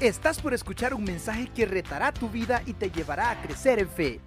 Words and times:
Estás 0.00 0.40
por 0.40 0.54
escuchar 0.54 0.94
un 0.94 1.02
mensaje 1.02 1.48
que 1.52 1.66
retará 1.66 2.12
tu 2.12 2.28
vida 2.28 2.62
y 2.66 2.72
te 2.72 2.88
llevará 2.88 3.32
a 3.32 3.42
crecer 3.42 3.80
en 3.80 3.88
fe. 3.88 4.20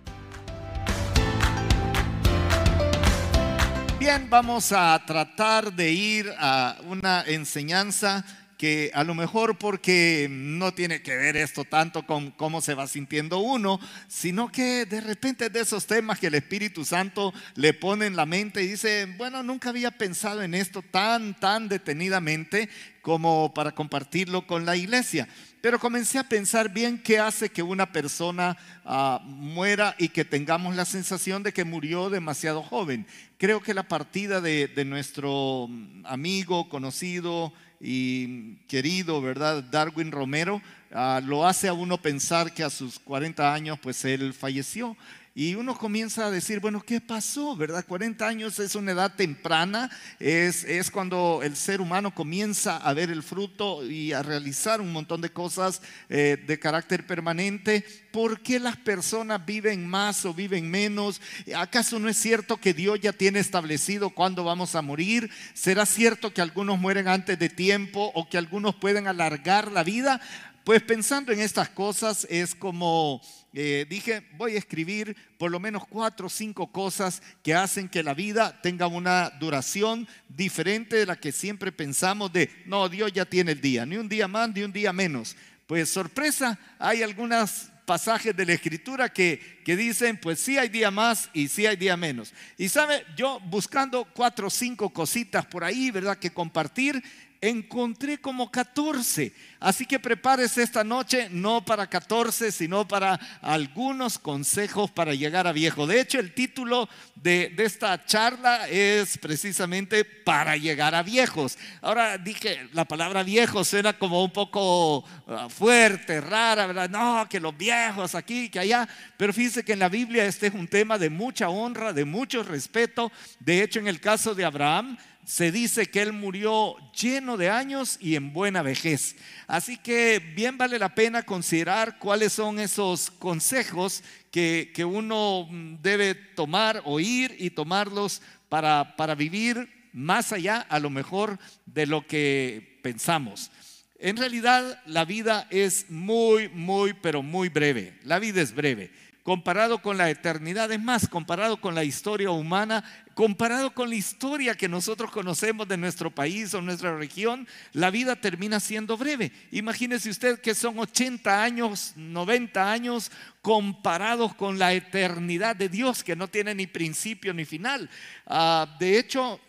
Bien, 3.98 4.30
vamos 4.30 4.74
a 4.74 5.02
tratar 5.06 5.72
de 5.72 5.92
ir 5.92 6.30
a 6.38 6.76
una 6.84 7.24
enseñanza 7.26 8.26
que 8.58 8.92
a 8.94 9.06
lo 9.06 9.16
mejor 9.16 9.58
porque 9.58 10.28
no 10.30 10.74
tiene 10.74 11.02
que 11.02 11.16
ver 11.16 11.38
esto 11.38 11.64
tanto 11.64 12.06
con 12.06 12.32
cómo 12.32 12.62
se 12.62 12.76
va 12.76 12.86
sintiendo 12.86 13.40
uno, 13.40 13.80
sino 14.08 14.52
que 14.52 14.86
de 14.86 15.02
repente 15.02 15.50
de 15.50 15.62
esos 15.62 15.88
temas 15.88 16.20
que 16.20 16.28
el 16.28 16.36
Espíritu 16.36 16.84
Santo 16.84 17.34
le 17.56 17.74
pone 17.74 18.06
en 18.08 18.16
la 18.16 18.28
mente 18.28 18.62
y 18.62 18.68
dice, 18.68 19.08
bueno, 19.18 19.42
nunca 19.42 19.70
había 19.70 19.90
pensado 19.90 20.44
en 20.44 20.54
esto 20.54 20.84
tan, 20.84 21.40
tan 21.40 21.70
detenidamente 21.70 22.70
como 23.02 23.54
para 23.54 23.72
compartirlo 23.72 24.46
con 24.46 24.66
la 24.66 24.76
iglesia. 24.76 25.28
Pero 25.62 25.80
comencé 25.80 26.18
a 26.18 26.28
pensar 26.28 26.70
bien 26.70 27.02
qué 27.02 27.20
hace 27.20 27.50
que 27.50 27.62
una 27.62 27.92
persona 27.92 28.58
ah, 28.84 29.22
muera 29.24 29.96
y 30.00 30.10
que 30.10 30.26
tengamos 30.26 30.76
la 30.76 30.86
sensación 30.86 31.44
de 31.44 31.54
que 31.54 31.64
murió 31.64 32.10
demasiado 32.10 32.64
joven. 32.64 33.06
Creo 33.38 33.62
que 33.62 33.74
la 33.74 33.84
partida 33.84 34.42
de, 34.42 34.68
de 34.68 34.86
nuestro 34.86 35.70
amigo, 36.04 36.68
conocido, 36.68 37.54
y 37.82 38.56
querido, 38.68 39.22
¿verdad? 39.22 39.64
Darwin 39.64 40.12
Romero, 40.12 40.62
ah, 40.92 41.20
lo 41.24 41.48
hace 41.48 41.68
a 41.68 41.74
uno 41.74 42.00
pensar 42.00 42.54
que 42.54 42.64
a 42.64 42.70
sus 42.70 43.00
40 43.00 43.54
años 43.54 43.80
pues 43.82 44.06
él 44.06 44.34
falleció. 44.34 44.96
Y 45.34 45.56
uno 45.56 45.78
comienza 45.78 46.26
a 46.26 46.32
decir, 46.32 46.60
bueno, 46.60 46.82
¿qué 46.82 47.00
pasó? 47.00 47.56
¿Verdad? 47.56 47.86
40 47.88 48.28
años 48.28 48.60
es 48.60 48.76
una 48.76 48.92
edad 48.92 49.16
temprana, 49.16 49.90
es, 50.20 50.66
es 50.66 50.92
cuando 50.92 51.40
el 51.42 51.56
ser 51.56 51.80
humano 51.80 52.14
comienza 52.14 52.76
a 52.76 52.94
ver 52.94 53.10
el 53.10 53.24
fruto 53.24 53.90
y 53.90 54.12
a 54.12 54.24
realizar 54.24 54.82
un 54.82 54.92
montón 54.92 55.22
de 55.22 55.32
cosas 55.32 55.82
eh, 56.10 56.38
de 56.46 56.60
carácter 56.60 57.08
permanente. 57.08 57.86
¿Por 58.12 58.42
qué 58.42 58.60
las 58.60 58.76
personas 58.76 59.46
viven 59.46 59.88
más 59.88 60.26
o 60.26 60.34
viven 60.34 60.70
menos? 60.70 61.22
¿Acaso 61.56 61.98
no 61.98 62.10
es 62.10 62.18
cierto 62.18 62.58
que 62.58 62.74
Dios 62.74 63.00
ya 63.00 63.14
tiene 63.14 63.40
establecido 63.40 64.10
cuándo 64.10 64.44
vamos 64.44 64.76
a 64.76 64.82
morir? 64.82 65.32
¿Será 65.54 65.86
cierto 65.86 66.34
que 66.34 66.42
algunos 66.42 66.78
mueren 66.78 67.08
antes 67.08 67.40
de 67.40 67.48
tiempo 67.48 68.12
o 68.16 68.28
que 68.28 68.38
algunos 68.38 68.76
pueden 68.76 69.08
alargar 69.08 69.72
la 69.72 69.86
vida? 69.86 70.20
Pues 70.64 70.84
pensando 70.84 71.32
en 71.32 71.40
estas 71.40 71.70
cosas 71.70 72.28
es 72.30 72.54
como 72.54 73.22
eh, 73.54 73.86
dije, 73.90 74.24
voy 74.38 74.56
a 74.56 74.60
escribir 74.60 75.16
por 75.38 75.52
lo 75.52 75.60
menos 75.60 75.86
cuatro 75.88 76.28
o 76.28 76.30
cinco 76.30 76.72
cosas 76.72 77.22
que 77.44 77.54
hacen 77.54 77.90
que 77.90 78.04
la 78.04 78.14
vida 78.14 78.62
tenga 78.62 78.88
una 78.88 79.30
duración 79.32 80.08
diferente 80.30 80.96
de 80.96 81.06
la 81.06 81.18
que 81.18 81.32
siempre 81.32 81.72
pensamos 81.72 82.32
de, 82.32 82.50
no, 82.66 82.88
Dios 82.88 83.12
ya 83.12 83.26
tiene 83.26 83.52
el 83.52 83.62
día, 83.62 83.86
ni 83.86 83.98
un 83.98 84.08
día 84.08 84.28
más, 84.28 84.54
ni 84.54 84.62
un 84.62 84.72
día 84.72 84.94
menos. 84.94 85.36
Pues 85.68 85.90
sorpresa, 85.90 86.58
hay 86.80 87.04
algunos 87.04 87.72
pasajes 87.86 88.36
de 88.36 88.46
la 88.46 88.54
escritura 88.54 89.10
que, 89.10 89.62
que 89.66 89.76
dicen, 89.76 90.18
pues 90.18 90.40
sí 90.40 90.58
hay 90.58 90.70
día 90.70 90.92
más 90.92 91.30
y 91.34 91.50
sí 91.50 91.66
hay 91.66 91.76
día 91.76 91.98
menos. 91.98 92.34
Y 92.58 92.70
sabe, 92.70 93.06
yo 93.18 93.42
buscando 93.42 94.06
cuatro 94.14 94.48
o 94.48 94.50
cinco 94.50 94.92
cositas 94.92 95.46
por 95.46 95.64
ahí, 95.66 95.92
¿verdad? 95.92 96.18
Que 96.18 96.32
compartir, 96.32 97.04
encontré 97.42 98.20
como 98.20 98.52
14. 98.52 99.34
Así 99.60 99.86
que 99.86 100.00
prepárese 100.00 100.64
esta 100.64 100.84
noche 100.84 101.28
no 101.32 101.66
para 101.66 101.88
14, 101.88 102.52
sino 102.52 102.88
para 102.88 103.20
algunos 103.42 104.18
consejos 104.20 104.90
para 104.92 105.14
llegar 105.14 105.48
a 105.48 105.52
viejo. 105.52 105.86
De 105.88 106.00
hecho, 106.00 106.20
el 106.20 106.34
título 106.34 106.88
de, 107.16 107.54
esta 107.58 108.06
charla 108.06 108.70
es 108.70 109.18
precisamente 109.18 110.06
para 110.06 110.56
llegar 110.56 110.96
a 110.96 111.04
viejos. 111.04 111.58
Ahora 111.82 112.18
dije, 112.18 112.70
la 112.74 112.86
palabra 112.86 113.24
viejo 113.24 113.64
suena 113.64 113.94
como 113.94 114.24
un 114.24 114.32
poco 114.32 115.04
ah, 115.28 115.48
fuerte, 115.50 116.22
rara, 116.22 116.68
¿verdad? 116.68 116.90
No, 116.90 117.28
que 117.30 117.40
los 117.40 117.56
viejos 117.58 118.16
aquí, 118.16 118.50
que 118.50 118.60
allá. 118.60 118.88
Pero 119.18 119.34
fíjese 119.34 119.64
que 119.64 119.74
en 119.74 119.80
la 119.80 119.90
Biblia 119.90 120.26
este 120.26 120.48
es 120.48 120.54
un 120.54 120.68
tema 120.68 120.98
de 120.98 121.10
mucha 121.10 121.50
honra, 121.50 121.94
de 121.94 122.06
mucho 122.06 122.44
respeto. 122.44 123.12
De 123.40 123.62
hecho, 123.64 123.80
en 123.80 123.88
el 123.88 124.00
caso 124.00 124.34
de 124.34 124.46
Abraham, 124.46 124.98
se 125.32 125.50
dice 125.50 125.86
que 125.86 126.02
él 126.02 126.12
murió 126.12 126.76
lleno 126.92 127.38
de 127.38 127.50
años 127.50 127.98
y 128.02 128.18
en 128.18 128.34
buena 128.34 128.62
vejez. 128.64 129.16
Así 129.48 129.78
que 129.78 130.20
bien 130.20 130.58
vale 130.58 130.78
la 130.78 130.94
pena 130.94 131.24
considerar 131.24 132.00
cuáles 132.00 132.34
son 132.34 132.60
esos 132.60 133.10
consejos 133.12 134.04
que, 134.30 134.74
uno 134.86 135.48
debe 135.82 136.16
tomar, 136.16 136.82
oír 136.84 137.34
y 137.40 137.52
tomarlos 137.52 138.22
para, 138.50 138.98
para 138.98 139.16
vivir 139.16 139.70
más 139.94 140.34
allá 140.34 140.66
a 140.68 140.80
lo 140.80 140.90
mejor 140.90 141.40
de 141.66 141.86
lo 141.86 142.06
que 142.06 142.82
pensamos. 142.84 143.52
En 144.00 144.18
realidad 144.18 144.82
la 144.86 145.06
vida 145.06 145.48
es 145.50 145.90
muy, 145.90 146.50
muy, 146.50 146.92
pero 146.92 147.24
muy 147.24 147.48
breve. 147.48 147.98
La 148.04 148.20
vida 148.20 148.42
es 148.42 148.54
breve 148.54 148.92
comparado 149.24 149.82
con 149.82 149.98
la 149.98 150.10
eternidad, 150.10 150.72
es 150.72 150.82
más, 150.82 151.08
comparado 151.08 151.62
con 151.62 151.76
la 151.76 151.84
historia 151.84 152.32
humana, 152.32 152.84
comparado 153.14 153.74
con 153.74 153.90
la 153.90 153.96
historia 153.96 154.56
que 154.56 154.68
nosotros 154.68 155.12
conocemos 155.12 155.68
de 155.68 155.78
nuestro 155.78 156.10
país 156.10 156.54
o 156.54 156.62
nuestra 156.62 156.98
región, 156.98 157.48
la 157.74 157.92
vida 157.92 158.16
termina 158.16 158.60
siendo 158.60 158.98
breve. 158.98 159.32
Imagínese 159.52 160.10
usted 160.10 160.40
que 160.40 160.56
son 160.56 160.80
80 160.80 161.44
años, 161.44 161.94
90 161.96 162.72
años 162.72 163.12
comparados 163.42 164.34
con 164.36 164.58
la 164.58 164.74
eternidad 164.74 165.56
de 165.56 165.70
Dios, 165.70 166.04
que 166.04 166.16
no 166.16 166.28
tiene 166.28 166.56
ni 166.56 166.68
principio 166.68 167.34
ni 167.34 167.46
final. 167.46 167.90
Ah, 168.26 168.76
de 168.80 168.98
hecho, 168.98 169.40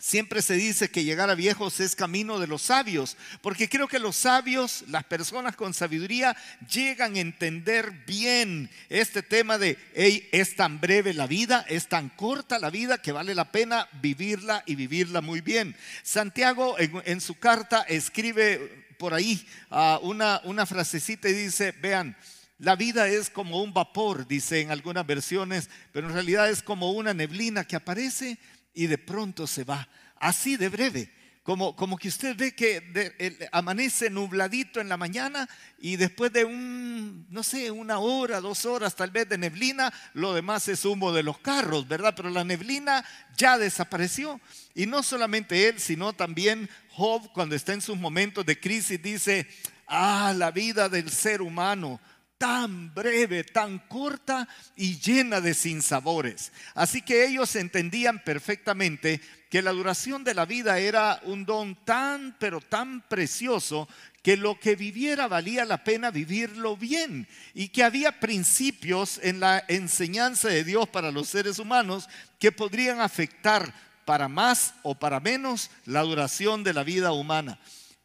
Siempre 0.00 0.42
se 0.42 0.54
dice 0.54 0.90
que 0.90 1.02
llegar 1.02 1.28
a 1.28 1.34
viejos 1.34 1.80
es 1.80 1.96
camino 1.96 2.38
de 2.38 2.46
los 2.46 2.62
sabios, 2.62 3.16
porque 3.42 3.68
creo 3.68 3.88
que 3.88 3.98
los 3.98 4.14
sabios, 4.14 4.84
las 4.86 5.02
personas 5.02 5.56
con 5.56 5.74
sabiduría, 5.74 6.36
llegan 6.70 7.16
a 7.16 7.20
entender 7.20 7.90
bien 8.06 8.70
este 8.90 9.24
tema 9.24 9.58
de, 9.58 9.76
hey, 9.96 10.28
es 10.30 10.54
tan 10.54 10.80
breve 10.80 11.14
la 11.14 11.26
vida, 11.26 11.66
es 11.68 11.88
tan 11.88 12.10
corta 12.10 12.60
la 12.60 12.70
vida 12.70 13.02
que 13.02 13.10
vale 13.10 13.34
la 13.34 13.50
pena 13.50 13.88
vivirla 14.00 14.62
y 14.66 14.76
vivirla 14.76 15.20
muy 15.20 15.40
bien. 15.40 15.74
Santiago 16.04 16.76
en, 16.78 17.20
su 17.20 17.34
carta 17.34 17.82
escribe 17.82 18.86
por 18.98 19.14
ahí 19.14 19.44
uh, 19.72 19.98
una, 20.06 20.40
una 20.44 20.64
frasecita 20.64 21.28
y 21.28 21.32
dice, 21.32 21.72
vean, 21.72 22.16
la 22.60 22.76
vida 22.76 23.08
es 23.08 23.30
como 23.30 23.60
un 23.62 23.74
vapor, 23.74 24.28
dice 24.28 24.60
en 24.60 24.70
algunas 24.70 25.04
versiones, 25.04 25.68
pero 25.92 26.06
en 26.06 26.14
realidad 26.14 26.48
es 26.50 26.62
como 26.62 26.92
una 26.92 27.14
neblina 27.14 27.64
que 27.64 27.74
aparece 27.74 28.38
y 28.78 28.86
de 28.86 28.96
pronto 28.96 29.48
se 29.48 29.64
va. 29.64 29.88
Así 30.20 30.56
de 30.56 30.68
breve. 30.68 31.12
Como, 31.42 31.74
como 31.74 31.98
que 31.98 32.06
usted 32.06 32.36
ve 32.36 32.54
que 32.54 33.48
amanece 33.50 34.08
nubladito 34.08 34.80
en 34.80 34.88
la 34.88 34.96
mañana 34.96 35.48
y 35.80 35.96
después 35.96 36.32
de 36.32 36.44
un, 36.44 37.26
no 37.28 37.42
sé, 37.42 37.72
una 37.72 37.98
hora, 37.98 38.40
dos 38.40 38.66
horas 38.66 38.94
tal 38.94 39.10
vez 39.10 39.28
de 39.28 39.36
neblina, 39.36 39.92
lo 40.14 40.32
demás 40.32 40.68
es 40.68 40.84
humo 40.84 41.10
de 41.10 41.24
los 41.24 41.38
carros, 41.38 41.88
¿verdad? 41.88 42.14
Pero 42.16 42.30
la 42.30 42.44
neblina 42.44 43.04
ya 43.36 43.58
desapareció. 43.58 44.40
Y 44.76 44.86
no 44.86 45.02
solamente 45.02 45.68
él, 45.68 45.80
sino 45.80 46.12
también 46.12 46.70
Job, 46.90 47.32
cuando 47.32 47.56
está 47.56 47.72
en 47.72 47.80
sus 47.80 47.96
momentos 47.96 48.46
de 48.46 48.60
crisis, 48.60 49.02
dice, 49.02 49.48
ah, 49.88 50.32
la 50.36 50.52
vida 50.52 50.88
del 50.88 51.10
ser 51.10 51.42
humano 51.42 51.98
tan 52.38 52.94
breve, 52.94 53.44
tan 53.44 53.80
corta 53.80 54.48
y 54.76 54.98
llena 54.98 55.40
de 55.40 55.54
sinsabores. 55.54 56.52
Así 56.74 57.02
que 57.02 57.26
ellos 57.26 57.54
entendían 57.56 58.22
perfectamente 58.24 59.20
que 59.50 59.62
la 59.62 59.72
duración 59.72 60.24
de 60.24 60.34
la 60.34 60.46
vida 60.46 60.78
era 60.78 61.20
un 61.24 61.44
don 61.44 61.74
tan, 61.84 62.36
pero 62.38 62.60
tan 62.60 63.02
precioso 63.08 63.88
que 64.22 64.36
lo 64.36 64.60
que 64.60 64.76
viviera 64.76 65.26
valía 65.26 65.64
la 65.64 65.84
pena 65.84 66.10
vivirlo 66.10 66.76
bien 66.76 67.26
y 67.54 67.68
que 67.68 67.82
había 67.82 68.20
principios 68.20 69.18
en 69.22 69.40
la 69.40 69.64
enseñanza 69.68 70.48
de 70.48 70.64
Dios 70.64 70.88
para 70.88 71.10
los 71.10 71.28
seres 71.28 71.58
humanos 71.58 72.08
que 72.38 72.52
podrían 72.52 73.00
afectar 73.00 73.72
para 74.04 74.28
más 74.28 74.74
o 74.82 74.94
para 74.94 75.20
menos 75.20 75.70
la 75.86 76.02
duración 76.02 76.62
de 76.62 76.74
la 76.74 76.82
vida 76.82 77.12
humana. 77.12 77.58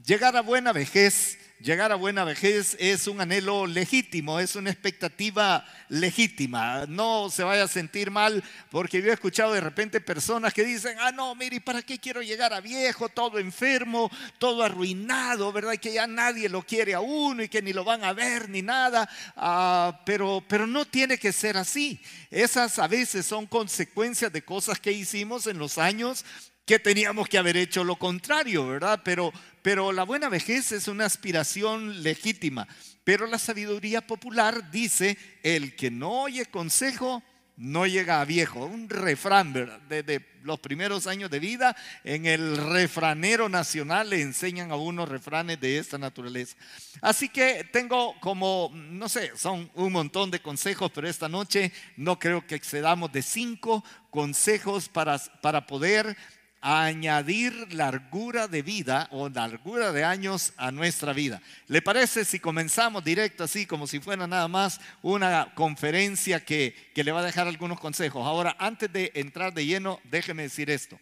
Llegar 0.06 0.36
a 0.36 0.42
buena 0.42 0.74
vejez 0.74 1.38
Llegar 1.64 1.94
a 1.94 1.96
buena 1.96 2.26
vejez 2.26 2.76
es 2.78 3.08
un 3.08 3.22
anhelo 3.22 3.66
legítimo, 3.66 4.38
es 4.38 4.58
una 4.58 4.70
expectativa 4.70 5.66
legítima. 5.88 6.86
No 6.90 7.30
se 7.30 7.46
vaya 7.46 7.64
a 7.64 7.68
sentir 7.70 8.12
mal 8.12 8.44
porque 8.70 9.02
yo 9.02 9.10
he 9.10 9.14
escuchado 9.14 9.54
de 9.54 9.62
repente 9.62 10.02
personas 10.02 10.54
que 10.54 10.66
dicen, 10.66 10.98
ah, 11.00 11.14
no, 11.14 11.34
mire, 11.36 11.62
¿para 11.62 11.82
qué 11.82 12.00
quiero 12.00 12.22
llegar 12.22 12.52
a 12.52 12.60
viejo, 12.60 13.08
todo 13.08 13.40
enfermo, 13.40 14.12
todo 14.40 14.62
arruinado, 14.62 15.54
verdad? 15.54 15.78
Que 15.78 15.94
ya 15.94 16.06
nadie 16.06 16.50
lo 16.50 16.64
quiere 16.64 16.96
a 16.96 17.00
uno 17.00 17.44
y 17.44 17.48
que 17.48 17.62
ni 17.62 17.72
lo 17.72 17.86
van 17.86 18.04
a 18.04 18.12
ver 18.12 18.50
ni 18.50 18.62
nada. 18.62 19.10
Ah, 19.38 20.02
pero, 20.06 20.44
pero 20.46 20.68
no 20.68 20.84
tiene 20.84 21.18
que 21.18 21.32
ser 21.32 21.56
así. 21.56 22.02
Esas 22.30 22.78
a 22.78 22.90
veces 22.90 23.26
son 23.26 23.46
consecuencias 23.46 24.34
de 24.34 24.44
cosas 24.44 24.82
que 24.82 24.92
hicimos 24.92 25.48
en 25.48 25.60
los 25.60 25.78
años 25.78 26.26
que 26.66 26.80
teníamos 26.80 27.28
que 27.28 27.38
haber 27.38 27.58
hecho 27.58 27.84
lo 27.84 27.98
contrario, 27.98 28.68
¿verdad? 28.68 29.02
Pero, 29.04 29.34
pero 29.64 29.94
la 29.94 30.04
buena 30.04 30.30
vejez 30.30 30.72
es 30.74 30.88
una 30.88 31.06
aspiración 31.06 32.04
legítima. 32.04 32.68
Pero 33.04 33.26
la 33.26 33.40
sabiduría 33.40 34.06
popular 34.06 34.70
dice, 34.70 35.18
el 35.42 35.76
que 35.76 35.90
no 35.90 36.24
oye 36.24 36.46
consejo, 36.46 37.24
no 37.56 37.86
llega 37.88 38.20
a 38.20 38.26
viejo. 38.26 38.66
Un 38.66 38.90
refrán. 38.90 39.54
Desde 39.88 40.26
los 40.44 40.60
primeros 40.60 41.08
años 41.08 41.32
de 41.32 41.40
vida, 41.40 41.76
en 42.04 42.26
el 42.26 42.58
refranero 42.58 43.48
nacional 43.48 44.10
le 44.10 44.22
enseñan 44.22 44.72
a 44.72 44.76
unos 44.76 45.08
refranes 45.08 45.60
de 45.62 45.78
esta 45.78 45.98
naturaleza. 45.98 46.58
Así 47.02 47.30
que 47.30 47.64
tengo 47.72 48.20
como, 48.20 48.70
no 48.74 49.08
sé, 49.08 49.32
son 49.38 49.72
un 49.76 49.94
montón 49.94 50.30
de 50.30 50.42
consejos, 50.42 50.92
pero 50.94 51.08
esta 51.08 51.30
noche 51.30 51.72
no 51.96 52.20
creo 52.20 52.46
que 52.46 52.56
excedamos 52.56 53.14
de 53.14 53.22
cinco 53.22 53.84
consejos 54.10 54.90
para, 54.90 55.18
para 55.42 55.66
poder 55.66 56.18
añadir 56.64 57.74
largura 57.74 58.48
de 58.48 58.62
vida 58.62 59.10
o 59.12 59.28
largura 59.28 59.92
de 59.92 60.06
años 60.06 60.54
a 60.56 60.72
nuestra 60.72 61.12
vida. 61.12 61.42
¿Le 61.68 61.82
parece 61.82 62.24
si 62.24 62.40
comenzamos 62.40 63.04
directo 63.04 63.44
así, 63.44 63.66
como 63.66 63.86
si 63.86 64.00
fuera 64.00 64.26
nada 64.28 64.48
más 64.48 64.80
una 65.02 65.54
conferencia 65.56 66.40
que, 66.40 66.74
que 66.96 67.04
le 67.04 67.12
va 67.12 67.20
a 67.20 67.26
dejar 67.26 67.50
algunos 67.50 67.82
consejos? 67.82 68.26
Ahora, 68.26 68.56
antes 68.60 68.92
de 68.94 69.12
entrar 69.16 69.54
de 69.54 69.66
lleno, 69.66 70.00
déjeme 70.06 70.44
decir 70.44 70.70
esto. 70.70 70.98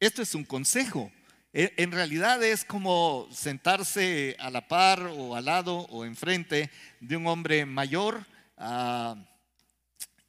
Esto 0.00 0.22
es 0.22 0.34
un 0.34 0.44
consejo. 0.44 1.12
E, 1.52 1.74
en 1.76 1.92
realidad 1.92 2.42
es 2.42 2.64
como 2.64 3.28
sentarse 3.30 4.36
a 4.38 4.50
la 4.50 4.68
par 4.68 5.02
o 5.02 5.36
al 5.36 5.44
lado 5.44 5.80
o 5.90 6.06
enfrente 6.06 6.70
de 7.00 7.14
un 7.14 7.26
hombre 7.26 7.66
mayor 7.66 8.24
uh, 8.56 9.16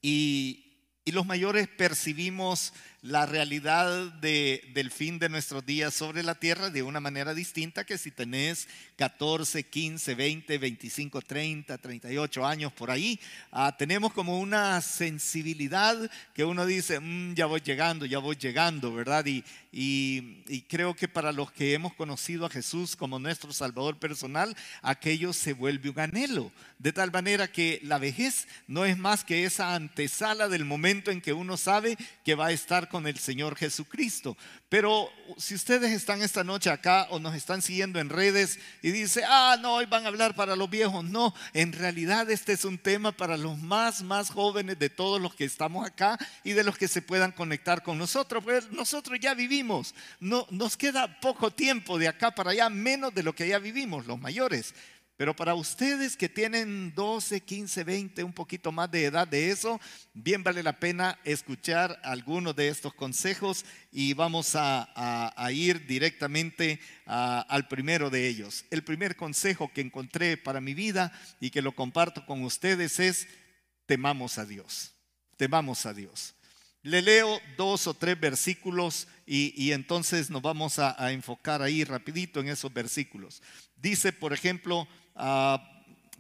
y, 0.02 0.70
y 1.06 1.12
los 1.12 1.26
mayores 1.26 1.68
percibimos 1.68 2.74
la 3.02 3.26
realidad 3.26 4.12
del 4.14 4.92
fin 4.92 5.20
de 5.20 5.30
nuestros 5.30 5.66
días 5.66 5.94
sobre 5.94 6.22
la 6.22 6.36
tierra 6.36 6.70
de 6.70 6.84
una 6.84 7.00
manera 7.00 7.34
distinta 7.34 7.86
que 7.86 7.98
si 7.98 8.12
tenés 8.12 8.68
14, 8.98 9.64
15, 9.64 10.16
20, 10.16 10.58
25, 10.58 11.22
30, 11.22 11.78
38 11.78 12.46
años 12.46 12.74
por 12.74 12.92
ahí. 12.92 13.18
Ah, 13.52 13.74
tenemos 13.78 14.12
como 14.12 14.40
una 14.40 14.82
sensibilidad 14.82 15.98
que 16.34 16.44
uno 16.44 16.66
dice, 16.66 17.00
mm, 17.00 17.36
ya 17.36 17.46
voy 17.46 17.62
llegando, 17.62 18.06
ya 18.06 18.20
voy 18.20 18.36
llegando, 18.36 18.94
¿verdad? 18.94 19.26
Y, 19.26 19.44
y, 19.72 20.64
creo 20.68 20.96
que 20.96 21.08
para 21.08 21.32
los 21.32 21.52
que 21.52 21.74
hemos 21.74 21.94
conocido 21.94 22.46
a 22.46 22.50
Jesús 22.50 22.96
como 22.96 23.20
nuestro 23.20 23.54
Salvador 23.54 23.98
personal, 23.98 24.56
aquello 24.82 25.32
se 25.32 25.54
vuelve 25.54 25.90
un 25.90 26.00
anhelo. 26.00 26.52
De 26.80 26.92
tal 26.92 27.12
manera 27.12 27.52
que 27.52 27.80
la 27.84 28.00
vejez 28.00 28.48
no 28.68 28.86
es 28.86 28.98
más 28.98 29.24
que 29.24 29.46
esa 29.46 29.76
antesala 29.76 30.48
del 30.48 30.66
momento 30.66 31.12
en 31.12 31.22
que 31.22 31.34
uno 31.34 31.58
sabe 31.58 31.98
que 32.24 32.36
va 32.36 32.48
a 32.48 32.52
estar 32.52 32.90
con 32.90 33.06
el 33.06 33.20
Señor 33.20 33.56
Jesucristo. 33.56 34.38
Pero 34.70 35.10
si 35.38 35.56
ustedes 35.56 35.92
están 35.92 36.22
esta 36.22 36.44
noche 36.44 36.70
acá 36.70 37.08
o 37.10 37.20
nos 37.20 37.36
están 37.36 37.62
siguiendo 37.62 38.00
en 38.00 38.10
redes 38.10 38.60
y 38.82 38.92
dice, 38.92 39.24
ah, 39.28 39.58
no, 39.60 39.76
hoy 39.76 39.86
van 39.86 40.06
a 40.06 40.08
hablar 40.08 40.36
para 40.36 40.56
los 40.56 40.70
viejos. 40.70 41.04
No, 41.04 41.34
en 41.54 41.74
realidad 41.74 42.30
este 42.32 42.54
es 42.54 42.66
un 42.66 42.78
tema 42.78 43.12
para 43.12 43.36
los 43.36 43.58
más, 43.58 44.02
más 44.02 44.30
jóvenes 44.30 44.80
de 44.80 44.90
todos 44.90 45.22
los 45.22 45.36
que 45.36 45.46
estamos 45.46 45.86
acá 45.86 46.18
y 46.44 46.54
de 46.54 46.64
los 46.64 46.78
que 46.78 46.88
se 46.88 47.02
puedan 47.02 47.32
conectar 47.32 47.84
con 47.84 47.98
nosotros. 47.98 48.44
Pues 48.44 48.72
nosotros 48.72 49.20
ya 49.20 49.34
vivimos, 49.34 49.59
no, 50.20 50.48
nos 50.50 50.78
queda 50.78 51.20
poco 51.20 51.52
tiempo 51.52 51.98
de 51.98 52.08
acá 52.08 52.32
para 52.32 52.52
allá, 52.52 52.70
menos 52.70 53.14
de 53.14 53.24
lo 53.24 53.34
que 53.34 53.48
ya 53.48 53.60
vivimos, 53.60 54.06
los 54.06 54.20
mayores. 54.20 54.74
Pero 55.20 55.36
para 55.36 55.54
ustedes 55.54 56.16
que 56.16 56.30
tienen 56.30 56.94
12, 56.96 57.42
15, 57.42 57.84
20, 57.84 58.24
un 58.24 58.32
poquito 58.32 58.72
más 58.72 58.90
de 58.90 59.04
edad 59.04 59.28
de 59.28 59.52
eso, 59.52 59.78
bien 60.14 60.46
vale 60.46 60.64
la 60.64 60.80
pena 60.80 61.20
escuchar 61.26 62.00
algunos 62.04 62.56
de 62.56 62.70
estos 62.70 62.94
consejos 62.94 63.66
y 63.92 64.14
vamos 64.14 64.52
a, 64.56 64.88
ir 65.52 65.86
directamente 65.86 66.80
al 67.06 67.68
primero 67.68 68.10
de 68.10 68.30
ellos. 68.30 68.64
El 68.70 68.86
primer 68.86 69.18
consejo 69.18 69.70
que 69.74 69.82
encontré 69.82 70.38
para 70.38 70.62
mi 70.62 70.74
vida 70.74 71.12
y 71.42 71.50
que 71.50 71.62
lo 71.62 71.76
comparto 71.76 72.26
con 72.26 72.42
ustedes 72.44 72.98
es 73.02 73.28
temamos 73.86 74.38
a 74.38 74.46
Dios. 74.46 74.94
Temamos 75.36 75.86
a 75.86 75.94
Dios. 75.94 76.34
Le 76.82 77.02
leo 77.02 77.42
dos 77.58 77.88
o 77.88 77.94
tres 77.94 78.20
versículos 78.20 79.08
y, 79.26 79.72
entonces 79.72 80.30
nos 80.30 80.42
vamos 80.42 80.80
a, 80.80 80.96
a 81.04 81.12
enfocar 81.12 81.62
ahí 81.62 81.84
rapidito 81.84 82.40
en 82.40 82.48
esos 82.48 82.74
versículos. 82.74 83.44
Dice, 83.76 84.12
por 84.14 84.34
ejemplo, 84.34 84.88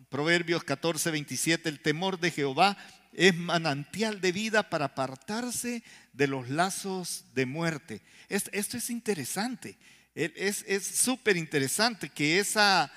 Proverbios 0.09 0.63
14, 0.63 1.11
27, 1.11 1.69
el 1.69 1.79
temor 1.79 2.19
de 2.19 2.31
Jehová 2.31 2.77
es 3.13 3.35
manantial 3.35 4.21
de 4.21 4.31
vida 4.31 4.69
para 4.69 4.85
apartarse 4.85 5.83
de 6.13 6.27
los 6.27 6.49
lazos 6.49 7.25
de 7.33 7.45
muerte. 7.45 8.01
Esto 8.27 8.77
es 8.77 8.89
interesante. 8.89 9.77
Es 10.15 10.85
súper 10.85 11.37
interesante 11.37 12.09
que 12.09 12.39
esa 12.39 12.91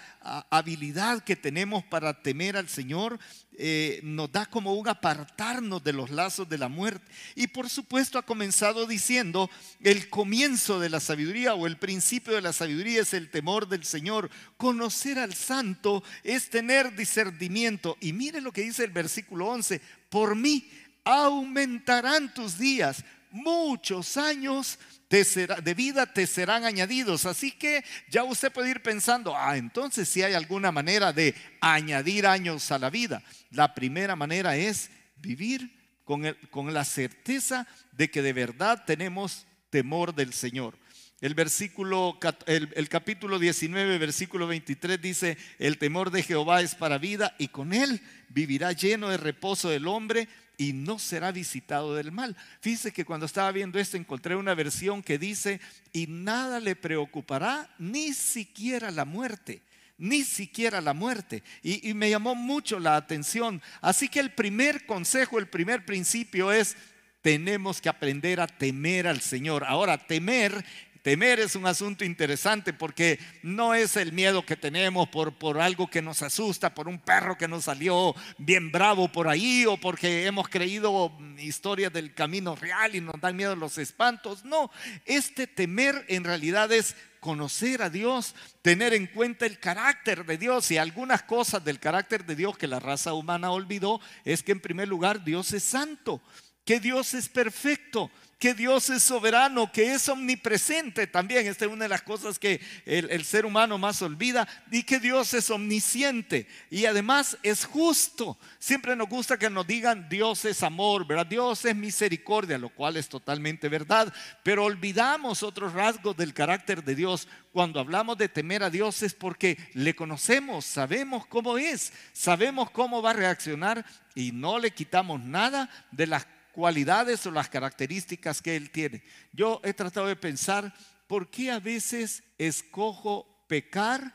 habilidad 0.50 1.22
que 1.22 1.36
tenemos 1.36 1.84
para 1.84 2.22
temer 2.22 2.56
al 2.56 2.68
Señor 2.68 3.18
eh, 3.54 4.00
nos 4.02 4.32
da 4.32 4.46
como 4.46 4.74
un 4.74 4.88
apartarnos 4.88 5.84
de 5.84 5.92
los 5.92 6.10
lazos 6.10 6.48
de 6.48 6.58
la 6.58 6.68
muerte. 6.68 7.06
Y 7.34 7.48
por 7.48 7.68
supuesto 7.68 8.18
ha 8.18 8.24
comenzado 8.24 8.86
diciendo, 8.86 9.50
el 9.80 10.08
comienzo 10.08 10.80
de 10.80 10.88
la 10.88 11.00
sabiduría 11.00 11.54
o 11.54 11.66
el 11.66 11.76
principio 11.76 12.34
de 12.34 12.40
la 12.40 12.52
sabiduría 12.52 13.02
es 13.02 13.14
el 13.14 13.30
temor 13.30 13.68
del 13.68 13.84
Señor. 13.84 14.30
Conocer 14.56 15.18
al 15.18 15.34
santo 15.34 16.02
es 16.22 16.50
tener 16.50 16.96
discernimiento. 16.96 17.96
Y 18.00 18.12
mire 18.12 18.40
lo 18.40 18.52
que 18.52 18.62
dice 18.62 18.84
el 18.84 18.90
versículo 18.90 19.48
11, 19.48 19.80
por 20.08 20.34
mí 20.34 20.68
aumentarán 21.04 22.32
tus 22.32 22.58
días 22.58 23.04
muchos 23.32 24.16
años 24.16 24.78
de 25.12 25.74
vida 25.74 26.06
te 26.06 26.26
serán 26.26 26.64
añadidos. 26.64 27.26
Así 27.26 27.52
que 27.52 27.84
ya 28.08 28.24
usted 28.24 28.50
puede 28.50 28.70
ir 28.70 28.82
pensando, 28.82 29.36
ah, 29.36 29.56
entonces 29.56 30.08
si 30.08 30.22
hay 30.22 30.32
alguna 30.32 30.72
manera 30.72 31.12
de 31.12 31.34
añadir 31.60 32.26
años 32.26 32.72
a 32.72 32.78
la 32.78 32.88
vida. 32.88 33.22
La 33.50 33.74
primera 33.74 34.16
manera 34.16 34.56
es 34.56 34.90
vivir 35.16 35.70
con, 36.04 36.36
con 36.50 36.72
la 36.72 36.84
certeza 36.84 37.66
de 37.92 38.10
que 38.10 38.22
de 38.22 38.32
verdad 38.32 38.84
tenemos 38.86 39.46
temor 39.70 40.14
del 40.14 40.32
Señor. 40.32 40.78
El 41.20 41.34
versículo, 41.34 42.18
el, 42.46 42.70
el, 42.74 42.88
capítulo 42.88 43.38
19, 43.38 43.98
versículo 43.98 44.48
23 44.48 45.00
dice, 45.00 45.36
el 45.60 45.78
temor 45.78 46.10
de 46.10 46.24
Jehová 46.24 46.62
es 46.62 46.74
para 46.74 46.98
vida 46.98 47.36
y 47.38 47.48
con 47.48 47.72
él 47.72 48.00
vivirá 48.28 48.72
lleno 48.72 49.08
de 49.08 49.18
reposo 49.18 49.70
el 49.70 49.86
hombre 49.86 50.26
y 50.58 50.72
no 50.72 50.98
será 50.98 51.32
visitado 51.32 51.94
del 51.94 52.12
mal. 52.12 52.36
Fíjese 52.60 52.92
que 52.92 53.04
cuando 53.04 53.26
estaba 53.26 53.52
viendo 53.52 53.78
esto 53.78 53.96
encontré 53.96 54.36
una 54.36 54.54
versión 54.54 55.02
que 55.02 55.18
dice, 55.18 55.60
y 55.92 56.06
nada 56.06 56.60
le 56.60 56.76
preocupará, 56.76 57.68
ni 57.78 58.12
siquiera 58.12 58.90
la 58.90 59.04
muerte 59.04 59.62
ni 59.98 60.24
siquiera 60.24 60.80
la 60.80 60.94
muerte. 60.94 61.44
Y, 61.62 61.94
me 61.94 62.10
llamó 62.10 62.34
mucho 62.34 62.80
la 62.80 62.96
atención. 62.96 63.62
Así 63.80 64.08
que 64.08 64.18
el 64.18 64.32
primer 64.32 64.84
consejo, 64.84 65.38
el 65.38 65.46
primer 65.46 65.86
principio 65.86 66.50
es, 66.50 66.76
tenemos 67.20 67.80
que 67.80 67.88
aprender 67.88 68.40
a 68.40 68.48
temer 68.48 69.06
al 69.06 69.20
Señor. 69.20 69.62
Ahora, 69.64 69.98
temer 69.98 70.64
Temer 71.02 71.40
es 71.40 71.56
un 71.56 71.66
asunto 71.66 72.04
interesante 72.04 72.72
porque 72.72 73.18
no 73.42 73.74
es 73.74 73.96
el 73.96 74.12
miedo 74.12 74.46
que 74.46 74.56
tenemos 74.56 75.08
por, 75.08 75.34
por 75.34 75.60
algo 75.60 75.88
que 75.88 76.00
nos 76.00 76.22
asusta, 76.22 76.76
por 76.76 76.86
un 76.86 77.00
perro 77.00 77.36
que 77.36 77.48
nos 77.48 77.64
salió 77.64 78.14
bien 78.38 78.70
bravo 78.70 79.10
por 79.10 79.26
ahí 79.26 79.66
o 79.66 79.76
porque 79.76 80.26
hemos 80.26 80.48
creído 80.48 81.12
historias 81.38 81.92
del 81.92 82.14
camino 82.14 82.54
real 82.54 82.94
y 82.94 83.00
nos 83.00 83.20
dan 83.20 83.34
miedo 83.34 83.56
los 83.56 83.78
espantos. 83.78 84.44
No, 84.44 84.70
este 85.04 85.48
temer 85.48 86.04
en 86.06 86.22
realidad 86.22 86.70
es 86.70 86.94
conocer 87.18 87.82
a 87.82 87.90
Dios, 87.90 88.36
tener 88.62 88.94
en 88.94 89.08
cuenta 89.08 89.44
el 89.44 89.58
carácter 89.58 90.24
de 90.24 90.38
Dios 90.38 90.70
y 90.70 90.78
algunas 90.78 91.24
cosas 91.24 91.64
del 91.64 91.80
carácter 91.80 92.24
de 92.26 92.36
Dios 92.36 92.56
que 92.56 92.68
la 92.68 92.78
raza 92.78 93.12
humana 93.12 93.50
olvidó 93.50 94.00
es 94.24 94.44
que 94.44 94.52
en 94.52 94.60
primer 94.60 94.86
lugar 94.86 95.24
Dios 95.24 95.52
es 95.52 95.64
santo, 95.64 96.22
que 96.64 96.80
Dios 96.80 97.14
es 97.14 97.28
perfecto, 97.28 98.10
que 98.42 98.54
Dios 98.54 98.90
es 98.90 99.04
soberano, 99.04 99.70
que 99.70 99.94
es 99.94 100.08
omnipresente 100.08 101.06
también. 101.06 101.46
Esta 101.46 101.64
es 101.64 101.70
una 101.70 101.84
de 101.84 101.88
las 101.88 102.02
cosas 102.02 102.40
que 102.40 102.60
el, 102.86 103.24
ser 103.24 103.46
humano 103.46 103.78
más 103.78 104.02
olvida. 104.02 104.48
Y 104.72 104.82
que 104.82 104.98
Dios 104.98 105.32
es 105.32 105.48
omnisciente 105.48 106.48
y 106.68 106.86
además 106.86 107.38
es 107.44 107.64
justo. 107.64 108.36
Siempre 108.58 108.96
nos 108.96 109.08
gusta 109.08 109.38
que 109.38 109.48
nos 109.48 109.64
digan 109.64 110.08
Dios 110.08 110.44
es 110.44 110.64
amor, 110.64 111.06
¿verdad? 111.06 111.26
Dios 111.26 111.64
es 111.64 111.76
misericordia, 111.76 112.58
lo 112.58 112.70
cual 112.70 112.96
es 112.96 113.08
totalmente 113.08 113.68
verdad. 113.68 114.12
Pero 114.42 114.64
olvidamos 114.64 115.44
otros 115.44 115.72
rasgos 115.72 116.16
del 116.16 116.34
carácter 116.34 116.82
de 116.82 116.96
Dios. 116.96 117.28
Cuando 117.52 117.78
hablamos 117.78 118.18
de 118.18 118.28
temer 118.28 118.64
a 118.64 118.70
Dios 118.70 119.04
es 119.04 119.14
porque 119.14 119.56
le 119.74 119.94
conocemos, 119.94 120.64
sabemos 120.64 121.26
cómo 121.26 121.58
es, 121.58 121.92
sabemos 122.12 122.72
cómo 122.72 123.02
va 123.02 123.10
a 123.10 123.12
reaccionar 123.12 123.86
y 124.16 124.32
no 124.32 124.58
le 124.58 124.72
quitamos 124.72 125.20
nada 125.20 125.70
de 125.92 126.08
las 126.08 126.26
cualidades 126.52 127.26
o 127.26 127.30
las 127.30 127.48
características 127.48 128.40
que 128.40 128.56
Él 128.56 128.70
tiene. 128.70 129.02
Yo 129.32 129.60
he 129.64 129.72
tratado 129.72 130.06
de 130.06 130.16
pensar 130.16 130.72
por 131.06 131.30
qué 131.30 131.50
a 131.50 131.60
veces 131.60 132.22
escojo 132.38 133.44
pecar 133.48 134.14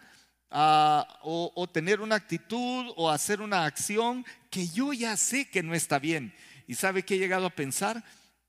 ah, 0.49 1.19
o, 1.23 1.69
tener 1.71 2.01
una 2.01 2.15
actitud 2.15 2.93
o 2.95 3.09
hacer 3.09 3.41
una 3.41 3.65
acción 3.65 4.25
que 4.49 4.67
yo 4.67 4.93
ya 4.93 5.17
sé 5.17 5.49
que 5.49 5.63
no 5.63 5.73
está 5.73 5.99
bien. 5.99 6.33
Y 6.67 6.75
sabe 6.75 7.03
que 7.03 7.15
he 7.15 7.19
llegado 7.19 7.45
a 7.45 7.55
pensar 7.55 8.03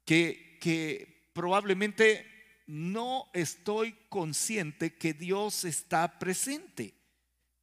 que, 0.04 0.58
que 0.60 1.30
probablemente 1.32 2.26
no 2.66 3.28
estoy 3.32 3.96
consciente 4.08 4.94
que 4.94 5.14
Dios 5.14 5.64
está 5.64 6.18
presente 6.18 6.97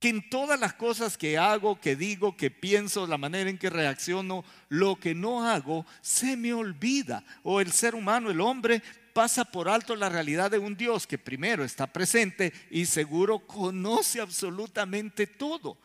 que 0.05 0.09
en 0.09 0.29
todas 0.29 0.59
las 0.59 0.75
cosas 0.75 1.17
que 1.17 1.35
hago, 1.35 1.81
que 1.81 1.95
digo, 1.95 2.37
que 2.37 2.51
pienso, 2.51 3.07
la 3.07 3.17
manera 3.17 3.49
en 3.49 3.57
que 3.57 3.71
reacciono, 3.71 4.45
lo 4.69 4.97
que 4.99 5.15
no 5.15 5.43
hago, 5.49 5.83
se 5.99 6.37
me 6.37 6.53
olvida. 6.53 7.23
O 7.41 7.59
el 7.59 7.71
ser 7.71 7.95
humano, 7.95 8.29
el 8.29 8.39
hombre, 8.39 8.83
pasa 9.13 9.43
por 9.43 9.67
alto 9.67 9.95
la 9.95 10.07
realidad 10.07 10.51
de 10.51 10.59
un 10.59 10.77
Dios 10.77 11.07
que 11.07 11.17
primero 11.17 11.63
está 11.63 11.87
presente 11.87 12.53
y 12.69 12.85
seguro 12.85 13.39
conoce 13.47 14.21
absolutamente 14.21 15.25
todo. 15.25 15.75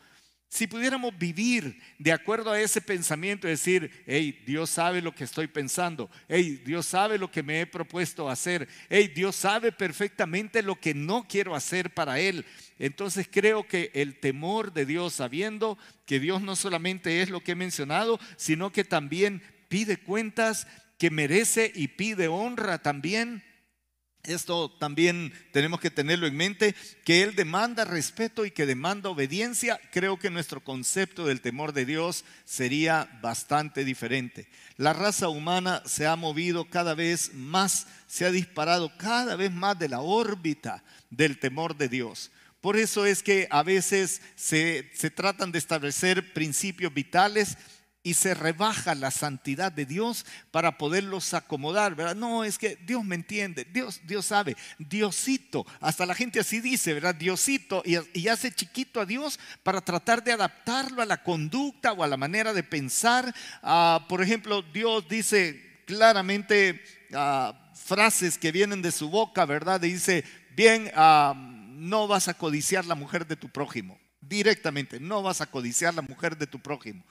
Si 0.53 0.67
pudiéramos 0.67 1.17
vivir 1.17 1.79
de 1.97 2.11
acuerdo 2.11 2.51
a 2.51 2.59
ese 2.59 2.81
pensamiento, 2.81 3.47
decir, 3.47 4.03
hey, 4.05 4.43
Dios 4.45 4.69
sabe 4.69 5.01
lo 5.01 5.15
que 5.15 5.23
estoy 5.23 5.47
pensando, 5.47 6.11
hey, 6.27 6.61
Dios 6.65 6.87
sabe 6.87 7.17
lo 7.17 7.31
que 7.31 7.41
me 7.41 7.61
he 7.61 7.65
propuesto 7.65 8.29
hacer, 8.29 8.67
hey, 8.89 9.09
Dios 9.15 9.37
sabe 9.37 9.71
perfectamente 9.71 10.61
lo 10.61 10.75
que 10.77 10.93
no 10.93 11.25
quiero 11.25 11.55
hacer 11.55 11.93
para 11.93 12.19
Él. 12.19 12.45
Entonces 12.79 13.29
creo 13.31 13.65
que 13.65 13.91
el 13.93 14.19
temor 14.19 14.73
de 14.73 14.85
Dios, 14.85 15.13
sabiendo 15.13 15.77
que 16.05 16.19
Dios 16.19 16.41
no 16.41 16.57
solamente 16.57 17.21
es 17.21 17.29
lo 17.29 17.41
que 17.41 17.53
he 17.53 17.55
mencionado, 17.55 18.19
sino 18.35 18.73
que 18.73 18.83
también 18.83 19.41
pide 19.69 19.95
cuentas, 19.95 20.67
que 20.97 21.09
merece 21.09 21.71
y 21.73 21.87
pide 21.87 22.27
honra 22.27 22.81
también, 22.81 23.41
esto 24.23 24.69
también 24.69 25.33
tenemos 25.51 25.79
que 25.79 25.89
tenerlo 25.89 26.27
en 26.27 26.35
mente, 26.35 26.75
que 27.03 27.23
Él 27.23 27.35
demanda 27.35 27.85
respeto 27.85 28.45
y 28.45 28.51
que 28.51 28.65
demanda 28.65 29.09
obediencia. 29.09 29.79
Creo 29.91 30.19
que 30.19 30.29
nuestro 30.29 30.63
concepto 30.63 31.25
del 31.25 31.41
temor 31.41 31.73
de 31.73 31.85
Dios 31.85 32.23
sería 32.45 33.09
bastante 33.21 33.83
diferente. 33.83 34.47
La 34.77 34.93
raza 34.93 35.29
humana 35.29 35.81
se 35.85 36.05
ha 36.05 36.15
movido 36.15 36.65
cada 36.65 36.93
vez 36.93 37.33
más, 37.33 37.87
se 38.07 38.25
ha 38.25 38.31
disparado 38.31 38.95
cada 38.97 39.35
vez 39.35 39.51
más 39.51 39.77
de 39.79 39.89
la 39.89 40.01
órbita 40.01 40.83
del 41.09 41.39
temor 41.39 41.75
de 41.75 41.89
Dios. 41.89 42.31
Por 42.61 42.77
eso 42.77 43.07
es 43.07 43.23
que 43.23 43.47
a 43.49 43.63
veces 43.63 44.21
se, 44.35 44.91
se 44.93 45.09
tratan 45.09 45.51
de 45.51 45.57
establecer 45.57 46.31
principios 46.33 46.93
vitales 46.93 47.57
y 48.03 48.15
se 48.15 48.33
rebaja 48.33 48.95
la 48.95 49.11
santidad 49.11 49.71
de 49.71 49.85
Dios 49.85 50.25
para 50.49 50.77
poderlos 50.77 51.33
acomodar, 51.33 51.95
¿verdad? 51.95 52.15
No, 52.15 52.43
es 52.43 52.57
que 52.57 52.75
Dios 52.77 53.03
me 53.03 53.15
entiende, 53.15 53.65
Dios, 53.65 54.01
Dios 54.05 54.25
sabe, 54.25 54.57
Diosito, 54.79 55.65
hasta 55.79 56.05
la 56.05 56.15
gente 56.15 56.39
así 56.39 56.61
dice, 56.61 56.93
¿verdad? 56.93 57.13
Diosito, 57.13 57.83
y, 57.85 58.27
hace 58.27 58.51
chiquito 58.51 59.01
a 59.01 59.05
Dios 59.05 59.39
para 59.61 59.81
tratar 59.81 60.23
de 60.23 60.31
adaptarlo 60.31 61.01
a 61.01 61.05
la 61.05 61.21
conducta 61.21 61.93
o 61.93 62.03
a 62.03 62.07
la 62.07 62.17
manera 62.17 62.53
de 62.53 62.63
pensar. 62.63 63.33
Ah, 63.61 64.05
por 64.07 64.21
ejemplo, 64.23 64.61
Dios 64.61 65.07
dice 65.07 65.83
claramente 65.85 66.81
ah, 67.13 67.71
frases 67.75 68.37
que 68.37 68.51
vienen 68.51 68.81
de 68.81 68.91
su 68.91 69.09
boca, 69.09 69.45
¿verdad? 69.45 69.81
Dice, 69.81 70.23
bien, 70.55 70.89
ah, 70.95 71.33
no 71.35 72.07
vas 72.07 72.27
a 72.27 72.33
codiciar 72.33 72.85
la 72.85 72.95
mujer 72.95 73.27
de 73.27 73.35
tu 73.35 73.49
prójimo, 73.49 73.99
directamente, 74.21 74.99
no 74.99 75.21
vas 75.21 75.41
a 75.41 75.47
codiciar 75.47 75.93
la 75.93 76.01
mujer 76.01 76.37
de 76.37 76.47
tu 76.47 76.59
prójimo. 76.59 77.03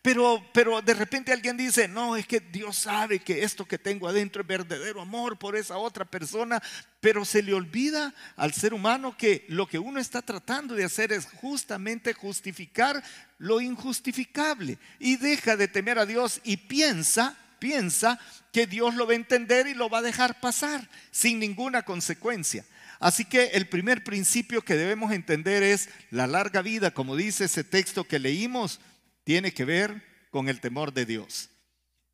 Pero, 0.00 0.44
pero 0.54 0.80
de 0.80 0.94
repente 0.94 1.32
alguien 1.32 1.56
dice, 1.56 1.88
no, 1.88 2.16
es 2.16 2.26
que 2.26 2.38
Dios 2.38 2.76
sabe 2.76 3.18
que 3.18 3.42
esto 3.42 3.64
que 3.64 3.78
tengo 3.78 4.06
adentro 4.06 4.42
es 4.42 4.48
verdadero 4.48 5.00
amor 5.00 5.38
por 5.38 5.56
esa 5.56 5.76
otra 5.76 6.04
persona, 6.04 6.62
pero 7.00 7.24
se 7.24 7.42
le 7.42 7.52
olvida 7.52 8.14
al 8.36 8.52
ser 8.52 8.74
humano 8.74 9.16
que 9.16 9.44
lo 9.48 9.66
que 9.66 9.80
uno 9.80 9.98
está 9.98 10.22
tratando 10.22 10.74
de 10.74 10.84
hacer 10.84 11.12
es 11.12 11.26
justamente 11.26 12.14
justificar 12.14 13.02
lo 13.38 13.60
injustificable 13.60 14.78
y 15.00 15.16
deja 15.16 15.56
de 15.56 15.66
temer 15.66 15.98
a 15.98 16.06
Dios 16.06 16.40
y 16.44 16.58
piensa, 16.58 17.36
piensa 17.58 18.20
que 18.52 18.68
Dios 18.68 18.94
lo 18.94 19.06
va 19.06 19.14
a 19.14 19.16
entender 19.16 19.66
y 19.66 19.74
lo 19.74 19.90
va 19.90 19.98
a 19.98 20.02
dejar 20.02 20.38
pasar 20.38 20.88
sin 21.10 21.40
ninguna 21.40 21.82
consecuencia. 21.82 22.64
Así 23.00 23.24
que 23.24 23.46
el 23.46 23.68
primer 23.68 24.04
principio 24.04 24.62
que 24.62 24.74
debemos 24.74 25.12
entender 25.12 25.62
es 25.64 25.88
la 26.10 26.26
larga 26.28 26.62
vida, 26.62 26.92
como 26.92 27.16
dice 27.16 27.44
ese 27.44 27.64
texto 27.64 28.04
que 28.04 28.18
leímos, 28.18 28.80
tiene 29.28 29.52
que 29.52 29.66
ver 29.66 30.02
con 30.30 30.48
el 30.48 30.58
temor 30.58 30.94
de 30.94 31.04
Dios. 31.04 31.50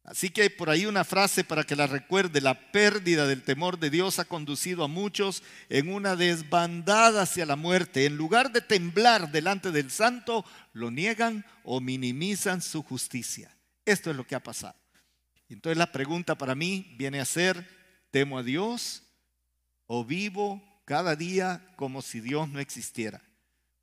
Así 0.03 0.31
que 0.31 0.51
por 0.51 0.69
ahí 0.69 0.85
una 0.85 1.05
frase 1.05 1.45
para 1.45 1.63
que 1.63 1.77
la 1.77 1.87
recuerde, 1.87 2.41
la 2.41 2.73
pérdida 2.73 3.29
del 3.29 3.45
temor 3.45 3.79
de 3.79 3.89
Dios 3.89 4.19
ha 4.19 4.25
conducido 4.25 4.83
a 4.83 4.89
muchos 4.89 5.45
en 5.69 5.95
una 5.95 6.17
desbandada 6.17 7.23
hacia 7.23 7.47
la 7.47 7.55
muerte. 7.55 8.07
En 8.07 8.17
lugar 8.17 8.51
de 8.51 8.63
temblar 8.63 9.31
delante 9.31 9.71
del 9.71 9.93
santo, 9.93 10.45
lo 10.73 10.91
niegan 10.91 11.47
o 11.63 11.81
minimizan 11.81 12.61
su 12.61 12.83
justicia. 12.83 13.57
Esto 13.85 14.11
es 14.11 14.17
lo 14.17 14.27
que 14.27 14.35
ha 14.35 14.43
pasado. 14.43 14.75
Entonces 15.49 15.79
la 15.79 15.93
pregunta 15.93 16.37
para 16.37 16.57
mí 16.57 16.97
viene 16.99 17.21
a 17.21 17.25
ser, 17.25 17.65
¿temo 18.11 18.39
a 18.39 18.43
Dios 18.43 19.05
o 19.87 20.05
vivo 20.05 20.61
cada 20.85 21.15
día 21.15 21.65
como 21.77 22.03
si 22.03 22.19
Dios 22.19 22.49
no 22.49 22.59
existiera? 22.59 23.23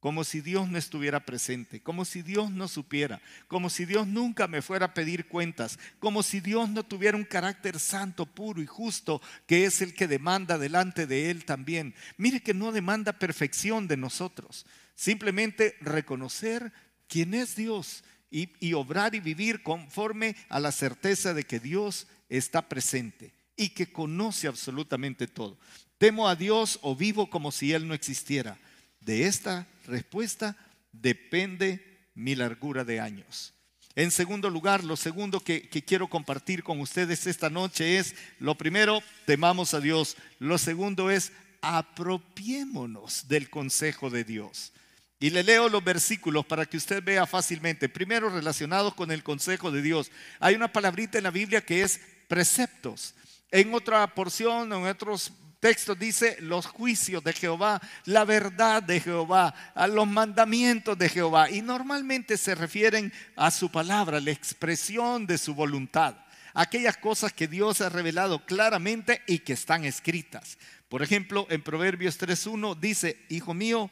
Como 0.02 0.24
si 0.24 0.42
Dios 0.42 0.68
no 0.68 0.80
estuviera 0.80 1.26
presente, 1.28 1.80
como 1.80 2.06
si 2.06 2.24
Dios 2.24 2.50
no 2.50 2.68
supiera, 2.68 3.22
como 3.48 3.70
si 3.70 3.86
Dios 3.86 4.08
nunca 4.08 4.48
me 4.48 4.64
fuera 4.64 4.88
a 4.88 4.94
pedir 4.96 5.28
cuentas, 5.28 5.78
como 6.00 6.24
si 6.24 6.40
Dios 6.40 6.70
no 6.70 6.82
tuviera 6.82 7.16
un 7.16 7.24
carácter 7.24 7.80
santo, 7.80 8.26
puro 8.26 8.64
y 8.64 8.66
justo, 8.66 9.22
que 9.46 9.64
es 9.66 9.80
el 9.80 9.94
que 9.94 10.08
demanda 10.08 10.58
delante 10.58 11.06
de 11.06 11.30
Él 11.30 11.46
también. 11.46 11.94
Mire 12.18 12.42
que 12.42 12.56
no 12.56 12.72
demanda 12.72 13.20
perfección 13.20 13.88
de 13.88 13.96
nosotros, 13.96 14.66
simplemente 14.96 15.78
reconocer 15.82 16.74
quién 17.08 17.36
es 17.36 17.56
Dios 17.56 18.04
y, 18.32 18.50
y 18.60 18.74
obrar 18.74 19.14
y 19.14 19.20
vivir 19.20 19.62
conforme 19.62 20.36
a 20.50 20.60
la 20.60 20.72
certeza 20.72 21.36
de 21.36 21.44
que 21.44 21.60
Dios 21.60 22.08
está 22.28 22.68
presente 22.68 23.36
y 23.56 23.70
que 23.70 23.92
conoce 23.92 24.48
absolutamente 24.48 25.28
todo. 25.28 25.60
Temo 26.00 26.28
a 26.28 26.36
Dios 26.36 26.80
o 26.82 26.96
vivo 26.96 27.30
como 27.30 27.52
si 27.52 27.72
Él 27.72 27.88
no 27.88 27.94
existiera. 27.94 28.58
De 29.02 29.26
esta 29.26 29.68
respuesta 29.86 30.56
depende 30.92 32.08
mi 32.14 32.36
largura 32.36 32.84
de 32.84 33.00
años. 33.00 33.54
En 33.96 34.12
segundo 34.12 34.50
lugar, 34.50 34.84
lo 34.84 34.96
segundo 34.96 35.42
que, 35.42 35.70
quiero 35.70 36.08
compartir 36.08 36.64
con 36.64 36.80
ustedes 36.80 37.28
esta 37.28 37.50
noche 37.50 37.98
es, 37.98 38.16
lo 38.40 38.56
primero, 38.56 39.04
temamos 39.26 39.74
a 39.74 39.82
Dios. 39.82 40.16
Lo 40.40 40.58
segundo 40.58 41.10
es, 41.10 41.34
apropiémonos 41.62 43.28
del 43.28 43.50
consejo 43.50 44.10
de 44.10 44.24
Dios. 44.24 44.72
Y 45.20 45.30
le 45.30 45.44
leo 45.44 45.68
los 45.68 45.84
versículos 45.84 46.46
para 46.46 46.66
que 46.66 46.78
usted 46.78 47.04
vea 47.04 47.28
fácilmente. 47.28 47.90
Primero, 47.90 48.30
relacionados 48.30 48.96
con 48.96 49.12
el 49.12 49.24
consejo 49.24 49.72
de 49.72 49.82
Dios. 49.82 50.10
Hay 50.40 50.56
una 50.56 50.72
palabrita 50.72 51.18
en 51.18 51.26
la 51.26 51.32
Biblia 51.32 51.62
que 51.62 51.84
es 51.84 52.00
preceptos. 52.28 53.14
En 53.52 53.74
otra 53.74 54.16
porción, 54.16 54.72
en 54.72 54.86
otros 54.86 55.34
texto 55.62 55.96
dice 55.96 56.38
los 56.42 56.66
juicios 56.66 57.24
de 57.24 57.32
Jehová, 57.32 57.80
la 58.06 58.26
verdad 58.26 58.84
de 58.84 59.00
Jehová, 59.00 59.54
los 59.88 60.08
mandamientos 60.08 60.98
de 60.98 61.08
Jehová. 61.08 61.50
Y 61.50 61.62
normalmente 61.62 62.36
se 62.38 62.56
refieren 62.56 63.14
a 63.38 63.52
su 63.52 63.70
palabra, 63.70 64.20
la 64.20 64.32
expresión 64.32 65.26
de 65.26 65.38
su 65.38 65.54
voluntad. 65.54 66.16
Aquellas 66.54 66.98
cosas 66.98 67.32
que 67.32 67.48
Dios 67.48 67.80
ha 67.80 67.88
revelado 67.88 68.46
claramente 68.46 69.22
y 69.28 69.40
que 69.40 69.54
están 69.54 69.86
escritas. 69.86 70.58
Por 70.90 71.04
ejemplo, 71.04 71.48
en 71.50 71.62
Proverbios 71.62 72.20
3.1 72.20 72.78
dice, 72.78 73.24
Hijo 73.30 73.54
mío, 73.54 73.90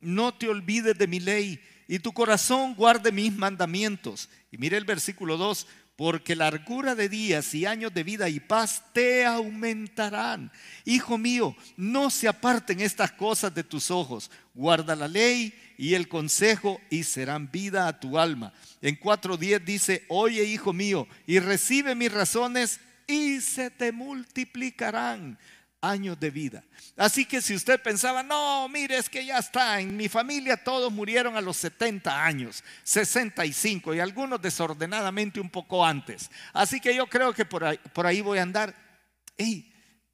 no 0.00 0.34
te 0.34 0.48
olvides 0.48 0.98
de 0.98 1.06
mi 1.06 1.20
ley 1.20 1.62
y 1.86 1.98
tu 1.98 2.12
corazón 2.12 2.74
guarde 2.74 3.12
mis 3.12 3.32
mandamientos. 3.32 4.30
Y 4.50 4.58
mire 4.58 4.76
el 4.76 4.84
versículo 4.84 5.36
2, 5.36 5.66
porque 6.00 6.34
largura 6.34 6.94
de 6.94 7.10
días 7.10 7.54
y 7.54 7.66
años 7.66 7.92
de 7.92 8.02
vida 8.02 8.26
y 8.30 8.40
paz 8.40 8.84
te 8.94 9.26
aumentarán. 9.26 10.50
Hijo 10.86 11.18
mío, 11.18 11.54
no 11.76 12.08
se 12.08 12.26
aparten 12.26 12.80
estas 12.80 13.12
cosas 13.12 13.54
de 13.54 13.64
tus 13.64 13.90
ojos. 13.90 14.30
Guarda 14.54 14.96
la 14.96 15.08
ley 15.08 15.52
y 15.76 15.92
el 15.92 16.08
consejo 16.08 16.80
y 16.88 17.04
serán 17.04 17.50
vida 17.52 17.86
a 17.86 18.00
tu 18.00 18.18
alma. 18.18 18.54
En 18.80 18.98
4.10 18.98 19.62
dice, 19.62 20.06
oye 20.08 20.42
hijo 20.42 20.72
mío, 20.72 21.06
y 21.26 21.38
recibe 21.38 21.94
mis 21.94 22.10
razones 22.10 22.80
y 23.06 23.42
se 23.42 23.70
te 23.70 23.92
multiplicarán 23.92 25.38
años 25.80 26.18
de 26.18 26.30
vida. 26.30 26.64
Así 26.96 27.24
que 27.24 27.40
si 27.40 27.54
usted 27.54 27.80
pensaba, 27.80 28.22
no, 28.22 28.68
mire, 28.68 28.96
es 28.96 29.08
que 29.08 29.24
ya 29.24 29.38
está, 29.38 29.80
en 29.80 29.96
mi 29.96 30.08
familia 30.08 30.62
todos 30.62 30.92
murieron 30.92 31.36
a 31.36 31.40
los 31.40 31.56
70 31.56 32.24
años, 32.24 32.62
65 32.84 33.94
y 33.94 34.00
algunos 34.00 34.40
desordenadamente 34.40 35.40
un 35.40 35.50
poco 35.50 35.84
antes. 35.84 36.30
Así 36.52 36.80
que 36.80 36.94
yo 36.94 37.06
creo 37.06 37.32
que 37.32 37.44
por 37.44 37.64
ahí, 37.64 37.78
por 37.92 38.06
ahí 38.06 38.20
voy 38.20 38.38
a 38.38 38.42
andar. 38.42 38.74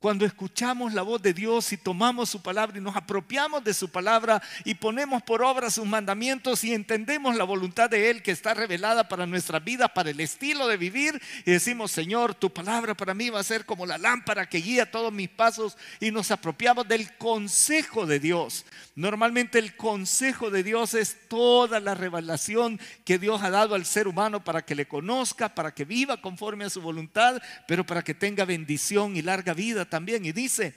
Cuando 0.06 0.25
escuchamos 0.25 0.94
la 0.94 1.02
voz 1.02 1.20
de 1.20 1.34
Dios 1.34 1.72
y 1.72 1.76
tomamos 1.76 2.30
su 2.30 2.40
palabra 2.40 2.78
y 2.78 2.80
nos 2.80 2.94
apropiamos 2.94 3.64
de 3.64 3.75
su 3.75 3.88
palabra 3.88 4.40
y 4.64 4.75
ponemos 4.75 5.20
por 5.25 5.42
obra 5.42 5.68
sus 5.68 5.84
mandamientos 5.84 6.62
y 6.62 6.72
entendemos 6.72 7.34
la 7.34 7.42
voluntad 7.42 7.90
de 7.90 8.08
Él 8.08 8.22
que 8.22 8.30
está 8.30 8.54
revelada 8.54 9.08
para 9.08 9.26
nuestra 9.26 9.58
vida, 9.58 9.88
para 9.88 10.10
el 10.10 10.20
estilo 10.20 10.68
de 10.68 10.76
vivir 10.76 11.20
y 11.44 11.50
decimos, 11.50 11.90
Señor, 11.90 12.36
tu 12.36 12.52
palabra 12.52 12.94
para 12.94 13.14
mí 13.14 13.30
va 13.30 13.40
a 13.40 13.42
ser 13.42 13.66
como 13.66 13.84
la 13.84 13.98
lámpara 13.98 14.48
que 14.48 14.58
guía 14.58 14.88
todos 14.88 15.12
mis 15.12 15.28
pasos 15.28 15.76
y 15.98 16.12
nos 16.12 16.30
apropiamos 16.30 16.86
del 16.86 17.12
consejo 17.16 18.06
de 18.06 18.20
Dios. 18.20 18.64
Normalmente 18.94 19.58
el 19.58 19.75
consejo 19.75 20.50
de 20.50 20.62
Dios 20.62 20.94
es 20.94 21.16
toda 21.26 21.80
la 21.80 21.96
revelación 21.96 22.78
que 23.04 23.18
Dios 23.18 23.42
ha 23.42 23.50
dado 23.50 23.75
al 23.75 23.84
ser 23.84 24.06
humano 24.06 24.44
para 24.44 24.64
que 24.64 24.76
le 24.76 24.86
conozca, 24.86 25.52
para 25.52 25.75
que 25.75 25.84
viva 25.84 26.20
conforme 26.20 26.64
a 26.64 26.70
su 26.70 26.80
voluntad, 26.80 27.42
pero 27.66 27.84
para 27.84 28.04
que 28.04 28.14
tenga 28.14 28.44
bendición 28.44 29.16
y 29.16 29.22
larga 29.22 29.52
vida 29.52 29.84
también 29.84 29.96
y 30.07 30.33
dice, 30.33 30.75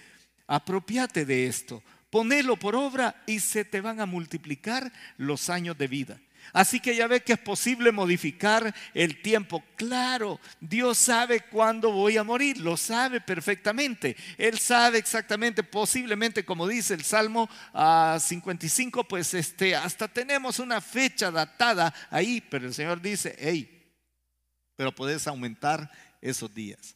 apropiate 0.48 1.26
de 1.26 1.48
esto, 1.48 1.84
ponelo 2.10 2.58
por 2.58 2.76
obra 2.76 3.24
y 3.28 3.40
se 3.40 3.66
te 3.66 3.82
van 3.82 4.00
a 4.00 4.06
multiplicar 4.06 4.92
los 5.18 5.50
años 5.50 5.78
de 5.78 5.88
vida. 5.88 6.20
Así 6.54 6.80
que 6.80 6.96
ya 6.96 7.08
ve 7.08 7.22
que 7.22 7.34
es 7.34 7.40
posible 7.40 7.92
modificar 7.92 8.74
el 8.94 9.22
tiempo. 9.22 9.64
Claro, 9.76 10.40
Dios 10.60 10.98
sabe 10.98 11.42
cuándo 11.42 11.92
voy 11.92 12.18
a 12.18 12.24
morir, 12.24 12.58
lo 12.58 12.76
sabe 12.78 13.22
perfectamente. 13.22 14.16
Él 14.38 14.58
sabe 14.58 14.98
exactamente, 14.98 15.64
posiblemente 15.64 16.46
como 16.46 16.68
dice 16.68 16.96
el 16.96 17.04
Salmo 17.04 17.50
55, 18.20 19.02
ah, 19.02 19.08
pues 19.08 19.34
este, 19.34 19.76
hasta 19.76 20.08
tenemos 20.08 20.60
una 20.60 20.82
fecha 20.82 21.30
datada 21.30 21.94
ahí, 22.10 22.42
pero 22.42 22.66
el 22.66 22.74
Señor 22.74 23.02
dice, 23.02 23.36
hey, 23.38 23.94
pero 24.76 24.96
puedes 24.96 25.28
aumentar 25.28 25.92
esos 26.22 26.54
días. 26.54 26.96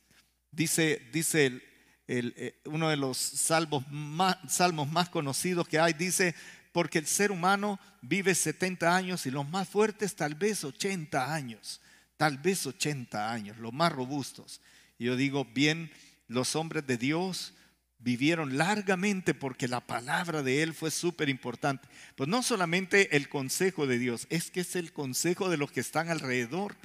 Dice, 0.52 1.10
dice 1.12 1.62
eh, 2.08 2.60
uno 2.66 2.90
de 2.90 2.98
los 2.98 3.18
salmos 3.18 3.88
más, 3.90 5.10
conocidos 5.10 5.68
que 5.68 5.80
hay, 5.80 5.94
dice, 5.94 6.36
porque 6.72 7.00
el 7.00 7.08
ser 7.08 7.32
humano 7.32 7.80
vive 8.02 8.36
70 8.36 8.96
años 8.96 9.26
y 9.26 9.32
los 9.32 9.48
más 9.48 9.70
fuertes 9.70 10.16
tal 10.16 10.36
vez 10.36 10.64
80 10.64 11.34
años, 11.34 11.82
tal 12.18 12.38
vez 12.38 12.66
80 12.66 13.32
años, 13.32 13.58
los 13.58 13.74
más 13.74 13.92
robustos. 13.92 14.60
Yo 15.00 15.16
digo, 15.16 15.46
bien, 15.46 15.92
los 16.28 16.56
hombres 16.56 16.86
de 16.88 16.98
Dios 16.98 17.54
vivieron 18.00 18.58
largamente 18.58 19.34
porque 19.34 19.68
la 19.70 19.80
palabra 19.80 20.44
de 20.44 20.62
Él 20.62 20.74
fue 20.74 20.92
súper 20.92 21.30
importante. 21.30 21.88
Pues 22.16 22.28
no 22.28 22.44
solamente 22.44 23.16
el 23.16 23.30
consejo 23.30 23.88
de 23.88 23.98
Dios, 23.98 24.28
es 24.30 24.52
que 24.52 24.60
es 24.62 24.76
el 24.76 24.92
consejo 24.92 25.50
de 25.50 25.58
los 25.58 25.72
que 25.72 25.80
están 25.80 26.10
alrededor 26.10 26.76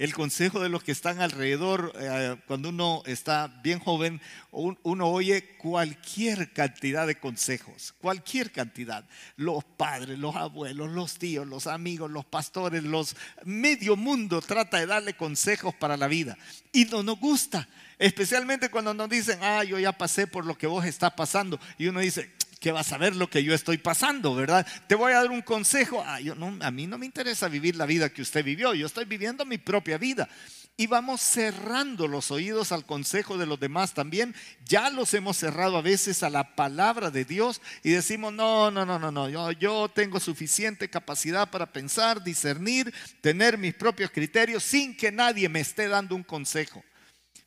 el 0.00 0.14
consejo 0.14 0.60
de 0.60 0.70
los 0.70 0.82
que 0.82 0.92
están 0.92 1.20
alrededor, 1.20 1.92
eh, 2.00 2.34
cuando 2.46 2.70
uno 2.70 3.02
está 3.04 3.48
bien 3.62 3.80
joven, 3.80 4.18
uno 4.50 5.06
oye 5.06 5.58
cualquier 5.58 6.54
cantidad 6.54 7.06
de 7.06 7.20
consejos, 7.20 7.92
cualquier 8.00 8.50
cantidad. 8.50 9.04
Los 9.36 9.62
padres, 9.62 10.18
los 10.18 10.34
abuelos, 10.36 10.88
los 10.88 11.18
tíos, 11.18 11.46
los 11.46 11.66
amigos, 11.66 12.10
los 12.10 12.24
pastores, 12.24 12.82
los 12.82 13.14
medio 13.44 13.94
mundo 13.94 14.40
trata 14.40 14.78
de 14.78 14.86
darle 14.86 15.12
consejos 15.18 15.74
para 15.74 15.98
la 15.98 16.08
vida. 16.08 16.38
Y 16.72 16.86
no 16.86 17.02
nos 17.02 17.20
gusta, 17.20 17.68
especialmente 17.98 18.70
cuando 18.70 18.94
nos 18.94 19.10
dicen, 19.10 19.38
ah, 19.42 19.64
yo 19.64 19.78
ya 19.78 19.92
pasé 19.92 20.26
por 20.26 20.46
lo 20.46 20.56
que 20.56 20.66
vos 20.66 20.86
estás 20.86 21.12
pasando. 21.12 21.60
Y 21.76 21.88
uno 21.88 22.00
dice, 22.00 22.32
que 22.60 22.72
vas 22.72 22.92
a 22.92 22.98
ver 22.98 23.16
lo 23.16 23.28
que 23.30 23.42
yo 23.42 23.54
estoy 23.54 23.78
pasando, 23.78 24.34
¿verdad? 24.34 24.66
Te 24.86 24.94
voy 24.94 25.12
a 25.12 25.22
dar 25.22 25.30
un 25.30 25.40
consejo. 25.40 26.04
Ah, 26.06 26.18
a 26.60 26.70
mí 26.70 26.86
no 26.86 26.98
me 26.98 27.06
interesa 27.06 27.48
vivir 27.48 27.74
la 27.74 27.86
vida 27.86 28.10
que 28.10 28.22
usted 28.22 28.44
vivió, 28.44 28.74
yo 28.74 28.86
estoy 28.86 29.06
viviendo 29.06 29.46
mi 29.46 29.56
propia 29.56 29.96
vida. 29.96 30.28
Y 30.76 30.86
vamos 30.86 31.20
cerrando 31.20 32.06
los 32.06 32.30
oídos 32.30 32.72
al 32.72 32.86
consejo 32.86 33.36
de 33.36 33.46
los 33.46 33.60
demás 33.60 33.92
también. 33.92 34.34
Ya 34.64 34.88
los 34.90 35.12
hemos 35.14 35.36
cerrado 35.36 35.76
a 35.76 35.82
veces 35.82 36.22
a 36.22 36.30
la 36.30 36.54
palabra 36.54 37.10
de 37.10 37.24
Dios 37.24 37.60
y 37.82 37.90
decimos, 37.90 38.32
no, 38.32 38.70
no, 38.70 38.86
no, 38.86 38.98
no, 38.98 39.10
no, 39.10 39.28
yo, 39.28 39.52
yo 39.52 39.90
tengo 39.94 40.20
suficiente 40.20 40.88
capacidad 40.88 41.50
para 41.50 41.72
pensar, 41.72 42.22
discernir, 42.22 42.94
tener 43.20 43.58
mis 43.58 43.74
propios 43.74 44.10
criterios 44.10 44.62
sin 44.62 44.96
que 44.96 45.10
nadie 45.10 45.48
me 45.48 45.60
esté 45.60 45.88
dando 45.88 46.14
un 46.14 46.22
consejo. 46.22 46.82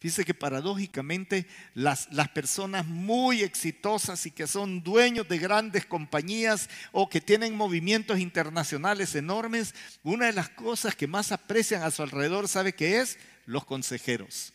Dice 0.03 0.25
que 0.25 0.33
paradójicamente 0.33 1.48
las, 1.74 2.12
las, 2.12 2.27
personas 2.27 2.86
muy 2.86 3.41
exitosas 3.41 4.25
y 4.25 4.31
que 4.31 4.48
son 4.48 4.83
dueños 4.83 5.29
de 5.29 5.38
grandes 5.38 5.86
compañías 5.86 6.69
o 6.91 7.07
que 7.07 7.22
tienen 7.22 7.55
movimientos 7.55 8.19
internacionales 8.19 9.15
enormes, 9.15 9.74
una 10.03 10.25
de 10.25 10.33
las 10.33 10.50
cosas 10.50 10.93
que 10.93 11.07
más 11.07 11.31
aprecian 11.31 11.83
a 11.83 11.91
su 11.91 12.03
alrededor, 12.03 12.50
¿sabe 12.50 12.75
qué 12.75 13.00
es? 13.00 13.17
Los 13.45 13.63
consejeros. 13.63 14.51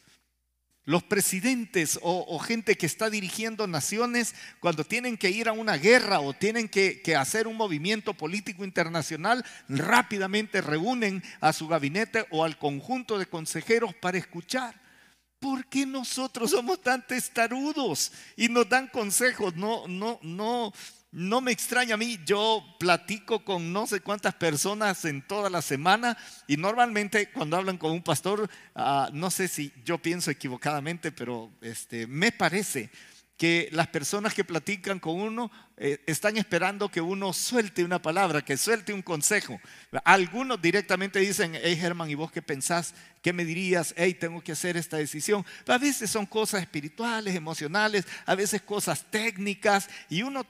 Los 0.85 1.03
presidentes 1.03 1.99
o, 2.03 2.39
gente 2.41 2.77
que 2.77 2.85
está 2.85 3.09
dirigiendo 3.09 3.67
naciones, 3.67 4.35
cuando 4.61 4.85
tienen 4.85 5.17
que 5.17 5.31
ir 5.31 5.49
a 5.49 5.53
una 5.53 5.79
guerra 5.79 6.21
o 6.21 6.35
tienen 6.35 6.69
que, 6.69 7.01
que 7.01 7.17
hacer 7.17 7.47
un 7.47 7.57
movimiento 7.57 8.13
político 8.13 8.65
internacional, 8.65 9.47
rápidamente 9.67 10.61
reúnen 10.61 11.23
a 11.41 11.55
su 11.55 11.69
gabinete 11.69 12.27
o 12.31 12.45
al 12.45 12.59
conjunto 12.59 13.19
de 13.19 13.27
consejeros 13.27 13.95
para 13.95 14.19
escuchar 14.19 14.88
¿Por 15.41 15.67
qué 15.67 15.87
nosotros 15.87 16.51
somos 16.51 16.81
tan 16.83 17.07
testarudos 17.07 18.13
y 18.37 18.49
nos 18.49 18.69
dan 18.69 18.89
consejos? 18.89 19.55
No, 19.55 19.87
no, 19.87 20.19
no, 20.23 20.73
no 21.13 21.41
me 21.41 21.53
extraña 21.53 21.95
a 21.95 21.99
mí. 21.99 22.19
Yo 22.27 22.65
platico 22.79 23.45
con 23.45 23.73
no 23.73 23.87
sé 23.87 24.01
cuántas 24.01 24.35
personas 24.35 25.05
en 25.05 25.23
toda 25.23 25.49
la 25.49 25.63
semana 25.63 26.19
y 26.47 26.57
normalmente 26.57 27.31
cuando 27.31 27.57
hablan 27.57 27.79
con 27.79 27.93
un 27.93 28.03
pastor, 28.03 28.51
ah, 28.75 29.11
no 29.13 29.31
sé 29.31 29.47
si 29.47 29.73
yo 29.85 29.99
pienso 29.99 30.31
equivocadamente, 30.31 31.13
pero 31.13 31.51
este, 31.61 32.07
me 32.07 32.33
parece 32.33 32.91
que 33.39 33.69
las 33.71 33.87
personas 33.87 34.35
que 34.35 34.43
platican 34.43 34.99
con 34.99 35.21
uno 35.21 35.51
eh, 35.77 36.03
están 36.07 36.37
esperando 36.37 36.91
que 36.91 37.01
uno 37.01 37.33
suelte 37.33 37.85
una 37.85 38.03
palabra, 38.03 38.45
que 38.45 38.57
suelte 38.57 38.93
un 38.93 39.01
consejo. 39.01 39.61
Algunos 40.05 40.61
directamente 40.61 41.21
dicen, 41.21 41.53
hey 41.55 41.77
Germán, 41.77 42.11
¿y 42.11 42.17
vos 42.17 42.33
qué 42.33 42.43
pensás? 42.43 42.95
¿Qué 43.23 43.33
me 43.33 43.45
dirías? 43.45 43.95
Hey, 43.97 44.15
tengo 44.15 44.43
que 44.43 44.53
hacer 44.53 44.77
esta 44.77 44.97
decisión. 44.97 45.47
a 45.69 45.79
veces 45.79 46.11
son 46.11 46.27
cosas 46.27 46.63
espirituales, 46.63 47.37
emocionales, 47.37 48.07
a 48.27 48.35
veces 48.35 48.61
cosas 48.61 49.05
técnicas, 49.09 49.89
y 50.11 50.23
uno 50.23 50.45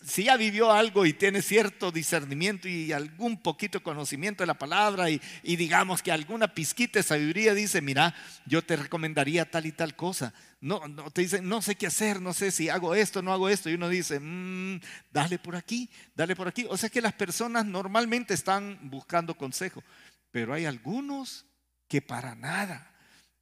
si 0.00 0.24
ya 0.24 0.36
vivió 0.36 0.70
algo 0.70 1.06
y 1.06 1.12
tiene 1.12 1.42
cierto 1.42 1.90
discernimiento 1.90 2.68
y 2.68 2.92
algún 2.92 3.42
poquito 3.42 3.82
conocimiento 3.82 4.42
de 4.42 4.46
la 4.46 4.58
palabra 4.58 5.10
y, 5.10 5.20
digamos 5.42 6.02
que 6.02 6.12
alguna 6.12 6.54
pizquita 6.54 7.00
de 7.00 7.02
sabiduría 7.02 7.52
dice, 7.52 7.80
mira, 7.80 8.14
yo 8.46 8.62
te 8.62 8.76
recomendaría 8.76 9.50
tal 9.50 9.66
y 9.66 9.72
tal 9.72 9.96
cosa. 9.96 10.32
No, 10.60 10.86
no 10.86 11.10
te 11.10 11.22
dicen, 11.22 11.48
no 11.48 11.62
sé 11.62 11.74
qué 11.74 11.88
hacer, 11.88 12.20
no 12.20 12.32
sé 12.32 12.50
si 12.50 12.68
hago 12.68 12.94
esto, 12.94 13.22
no 13.22 13.32
hago 13.32 13.48
esto. 13.48 13.70
Y 13.70 13.74
uno 13.74 13.88
dice, 13.88 14.20
mm, 14.20 14.80
dale 15.12 15.38
por 15.38 15.56
aquí, 15.56 15.90
dale 16.14 16.36
por 16.36 16.46
aquí. 16.46 16.66
O 16.68 16.76
sea 16.76 16.90
que 16.90 17.00
las 17.00 17.14
personas 17.14 17.64
normalmente 17.64 18.34
están 18.34 18.78
buscando 18.82 19.36
consejo, 19.36 19.82
pero 20.30 20.54
hay 20.54 20.64
algunos 20.64 21.44
que 21.88 22.02
para 22.02 22.36
nada 22.36 22.97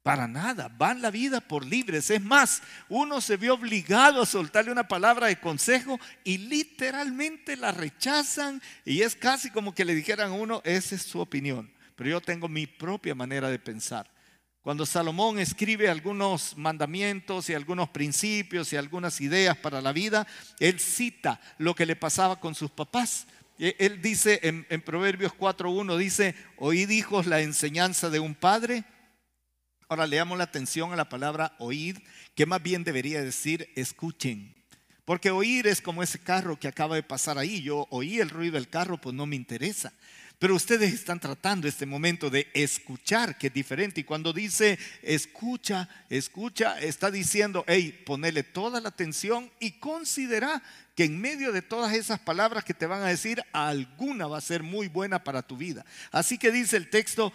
para 0.07 0.25
nada, 0.25 0.69
van 0.69 1.01
la 1.01 1.11
vida 1.11 1.41
por 1.41 1.65
libres. 1.65 2.09
Es 2.09 2.21
más, 2.21 2.61
uno 2.87 3.19
se 3.19 3.35
vio 3.35 3.55
obligado 3.55 4.21
a 4.21 4.25
soltarle 4.25 4.71
una 4.71 4.87
palabra 4.87 5.27
de 5.27 5.37
consejo 5.37 5.99
y 6.23 6.37
literalmente 6.37 7.57
la 7.57 7.73
rechazan 7.73 8.61
y 8.85 9.01
es 9.01 9.17
casi 9.17 9.51
como 9.51 9.75
que 9.75 9.83
le 9.83 9.93
dijeran 9.93 10.31
a 10.31 10.35
uno, 10.35 10.61
esa 10.63 10.95
es 10.95 11.01
su 11.01 11.19
opinión, 11.19 11.69
pero 11.97 12.09
yo 12.09 12.21
tengo 12.21 12.47
mi 12.47 12.67
propia 12.67 13.15
manera 13.15 13.49
de 13.49 13.59
pensar. 13.59 14.09
Cuando 14.61 14.85
Salomón 14.85 15.39
escribe 15.39 15.89
algunos 15.89 16.55
mandamientos 16.55 17.49
y 17.49 17.53
algunos 17.53 17.89
principios 17.89 18.71
y 18.71 18.77
algunas 18.77 19.19
ideas 19.19 19.57
para 19.57 19.81
la 19.81 19.91
vida, 19.91 20.25
él 20.61 20.79
cita 20.79 21.41
lo 21.57 21.75
que 21.75 21.85
le 21.85 21.97
pasaba 21.97 22.39
con 22.39 22.55
sus 22.55 22.71
papás. 22.71 23.27
Él 23.59 24.01
dice 24.01 24.39
en, 24.43 24.65
en 24.69 24.81
Proverbios 24.81 25.33
4.1, 25.33 25.97
dice, 25.97 26.33
oíd 26.55 26.91
hijos 26.91 27.25
la 27.25 27.41
enseñanza 27.41 28.09
de 28.09 28.21
un 28.21 28.33
padre 28.33 28.85
Ahora 29.89 30.05
leamos 30.05 30.37
la 30.37 30.43
atención 30.43 30.91
a 30.91 30.97
la 30.97 31.07
palabra 31.07 31.55
oír, 31.59 32.03
que 32.35 32.45
más 32.45 32.61
bien 32.61 32.83
debería 32.83 33.21
decir 33.21 33.69
escuchen. 33.75 34.53
Porque 35.05 35.31
oír 35.31 35.65
es 35.67 35.79
como 35.79 36.03
ese 36.03 36.19
carro 36.19 36.59
que 36.59 36.67
acaba 36.67 36.95
de 36.95 37.03
pasar 37.03 37.37
ahí. 37.37 37.61
Yo 37.61 37.87
oí 37.91 38.19
el 38.19 38.29
ruido 38.29 38.55
del 38.55 38.67
carro, 38.67 38.99
pues 38.99 39.15
no 39.15 39.25
me 39.25 39.37
interesa. 39.37 39.93
Pero 40.39 40.55
ustedes 40.55 40.93
están 40.93 41.21
tratando 41.21 41.69
este 41.69 41.85
momento 41.85 42.29
de 42.29 42.47
escuchar, 42.53 43.37
que 43.37 43.47
es 43.47 43.53
diferente. 43.53 44.01
Y 44.01 44.03
cuando 44.03 44.33
dice 44.33 44.77
escucha, 45.01 45.87
escucha, 46.09 46.77
está 46.81 47.09
diciendo, 47.09 47.63
hey, 47.65 48.03
ponele 48.05 48.43
toda 48.43 48.81
la 48.81 48.89
atención 48.89 49.49
y 49.61 49.79
considera 49.79 50.61
que 50.95 51.05
en 51.05 51.19
medio 51.21 51.53
de 51.53 51.61
todas 51.61 51.93
esas 51.93 52.19
palabras 52.19 52.65
que 52.65 52.73
te 52.73 52.85
van 52.85 53.01
a 53.01 53.07
decir, 53.07 53.41
alguna 53.53 54.27
va 54.27 54.39
a 54.39 54.41
ser 54.41 54.63
muy 54.63 54.89
buena 54.89 55.23
para 55.23 55.41
tu 55.41 55.55
vida. 55.55 55.85
Así 56.11 56.37
que 56.37 56.51
dice 56.51 56.75
el 56.75 56.89
texto, 56.89 57.31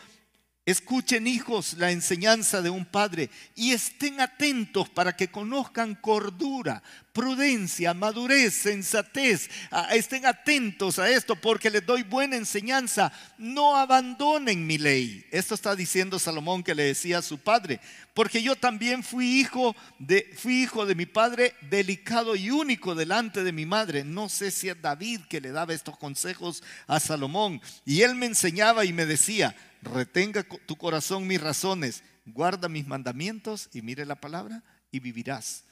Escuchen 0.65 1.27
hijos 1.27 1.75
la 1.75 1.91
enseñanza 1.91 2.63
de 2.63 2.71
un 2.71 2.85
padre 2.85 3.31
y 3.57 3.73
estén 3.73 4.21
atentos 4.21 4.89
para 4.89 5.17
que 5.17 5.27
conozcan 5.27 5.97
cordura, 5.97 6.85
prudencia, 7.13 7.95
madurez, 7.95 8.55
sensatez. 8.55 9.51
Estén 9.91 10.25
atentos 10.25 11.01
a 11.01 11.11
esto 11.11 11.35
porque 11.35 11.69
les 11.69 11.85
doy 11.85 12.05
buena 12.05 12.37
enseñanza. 12.37 13.13
No 13.39 13.77
abandonen 13.77 14.65
mi 14.65 14.79
ley. 14.79 15.27
Esto 15.33 15.57
está 15.57 15.75
diciendo 15.75 16.21
Salomón 16.21 16.63
que 16.63 16.77
le 16.77 16.85
decía 16.85 17.19
a 17.19 17.23
su 17.23 17.39
padre. 17.39 17.81
Porque 18.15 18.41
yo 18.41 18.55
también 18.55 19.03
fui 19.03 19.41
hijo 19.41 19.75
de, 19.99 20.33
fui 20.37 20.63
hijo 20.63 20.87
de 20.87 20.95
mi 20.95 21.07
padre 21.07 21.57
delicado 21.63 22.37
y 22.37 22.53
único 22.53 22.95
delante 22.95 23.43
de 23.43 23.51
mi 23.51 23.67
madre. 23.67 24.05
No 24.05 24.29
sé 24.29 24.53
si 24.53 24.69
es 24.69 24.81
David 24.81 25.23
que 25.29 25.41
le 25.41 25.51
daba 25.51 25.75
estos 25.75 25.99
consejos 25.99 26.63
a 26.87 27.01
Salomón. 27.01 27.61
Y 27.85 28.03
él 28.03 28.15
me 28.15 28.27
enseñaba 28.27 28.85
y 28.85 28.93
me 28.93 29.07
decía, 29.07 29.57
retenga 29.83 30.43
tu 30.43 30.77
corazón 30.77 31.27
mis 31.27 31.41
razones, 31.41 32.03
guarda 32.25 32.69
mis 32.69 32.87
mandamientos 32.87 33.69
y 33.73 33.83
mire 33.83 34.07
la 34.07 34.17
palabra 34.17 34.63
y 34.91 35.01
vivirás. 35.01 35.65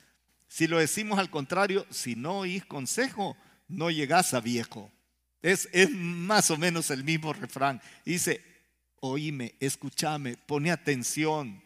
Si 0.48 0.66
lo 0.66 0.78
decimos 0.78 1.18
al 1.18 1.30
contrario, 1.30 1.86
si 1.90 2.16
no 2.16 2.40
oís 2.40 2.64
consejo, 2.64 3.36
no 3.68 3.90
llegás 3.90 4.34
a 4.34 4.40
viejo. 4.40 4.90
Es, 5.42 5.68
es 5.72 5.90
más 5.90 6.50
o 6.50 6.56
menos 6.56 6.90
el 6.90 7.04
mismo 7.04 7.32
refrán. 7.32 7.80
Dice, 8.04 8.44
oíme, 9.00 9.54
escúchame, 9.60 10.36
pone 10.36 10.72
atención, 10.72 11.62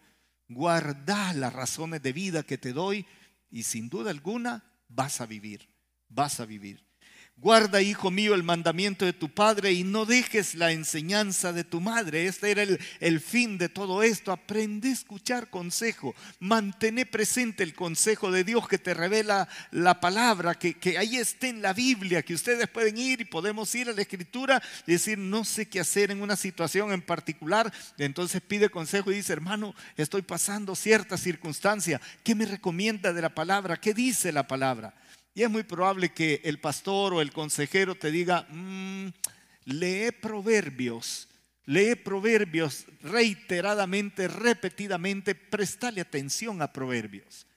guarda 0.48 1.32
las 1.32 1.52
razones 1.52 2.02
de 2.02 2.12
vida 2.12 2.42
que 2.42 2.58
te 2.58 2.72
doy 2.72 3.06
y 3.50 3.62
sin 3.62 3.88
duda 3.88 4.10
alguna 4.10 4.62
vas 4.88 5.20
a 5.20 5.26
vivir. 5.26 5.68
vas 6.08 6.38
a 6.38 6.44
vivir. 6.44 6.83
Guarda, 7.36 7.82
hijo 7.82 8.12
mío, 8.12 8.34
el 8.34 8.44
mandamiento 8.44 9.04
de 9.04 9.12
tu 9.12 9.28
padre 9.28 9.72
y 9.72 9.82
no 9.82 10.06
dejes 10.06 10.54
la 10.54 10.70
enseñanza 10.70 11.52
de 11.52 11.64
tu 11.64 11.80
madre. 11.80 12.26
Este 12.26 12.52
era 12.52 12.62
el, 12.62 13.20
fin 13.20 13.58
de 13.58 13.68
todo 13.68 14.04
esto. 14.04 14.30
Aprende 14.30 14.88
a 14.88 14.92
escuchar 14.92 15.50
consejo. 15.50 16.14
Mantén 16.38 17.06
presente 17.10 17.64
el 17.64 17.74
consejo 17.74 18.30
de 18.30 18.44
Dios 18.44 18.68
que 18.68 18.78
te 18.78 18.94
revela 18.94 19.48
la 19.72 20.00
palabra, 20.00 20.54
que, 20.54 20.74
que 20.74 20.96
ahí 20.96 21.16
esté 21.16 21.48
en 21.48 21.60
la 21.60 21.72
Biblia, 21.72 22.22
que 22.22 22.34
ustedes 22.34 22.68
pueden 22.68 22.96
ir 22.96 23.20
y 23.20 23.24
podemos 23.24 23.74
ir 23.74 23.90
a 23.90 23.92
la 23.92 24.02
escritura 24.02 24.62
y 24.86 24.92
decir, 24.92 25.18
no 25.18 25.44
sé 25.44 25.68
qué 25.68 25.80
hacer 25.80 26.12
en 26.12 26.22
una 26.22 26.36
situación 26.36 26.92
en 26.92 27.02
particular. 27.02 27.70
Entonces 27.98 28.40
pide 28.42 28.70
consejo 28.70 29.10
y 29.10 29.16
dice, 29.16 29.32
hermano, 29.32 29.74
estoy 29.96 30.22
pasando 30.22 30.76
cierta 30.76 31.18
circunstancia. 31.18 32.00
¿Qué 32.22 32.36
me 32.36 32.46
recomienda 32.46 33.12
de 33.12 33.22
la 33.22 33.34
palabra? 33.34 33.76
¿Qué 33.76 33.92
dice 33.92 34.30
la 34.30 34.46
palabra? 34.46 34.94
Y 35.34 35.42
es 35.42 35.50
muy 35.50 35.64
probable 35.64 36.12
que 36.12 36.40
el 36.44 36.60
pastor 36.60 37.12
o 37.12 37.20
el 37.20 37.32
consejero 37.32 37.96
te 37.96 38.12
diga, 38.12 38.46
mm, 38.50 39.08
lee 39.64 40.12
proverbios, 40.12 41.28
lee 41.64 41.96
proverbios 41.96 42.86
reiteradamente, 43.02 44.28
repetidamente, 44.28 45.34
prestale 45.34 46.00
atención 46.00 46.62
a 46.62 46.72
proverbios. 46.72 47.48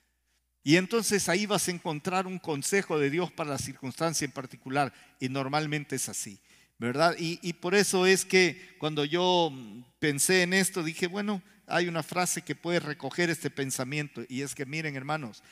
Y 0.63 0.75
entonces 0.75 1.29
ahí 1.29 1.45
vas 1.45 1.67
a 1.67 1.71
encontrar 1.71 2.25
un 2.25 2.39
consejo 2.39 2.97
de 2.97 3.11
Dios 3.11 3.31
para 3.31 3.51
la 3.51 3.57
circunstancia 3.59 4.25
en 4.25 4.31
particular. 4.31 4.91
Y 5.19 5.29
normalmente 5.29 5.95
es 5.95 6.09
así, 6.09 6.39
¿verdad? 6.79 7.15
Y, 7.17 7.39
y 7.43 7.53
por 7.53 7.75
eso 7.75 8.07
es 8.07 8.25
que 8.25 8.75
cuando 8.79 9.05
yo 9.05 9.53
pensé 9.99 10.41
en 10.41 10.53
esto, 10.53 10.83
dije, 10.83 11.05
bueno, 11.05 11.43
hay 11.67 11.87
una 11.87 12.01
frase 12.01 12.41
que 12.41 12.55
puede 12.55 12.79
recoger 12.79 13.29
este 13.29 13.49
pensamiento. 13.49 14.23
Y 14.27 14.41
es 14.41 14.55
que 14.55 14.65
miren, 14.65 14.95
hermanos, 14.95 15.43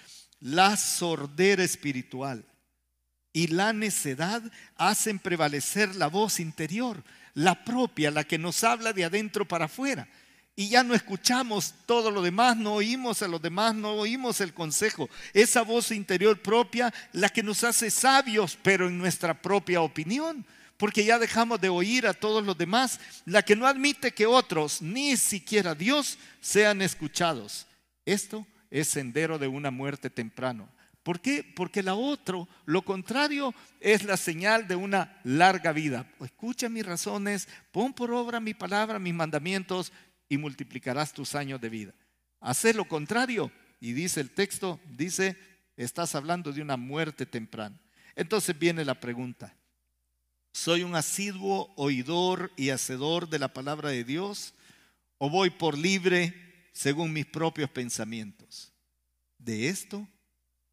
la 0.45 0.77
sordera 0.77 1.63
espiritual 1.63 2.45
y 3.34 3.47
la 3.47 3.73
necedad 3.73 4.43
hacen 4.77 5.17
prevalecer 5.17 5.95
la 5.95 6.05
voz 6.05 6.39
interior, 6.39 7.03
la 7.34 7.65
propia, 7.65 8.12
la 8.12 8.23
que 8.25 8.38
nos 8.38 8.63
habla 8.63 8.93
de 8.93 9.05
adentro 9.05 9.47
para 9.47 9.65
afuera. 9.65 10.08
Y 10.55 10.69
ya 10.69 10.84
no 10.84 10.93
escuchamos 10.93 11.73
todo 11.88 12.12
lo 12.12 12.21
demás, 12.21 12.55
no 12.58 12.75
oímos 12.75 13.23
a 13.23 13.27
los 13.27 13.41
demás, 13.41 13.73
no 13.73 13.93
oímos 13.95 14.39
el 14.39 14.53
consejo. 14.53 15.10
Esa 15.34 15.63
voz 15.63 15.89
interior 15.89 16.39
propia, 16.39 16.93
la 17.12 17.29
que 17.29 17.41
nos 17.41 17.63
hace 17.63 17.89
sabios, 17.89 18.55
pero 18.62 18.88
en 18.88 18.99
nuestra 18.99 19.41
propia 19.41 19.81
opinión. 19.81 20.45
Porque 20.77 21.03
ya 21.03 21.17
dejamos 21.17 21.60
de 21.60 21.69
oír 21.69 22.05
a 22.05 22.13
todos 22.13 22.45
los 22.45 22.55
demás, 22.55 22.99
la 23.25 23.41
que 23.41 23.55
no 23.55 23.65
admite 23.65 24.13
que 24.13 24.27
otros, 24.27 24.79
ni 24.79 25.17
siquiera 25.17 25.73
Dios, 25.73 26.19
sean 26.39 26.84
escuchados. 26.84 27.65
Esto 28.05 28.45
es 28.69 28.88
sendero 28.88 29.38
de 29.38 29.47
una 29.47 29.71
muerte 29.71 30.10
temprano. 30.10 30.69
¿Por 31.04 31.21
qué? 31.21 31.43
Porque 31.56 31.84
la 31.84 31.93
otra, 31.93 32.38
lo 32.65 32.82
contrario, 32.82 33.54
es 33.80 34.04
la 34.04 34.17
señal 34.17 34.67
de 34.67 34.75
una 34.75 35.19
larga 35.23 35.71
vida. 35.71 36.12
Escucha 36.19 36.67
mis 36.67 36.84
razones, 36.84 37.47
pon 37.71 37.93
por 37.93 38.12
obra 38.12 38.39
mi 38.39 38.56
palabra, 38.56 38.97
mis 38.97 39.13
mandamientos 39.13 39.93
y 40.28 40.39
multiplicarás 40.39 41.13
tus 41.13 41.36
años 41.36 41.62
de 41.62 41.69
vida. 41.69 41.93
Hacer 42.41 42.75
lo 42.75 42.88
contrario, 42.88 43.51
y 43.80 43.93
dice 43.93 44.19
el 44.19 44.32
texto, 44.32 44.80
dice, 44.89 45.38
estás 45.78 46.15
hablando 46.15 46.51
de 46.51 46.63
una 46.63 46.75
muerte 46.75 47.28
temprana. 47.28 47.80
Entonces 48.15 48.58
viene 48.58 48.84
la 48.84 48.99
pregunta, 48.99 49.54
¿soy 50.54 50.82
un 50.82 50.95
asiduo 50.95 51.71
oidor 51.75 52.51
y 52.56 52.71
hacedor 52.71 53.30
de 53.30 53.38
la 53.38 53.54
palabra 53.54 53.89
de 53.89 54.04
Dios? 54.04 54.56
¿O 55.19 55.30
voy 55.30 55.51
por 55.51 55.78
libre 55.78 56.44
según 56.75 57.13
mis 57.13 57.25
propios 57.25 57.69
pensamientos. 57.69 58.73
De 59.39 59.69
esto 59.69 60.07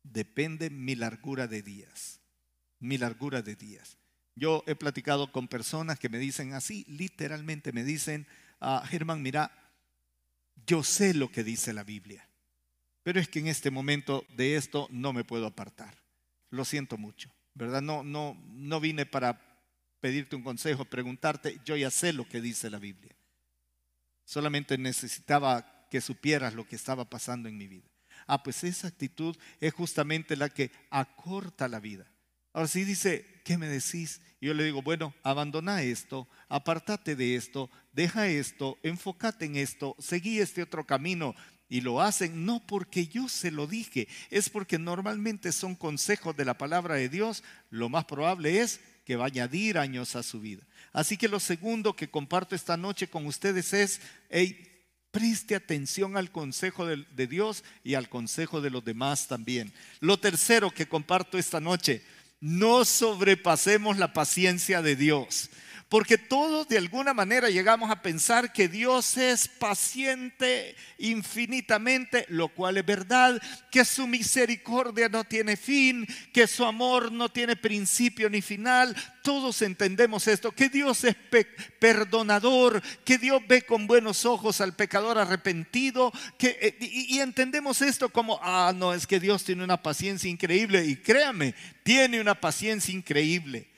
depende 0.03 0.69
mi 0.69 0.97
largura 0.97 1.47
de 1.47 1.63
días, 1.63 2.21
mi 2.81 2.99
largura 2.99 3.41
de 3.41 3.55
días. 3.55 3.97
Yo 4.35 4.65
he 4.67 4.75
platicado 4.75 5.31
con 5.31 5.47
personas 5.47 6.01
que 6.01 6.09
me 6.09 6.19
dicen 6.19 6.55
así, 6.55 6.85
literalmente 6.89 7.73
me 7.73 7.85
dicen, 7.85 8.27
ah, 8.61 8.85
Germán, 8.87 9.23
mira, 9.23 9.53
yo 10.67 10.83
sé 10.83 11.15
lo 11.15 11.31
que 11.31 11.45
dice 11.45 11.73
la 11.73 11.85
Biblia, 11.85 12.29
pero 13.05 13.21
es 13.21 13.29
que 13.29 13.39
en 13.39 13.47
este 13.47 13.71
momento 13.71 14.27
de 14.37 14.57
esto 14.57 14.89
no 14.91 15.13
me 15.13 15.25
puedo 15.25 15.47
apartar. 15.47 16.03
Lo 16.51 16.65
siento 16.65 16.99
mucho, 16.99 17.31
¿verdad? 17.55 17.81
No, 17.81 18.03
no, 18.03 18.37
no 18.49 18.81
vine 18.81 19.07
para 19.07 19.41
pedirte 20.01 20.35
un 20.35 20.43
consejo, 20.43 20.85
preguntarte, 20.85 21.61
yo 21.65 21.77
ya 21.77 21.93
sé 21.93 22.13
lo 22.13 22.29
que 22.29 22.41
dice 22.41 22.71
la 22.71 22.79
Biblia. 22.79 23.15
Solamente 24.25 24.77
necesitaba 24.79 25.72
que 25.93 26.01
supieras 26.01 26.55
lo 26.55 26.67
que 26.67 26.75
estaba 26.75 27.05
pasando 27.05 27.51
en 27.51 27.59
mi 27.59 27.69
vida. 27.69 27.87
Ah, 28.27 28.43
pues 28.43 28.65
esa 28.65 28.89
actitud 28.89 29.37
es 29.61 29.75
justamente 29.75 30.37
la 30.37 30.49
que 30.49 30.71
acorta 30.89 31.69
la 31.69 31.81
vida. 31.81 32.11
Ahora 32.55 32.67
sí 32.67 32.85
dice, 32.85 33.43
¿qué 33.45 33.59
me 33.59 33.69
decís? 33.69 34.23
Y 34.41 34.47
yo 34.47 34.55
le 34.55 34.65
digo, 34.65 34.81
bueno, 34.81 35.13
abandona 35.23 35.83
esto, 35.83 36.31
apartate 36.49 37.15
de 37.15 37.37
esto, 37.37 37.71
deja 37.93 38.27
esto, 38.27 38.79
enfócate 38.83 39.45
en 39.45 39.57
esto, 39.57 39.95
seguí 39.99 40.39
este 40.39 40.63
otro 40.63 40.87
camino. 40.87 41.35
Y 41.69 41.83
lo 41.83 42.01
hacen 42.01 42.47
no 42.47 42.67
porque 42.67 43.07
yo 43.07 43.29
se 43.29 43.51
lo 43.51 43.67
dije, 43.67 44.09
es 44.31 44.49
porque 44.49 44.79
normalmente 44.79 45.53
son 45.53 45.75
consejos 45.75 46.35
de 46.35 46.47
la 46.47 46.57
palabra 46.57 46.95
de 46.95 47.11
Dios. 47.11 47.45
Lo 47.69 47.91
más 47.91 48.07
probable 48.07 48.63
es 48.63 48.81
que 49.05 49.17
va 49.17 49.25
a 49.25 49.27
añadir 49.27 49.77
años 49.77 50.17
a 50.17 50.23
su 50.23 50.41
vida. 50.41 50.67
Así 50.91 51.19
que 51.19 51.29
lo 51.29 51.39
segundo 51.39 51.95
que 51.95 52.09
comparto 52.09 52.55
esta 52.55 52.79
noche 52.79 53.09
con 53.09 53.27
ustedes 53.27 53.75
es, 53.75 54.01
hey, 54.31 54.72
Preste 55.13 55.55
atención 55.55 56.17
al 56.17 56.33
consejo 56.33 56.87
de, 56.87 57.27
Dios 57.29 57.65
y 57.85 57.95
al 57.95 58.09
consejo 58.09 58.63
de 58.63 58.71
los 58.71 58.83
demás 58.83 59.29
también. 59.29 59.73
Lo 60.01 60.19
tercero 60.19 60.71
que 60.71 60.89
comparto 60.89 61.37
esta 61.37 61.61
noche, 61.61 62.03
no 62.41 62.85
sobrepasemos 62.87 63.99
la 63.99 64.15
paciencia 64.15 64.81
de 64.81 64.97
Dios. 64.97 65.51
Porque 65.93 66.17
todos 66.17 66.69
de 66.69 66.79
alguna 66.79 67.13
manera 67.13 67.51
llegamos 67.51 67.91
a 67.91 68.01
pensar 68.01 68.51
que 68.51 68.67
Dios 68.67 69.19
es 69.19 69.47
paciente 69.47 70.75
infinitamente, 70.97 72.25
lo 72.31 72.49
cual 72.49 72.79
es 72.79 72.87
verdad, 72.87 73.39
que 73.71 73.85
su 73.85 74.07
misericordia 74.07 75.11
no 75.11 75.23
tiene 75.25 75.55
fin, 75.55 76.07
que 76.33 76.47
su 76.47 76.65
amor 76.65 77.13
no 77.13 77.29
tiene 77.29 77.57
principio 77.57 78.31
ni 78.31 78.41
final. 78.41 78.97
Todos 79.23 79.61
entendemos 79.61 80.29
esto, 80.29 80.51
que 80.53 80.71
Dios 80.71 81.05
es 81.05 81.15
perdonador, 81.79 82.81
que 83.05 83.19
Dios 83.19 83.43
ve 83.47 83.61
con 83.61 83.87
buenos 83.87 84.25
ojos 84.25 84.63
al 84.63 84.75
pecador 84.75 85.19
arrepentido, 85.19 86.11
que, 86.39 86.57
eh, 86.63 86.77
y, 86.81 87.17
y 87.17 87.21
entendemos 87.21 87.83
esto 87.83 88.09
como, 88.09 88.41
ah, 88.43 88.73
no, 88.75 88.95
es 88.95 89.07
que 89.07 89.21
Dios 89.21 89.45
tiene 89.45 89.63
una 89.63 89.83
paciencia 89.83 90.31
increíble 90.31 90.87
y 90.87 90.97
créame, 90.97 91.55
tiene 91.83 92.19
una 92.19 92.41
paciencia 92.41 92.95
increíble. 92.95 93.72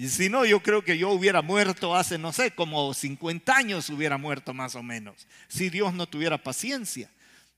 Y 0.00 0.08
si 0.08 0.30
no, 0.30 0.46
yo 0.46 0.62
creo 0.62 0.82
que 0.82 0.96
yo 0.96 1.10
hubiera 1.10 1.42
muerto 1.42 1.94
hace, 1.94 2.16
no 2.16 2.32
sé, 2.32 2.52
como 2.52 2.94
50 2.94 3.54
años 3.54 3.90
hubiera 3.90 4.16
muerto 4.16 4.54
más 4.54 4.74
o 4.74 4.82
menos, 4.82 5.28
si 5.46 5.68
Dios 5.68 5.92
no 5.92 6.06
tuviera 6.06 6.42
paciencia. 6.42 7.10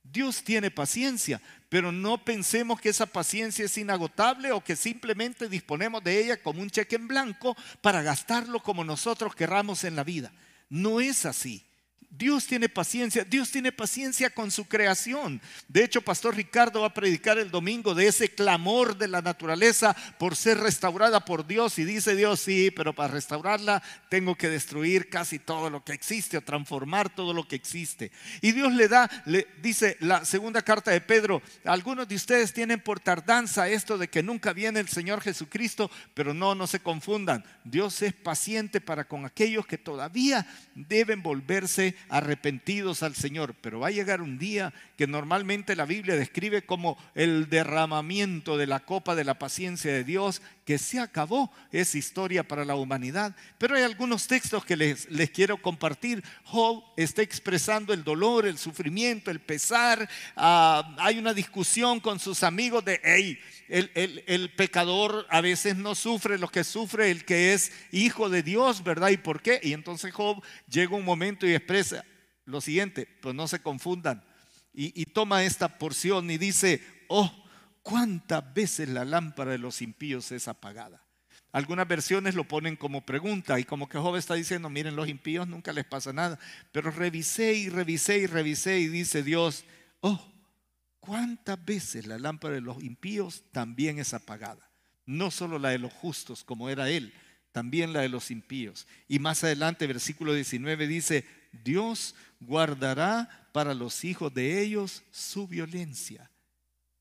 Dios 0.03 0.43
tiene 0.43 0.73
paciencia, 0.73 1.41
pero 1.69 1.93
no 1.93 2.25
pensemos 2.25 2.81
que 2.81 2.89
esa 2.89 3.07
paciencia 3.07 3.65
es 3.65 3.79
inagotable 3.79 4.51
o 4.51 4.61
que 4.61 4.75
simplemente 4.75 5.49
disponemos 5.49 6.03
de 6.03 6.19
ella 6.19 6.43
como 6.43 6.61
un 6.61 6.69
cheque 6.69 6.97
en 6.97 7.07
blanco 7.07 7.57
para 7.81 8.03
gastarlo 8.03 8.61
como 8.61 8.83
nosotros 8.83 9.37
querramos 9.37 9.85
en 9.85 9.95
la 9.95 10.03
vida. 10.03 10.33
No 10.69 11.01
es 11.01 11.25
así. 11.27 11.65
Dios 12.15 12.47
tiene 12.47 12.69
paciencia, 12.69 13.25
Dios 13.25 13.51
tiene 13.51 13.73
paciencia 13.73 14.29
con 14.29 14.51
su 14.51 14.67
creación. 14.67 15.41
De 15.67 15.83
hecho, 15.83 16.03
Pastor 16.03 16.37
Ricardo 16.37 16.83
va 16.83 16.89
a 16.89 16.95
predicar 16.95 17.39
el 17.39 17.51
domingo 17.51 17.95
de 17.95 18.07
ese 18.07 18.29
clamor 18.29 18.99
de 18.99 19.09
la 19.09 19.23
naturaleza 19.23 19.97
por 20.19 20.37
ser 20.37 20.59
restaurada 20.59 21.25
por 21.25 21.47
Dios. 21.47 21.79
Y 21.79 21.85
dice 21.85 22.15
Dios, 22.15 22.41
sí, 22.41 22.71
pero 22.71 22.93
para 22.93 23.15
restaurarla 23.15 23.83
tengo 24.11 24.37
que 24.37 24.51
destruir 24.51 25.09
casi 25.09 25.39
todo 25.39 25.71
lo 25.71 25.83
que 25.85 25.95
existe 25.95 26.37
o 26.37 26.43
transformar 26.43 27.09
todo 27.09 27.33
lo 27.33 27.49
que 27.49 27.57
existe. 27.57 28.13
Y 28.43 28.53
Dios 28.53 28.75
le 28.75 28.89
da, 28.89 29.11
le 29.25 29.49
dice 29.63 29.97
la 30.01 30.27
segunda 30.27 30.61
carta 30.61 30.91
de 30.91 31.01
Pedro, 31.01 31.41
algunos 31.65 32.07
de 32.09 32.17
ustedes 32.17 32.53
tienen 32.53 32.81
por 32.81 33.01
tardanza 33.01 33.71
esto 33.71 33.97
de 33.97 34.09
que 34.09 34.23
nunca 34.23 34.53
viene 34.53 34.81
el 34.81 34.89
Señor 34.89 35.23
Jesucristo, 35.23 35.91
pero 36.13 36.35
no, 36.35 36.55
no 36.55 36.67
se 36.67 36.81
confundan. 36.81 37.43
Dios 37.65 38.03
es 38.03 38.13
paciente 38.13 38.83
para 38.83 39.05
con 39.05 39.25
aquellos 39.25 39.67
que 39.67 39.79
todavía 39.79 40.47
deben 40.75 41.23
volverse 41.23 41.97
arrepentidos 42.09 43.03
al 43.03 43.15
Señor, 43.15 43.55
pero 43.61 43.81
va 43.81 43.89
a 43.89 43.93
llegar 43.93 44.21
un 44.23 44.39
día 44.39 44.73
que 45.03 45.09
normalmente 45.09 45.75
la 45.75 45.85
Biblia 45.85 46.15
describe 46.15 46.63
como 46.63 46.97
el 47.17 47.51
derramamiento 47.51 48.57
de 48.57 48.69
la 48.69 48.79
copa 48.79 49.17
de 49.17 49.25
la 49.25 49.37
paciencia 49.37 49.93
de 49.93 50.05
Dios, 50.05 50.43
que 50.65 50.79
se 50.79 51.01
acabó, 51.01 51.51
es 51.73 51.97
historia 51.97 52.47
para 52.47 52.65
la 52.65 52.77
humanidad. 52.77 53.35
Pero 53.59 53.75
hay 53.75 53.83
algunos 53.83 54.29
textos 54.29 54.65
que 54.65 54.77
les, 54.77 55.11
les 55.11 55.29
quiero 55.31 55.61
compartir. 55.61 56.23
Job 56.45 56.85
está 56.97 57.21
expresando 57.21 57.93
el 57.93 58.05
dolor, 58.05 58.47
el 58.47 58.59
sufrimiento, 58.59 59.33
el 59.33 59.41
pesar. 59.41 60.09
Ah, 60.37 60.95
hay 60.99 61.19
una 61.19 61.35
discusión 61.35 61.99
con 61.99 62.21
sus 62.21 62.45
amigos 62.45 62.85
de, 62.85 63.01
hey, 63.03 63.41
el, 63.69 63.91
el, 64.29 64.51
pecador 64.55 65.27
a 65.31 65.41
veces 65.41 65.75
no 65.75 65.97
sufre 65.97 66.39
lo 66.39 66.47
que 66.47 66.63
sufre 66.63 67.11
el 67.11 67.25
que 67.25 67.55
es 67.55 67.73
hijo 67.91 68.29
de 68.29 68.45
Dios, 68.45 68.85
¿verdad? 68.85 69.09
¿Y 69.09 69.17
por 69.17 69.43
qué? 69.43 69.59
Y 69.65 69.73
entonces 69.73 70.15
Job 70.15 70.45
llega 70.69 70.95
un 70.95 71.05
momento 71.05 71.45
y 71.45 71.57
expresa 71.57 72.05
lo 72.45 72.61
siguiente, 72.61 73.09
pues 73.21 73.35
no 73.35 73.49
se 73.49 73.61
confundan. 73.61 74.23
Y, 74.75 75.05
toma 75.07 75.45
esta 75.45 75.79
porción 75.79 76.31
y 76.31 76.39
dice, 76.39 76.83
oh, 77.09 77.31
¿cuántas 77.83 78.55
veces 78.55 78.89
la 78.89 79.05
lámpara 79.05 79.53
de 79.53 79.59
los 79.59 79.83
impíos 79.83 80.33
es 80.33 80.49
apagada? 80.49 81.05
Algunas 81.53 81.87
versiones 81.87 82.35
lo 82.35 82.49
ponen 82.49 82.77
como 82.77 83.05
pregunta 83.05 83.61
y 83.61 83.65
como 83.65 83.87
que 83.87 83.99
Job 83.99 84.17
está 84.17 84.35
diciendo, 84.35 84.71
miren, 84.71 84.97
los 84.97 85.09
impíos 85.09 85.47
nunca 85.47 85.75
les 85.75 85.85
pasa 85.85 86.11
nada. 86.15 86.39
Pero 86.73 86.91
revisé 86.91 87.53
y 87.53 87.69
revisé 87.69 88.19
y 88.19 88.27
revisé 88.27 88.81
y 88.81 88.89
dice 88.89 89.23
Dios, 89.23 89.67
oh, 90.01 90.33
¿cuántas 91.01 91.63
veces 91.63 92.07
la 92.07 92.19
lámpara 92.19 92.55
de 92.55 92.63
los 92.63 92.83
impíos 92.83 93.45
también 93.53 93.99
es 93.99 94.15
apagada? 94.15 94.71
No 95.05 95.31
solo 95.31 95.59
la 95.59 95.69
de 95.69 95.79
los 95.79 95.93
justos 95.93 96.43
como 96.45 96.71
era 96.71 96.89
él, 96.89 97.13
también 97.53 97.93
la 97.93 98.01
de 98.01 98.09
los 98.09 98.31
impíos. 98.31 98.87
Y 99.07 99.19
más 99.19 99.45
adelante, 99.45 99.87
versículo 99.87 100.33
19 100.33 100.87
dice, 100.87 101.27
Dios 101.53 102.15
guardará 102.41 103.42
para 103.53 103.75
los 103.75 104.05
hijos 104.05 104.33
de 104.35 104.61
ellos 104.61 105.03
su 105.11 105.47
violencia. 105.47 106.31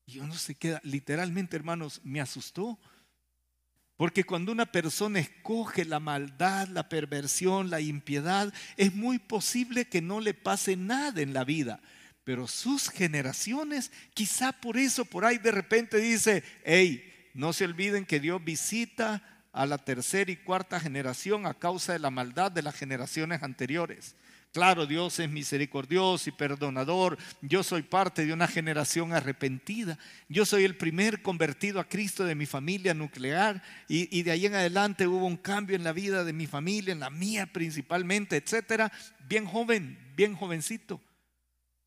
Y 0.06 0.18
uno 0.18 0.34
se 0.34 0.54
queda, 0.54 0.80
literalmente 0.84 1.56
hermanos, 1.56 2.00
me 2.04 2.20
asustó 2.20 2.78
porque 4.02 4.24
cuando 4.24 4.50
una 4.50 4.66
persona 4.66 5.20
escoge 5.20 5.84
la 5.84 6.00
maldad, 6.00 6.66
la 6.66 6.88
perversión, 6.88 7.70
la 7.70 7.80
impiedad, 7.80 8.52
es 8.76 8.94
muy 8.94 9.20
posible 9.20 9.84
que 9.84 10.02
no 10.02 10.20
le 10.20 10.34
pase 10.34 10.74
nada 10.74 11.22
en 11.22 11.32
la 11.32 11.44
vida. 11.44 11.80
Pero 12.24 12.48
sus 12.48 12.88
generaciones, 12.88 13.92
quizá 14.12 14.52
por 14.52 14.76
eso 14.76 15.04
por 15.04 15.24
ahí 15.24 15.38
de 15.38 15.52
repente 15.52 15.98
dice, 15.98 16.42
hey, 16.64 17.30
no 17.34 17.52
se 17.52 17.64
olviden 17.64 18.04
que 18.04 18.18
Dios 18.18 18.42
visita 18.42 19.22
a 19.52 19.66
la 19.66 19.78
tercera 19.78 20.32
y 20.32 20.36
cuarta 20.36 20.80
generación 20.80 21.46
a 21.46 21.54
causa 21.54 21.92
de 21.92 22.00
la 22.00 22.10
maldad 22.10 22.50
de 22.50 22.62
las 22.62 22.74
generaciones 22.74 23.44
anteriores. 23.44 24.16
Claro, 24.52 24.84
Dios 24.84 25.18
es 25.18 25.30
misericordioso 25.30 26.28
y 26.28 26.32
perdonador. 26.32 27.16
Yo 27.40 27.62
soy 27.62 27.80
parte 27.80 28.26
de 28.26 28.34
una 28.34 28.46
generación 28.46 29.14
arrepentida. 29.14 29.98
Yo 30.28 30.44
soy 30.44 30.64
el 30.64 30.76
primer 30.76 31.22
convertido 31.22 31.80
a 31.80 31.88
Cristo 31.88 32.26
de 32.26 32.34
mi 32.34 32.44
familia 32.44 32.92
nuclear 32.92 33.62
y, 33.88 34.22
de 34.22 34.30
ahí 34.30 34.44
en 34.44 34.54
adelante 34.54 35.06
hubo 35.06 35.24
un 35.24 35.38
cambio 35.38 35.74
en 35.74 35.84
la 35.84 35.94
vida 35.94 36.22
de 36.22 36.34
mi 36.34 36.46
familia, 36.46 36.92
en 36.92 37.00
la 37.00 37.08
mía 37.08 37.46
principalmente, 37.50 38.36
etcétera. 38.36 38.92
Bien 39.26 39.46
joven, 39.46 39.98
bien 40.16 40.36
jovencito. 40.36 41.00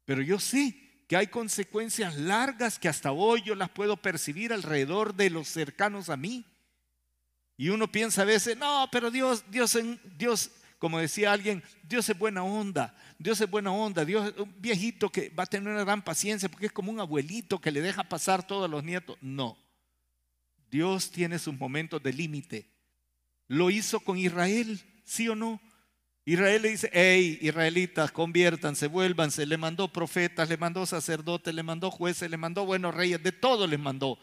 Pero 0.04 0.24
yo 0.24 0.40
sé 0.40 0.76
que 1.08 1.18
hay 1.18 1.28
consecuencias 1.28 2.16
largas 2.16 2.80
que 2.80 2.90
hasta 2.90 3.12
hoy 3.12 3.44
yo 3.44 3.54
las 3.54 3.70
puedo 3.70 3.96
percibir 3.98 4.52
alrededor 4.52 5.14
de 5.14 5.30
los 5.30 5.50
cercanos 5.50 6.10
a 6.10 6.18
mí. 6.18 6.44
Y 7.58 7.70
uno 7.70 7.92
piensa 7.92 8.24
a 8.24 8.26
veces, 8.26 8.58
no, 8.58 8.90
pero 8.92 9.12
Dios, 9.12 9.46
Dios, 9.52 9.78
Dios 10.18 10.50
como 10.78 11.00
decía 11.00 11.32
alguien, 11.32 11.64
Dios 11.84 12.10
es 12.10 12.18
buena 12.18 12.44
onda, 12.44 12.96
Dios 13.18 13.40
es 13.42 13.50
buena 13.50 13.72
onda, 13.72 14.06
Dios 14.06 14.28
es 14.28 14.40
un 14.40 14.54
viejito 14.62 15.10
que 15.10 15.30
va 15.30 15.44
a 15.44 15.48
tener 15.48 15.72
una 15.72 15.84
gran 15.84 16.04
paciencia 16.04 16.50
porque 16.50 16.68
es 16.68 16.72
como 16.72 16.92
un 16.92 17.00
abuelito 17.00 17.60
que 17.60 17.72
le 17.72 17.82
deja 17.82 18.04
pasar 18.04 18.46
todos 18.46 18.70
los 18.70 18.84
nietos. 18.84 19.18
No, 19.22 19.58
Dios 20.70 21.12
tiene 21.12 21.40
sus 21.40 21.58
momentos 21.58 22.04
de 22.04 22.14
límite. 22.14 22.70
Lo 23.48 23.70
hizo 23.70 24.00
con 24.00 24.18
Israel, 24.18 24.82
¿sí 25.04 25.30
o 25.30 25.36
no? 25.36 25.62
Israel 26.26 26.64
le 26.64 26.70
dice, 26.70 26.90
hey, 26.92 27.38
israelitas, 27.42 28.12
conviértanse, 28.12 28.88
vuélvanse. 28.88 29.46
Le 29.46 29.58
mandó 29.58 29.94
profetas, 29.94 30.50
le 30.50 30.58
mandó 30.58 30.86
sacerdotes, 30.88 31.54
le 31.54 31.62
mandó 31.62 31.92
jueces, 31.92 32.30
le 32.30 32.38
mandó 32.38 32.66
buenos 32.66 32.96
reyes, 32.96 33.22
de 33.22 33.32
todo 33.32 33.68
les 33.68 33.80
mandó. 33.80 34.18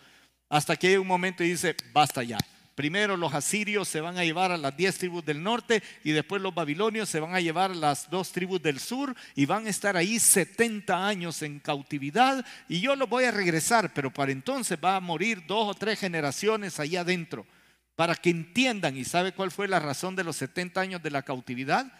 Hasta 0.48 0.76
que 0.76 0.88
hay 0.88 0.96
un 0.96 1.06
momento 1.06 1.44
y 1.44 1.50
dice, 1.50 1.76
basta 1.92 2.24
ya. 2.24 2.38
Primero 2.74 3.16
los 3.16 3.34
asirios 3.34 3.86
se 3.86 4.00
van 4.00 4.16
a 4.16 4.24
llevar 4.24 4.50
a 4.50 4.56
las 4.56 4.76
diez 4.76 4.96
tribus 4.96 5.24
del 5.24 5.42
norte 5.42 5.82
y 6.04 6.12
después 6.12 6.40
los 6.40 6.54
babilonios 6.54 7.08
se 7.08 7.20
van 7.20 7.34
a 7.34 7.40
llevar 7.40 7.72
a 7.72 7.74
las 7.74 8.08
dos 8.08 8.32
tribus 8.32 8.62
del 8.62 8.80
sur 8.80 9.14
y 9.34 9.44
van 9.44 9.66
a 9.66 9.70
estar 9.70 9.96
ahí 9.96 10.18
70 10.18 11.06
años 11.06 11.42
en 11.42 11.60
cautividad 11.60 12.44
y 12.68 12.80
yo 12.80 12.96
los 12.96 13.08
voy 13.08 13.24
a 13.24 13.30
regresar, 13.30 13.92
pero 13.92 14.12
para 14.12 14.32
entonces 14.32 14.78
va 14.82 14.96
a 14.96 15.00
morir 15.00 15.44
dos 15.46 15.68
o 15.68 15.74
tres 15.74 15.98
generaciones 15.98 16.80
allá 16.80 17.02
adentro. 17.02 17.46
Para 17.94 18.14
que 18.14 18.30
entiendan, 18.30 18.96
¿y 18.96 19.04
sabe 19.04 19.32
cuál 19.32 19.50
fue 19.50 19.68
la 19.68 19.78
razón 19.78 20.16
de 20.16 20.24
los 20.24 20.36
70 20.36 20.80
años 20.80 21.02
de 21.02 21.10
la 21.10 21.22
cautividad? 21.22 21.92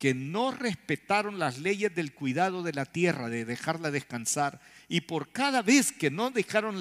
que 0.00 0.14
no 0.14 0.50
respetaron 0.50 1.38
las 1.38 1.58
leyes 1.58 1.94
del 1.94 2.14
cuidado 2.14 2.62
de 2.62 2.72
la 2.72 2.86
tierra, 2.86 3.28
de 3.28 3.44
dejarla 3.44 3.90
descansar. 3.90 4.58
Y 4.92 5.02
por 5.02 5.30
cada 5.30 5.62
vez 5.62 5.92
que 5.92 6.10
no 6.10 6.32
dejaron 6.32 6.80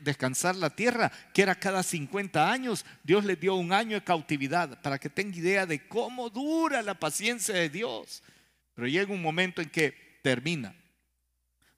descansar 0.00 0.56
la 0.56 0.70
tierra, 0.70 1.12
que 1.32 1.42
era 1.42 1.54
cada 1.54 1.84
50 1.84 2.50
años, 2.50 2.84
Dios 3.04 3.24
les 3.24 3.38
dio 3.38 3.54
un 3.54 3.72
año 3.72 3.94
de 3.94 4.02
cautividad, 4.02 4.82
para 4.82 4.98
que 4.98 5.08
tenga 5.08 5.36
idea 5.36 5.64
de 5.64 5.86
cómo 5.86 6.30
dura 6.30 6.82
la 6.82 6.98
paciencia 6.98 7.54
de 7.54 7.68
Dios. 7.68 8.24
Pero 8.74 8.88
llega 8.88 9.14
un 9.14 9.22
momento 9.22 9.62
en 9.62 9.70
que 9.70 10.18
termina. 10.20 10.74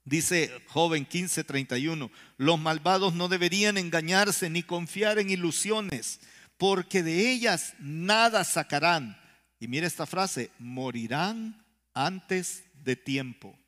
Dice 0.03 0.51
joven 0.65 1.07
15:31, 1.07 2.09
los 2.37 2.59
malvados 2.59 3.13
no 3.13 3.27
deberían 3.27 3.77
engañarse 3.77 4.49
ni 4.49 4.63
confiar 4.63 5.19
en 5.19 5.29
ilusiones, 5.29 6.21
porque 6.57 7.03
de 7.03 7.29
ellas 7.29 7.75
nada 7.77 8.43
sacarán 8.45 9.15
y 9.59 9.67
mira 9.67 9.85
esta 9.85 10.07
frase, 10.07 10.49
morirán 10.57 11.63
antes 11.93 12.63
de 12.83 12.95
tiempo. 12.95 13.60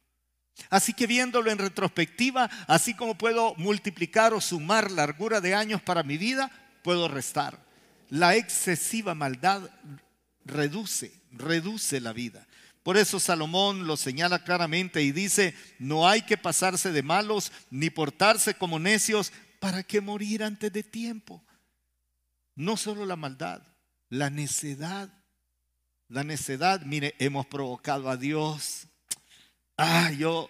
Así 0.70 0.94
que 0.94 1.08
viéndolo 1.08 1.52
en 1.52 1.58
retrospectiva, 1.58 2.50
así 2.68 2.94
como 2.94 3.18
puedo 3.18 3.56
multiplicar 3.56 4.34
o 4.34 4.42
sumar 4.42 4.92
largura 4.92 5.42
de 5.42 5.56
años 5.56 5.82
para 5.82 6.04
mi 6.04 6.18
vida, 6.18 6.52
puedo 6.84 7.08
restar. 7.08 7.60
La 8.10 8.36
excesiva 8.36 9.16
maldad 9.16 9.70
reduce, 10.46 11.14
reduce 11.32 12.00
la 12.00 12.14
vida. 12.14 12.48
Por 12.84 12.98
eso 12.98 13.20
Salomón 13.20 13.88
lo 13.88 13.98
señala 13.98 14.44
claramente 14.44 15.02
y 15.02 15.12
dice, 15.12 15.56
no 15.80 16.08
hay 16.08 16.22
que 16.22 16.38
pasarse 16.38 16.92
de 16.92 17.02
malos 17.02 17.52
ni 17.70 17.90
portarse 17.90 18.54
como 18.56 18.78
necios 18.78 19.32
para 19.60 19.84
que 19.84 20.02
morir 20.02 20.44
antes 20.44 20.72
de 20.72 20.84
tiempo. 20.84 21.44
No 22.56 22.78
solo 22.78 23.06
la 23.06 23.16
maldad, 23.16 23.62
la 24.10 24.30
necedad 24.30 25.10
la 26.14 26.24
necedad, 26.24 26.82
mire, 26.82 27.16
hemos 27.18 27.48
provocado 27.48 28.08
a 28.08 28.18
Dios. 28.18 28.88
Ah, 29.78 30.12
yo, 30.12 30.50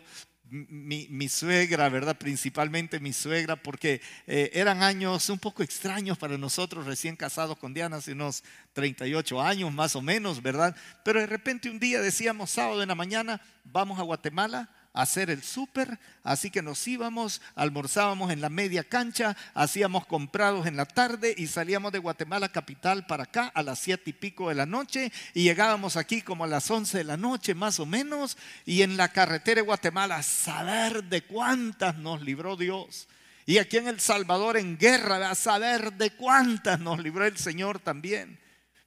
mi, 0.49 1.29
suegra, 1.29 1.89
¿verdad? 1.89 2.17
Principalmente 2.17 2.99
mi 2.99 3.13
suegra, 3.13 3.55
porque 3.55 4.01
eh, 4.27 4.51
eran 4.53 4.83
años 4.83 5.29
un 5.29 5.39
poco 5.39 5.63
extraños 5.63 6.17
para 6.17 6.37
nosotros, 6.37 6.85
recién 6.85 7.15
casados 7.15 7.57
con 7.57 7.73
Diana, 7.73 7.97
hace 7.97 8.11
unos 8.11 8.43
38 8.73 9.41
años 9.41 9.73
más 9.73 9.95
o 9.95 10.01
menos, 10.01 10.41
¿verdad? 10.41 10.75
Pero 11.03 11.19
de 11.19 11.27
repente 11.27 11.69
un 11.69 11.79
día 11.79 12.01
decíamos, 12.01 12.51
sábado 12.51 12.83
en 12.83 12.89
la 12.89 12.95
mañana, 12.95 13.41
vamos 13.63 13.99
a 13.99 14.03
Guatemala 14.03 14.69
hacer 14.93 15.31
el 15.31 15.41
súper, 15.41 15.99
así 16.23 16.51
que 16.51 16.61
nos 16.61 16.87
íbamos, 16.87 17.41
almorzábamos 17.55 18.31
en 18.31 18.41
la 18.41 18.49
media 18.49 18.83
cancha, 18.83 19.35
hacíamos 19.55 20.05
comprados 20.05 20.67
en 20.67 20.77
la 20.77 20.85
tarde 20.85 21.33
y 21.35 21.47
salíamos 21.47 21.91
de 21.91 21.99
Guatemala 21.99 22.49
capital 22.49 23.05
para 23.07 23.23
acá 23.23 23.51
a 23.53 23.63
las 23.63 23.79
siete 23.79 24.11
y 24.11 24.13
pico 24.13 24.49
de 24.49 24.55
la 24.55 24.67
noche 24.67 25.11
y 25.33 25.43
llegábamos 25.43 25.97
aquí 25.97 26.21
como 26.21 26.43
a 26.43 26.47
las 26.47 26.69
once 26.69 26.99
de 26.99 27.03
la 27.03 27.17
noche 27.17 27.55
más 27.55 27.79
o 27.79 27.85
menos 27.85 28.37
y 28.65 28.83
en 28.83 28.95
la 28.95 29.09
carretera 29.09 29.61
de 29.61 29.65
Guatemala 29.65 30.17
a 30.17 30.23
saber 30.23 31.03
de 31.05 31.23
cuántas 31.23 31.97
nos 31.97 32.21
libró 32.21 32.55
Dios. 32.55 33.07
Y 33.45 33.57
aquí 33.57 33.77
en 33.77 33.87
El 33.87 33.99
Salvador 33.99 34.57
en 34.57 34.77
guerra, 34.77 35.29
a 35.29 35.35
saber 35.35 35.93
de 35.93 36.11
cuántas 36.11 36.79
nos 36.79 36.99
libró 36.99 37.25
el 37.25 37.37
Señor 37.37 37.79
también. 37.79 38.39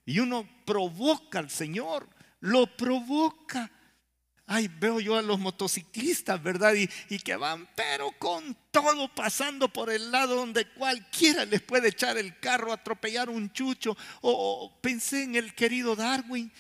Y 0.07 0.21
uno 0.21 0.49
provoca 0.65 1.41
al 1.41 1.51
Señor, 1.51 2.09
lo 2.41 2.75
provoca 2.77 3.71
ay, 4.47 4.69
veo 4.69 5.01
yo 5.01 5.17
a 5.17 5.23
los 5.23 5.39
motociclistas, 5.39 6.43
¿verdad? 6.43 6.75
Y, 6.75 7.19
que 7.19 7.37
van, 7.37 7.69
pero 7.75 8.13
con 8.13 8.57
todo 8.71 9.13
pasando 9.15 9.69
por 9.73 9.91
el 9.91 10.11
lado 10.13 10.37
donde 10.37 10.69
cualquiera 10.73 11.45
les 11.45 11.61
puede 11.63 11.89
echar 11.89 12.17
el 12.17 12.39
carro, 12.39 12.73
atropellar 12.73 13.29
un 13.29 13.53
chucho. 13.53 13.97
O, 14.21 14.79
pensé 14.81 15.25
en 15.25 15.35
el 15.35 15.55
querido 15.55 15.97
Darwin, 15.97 16.53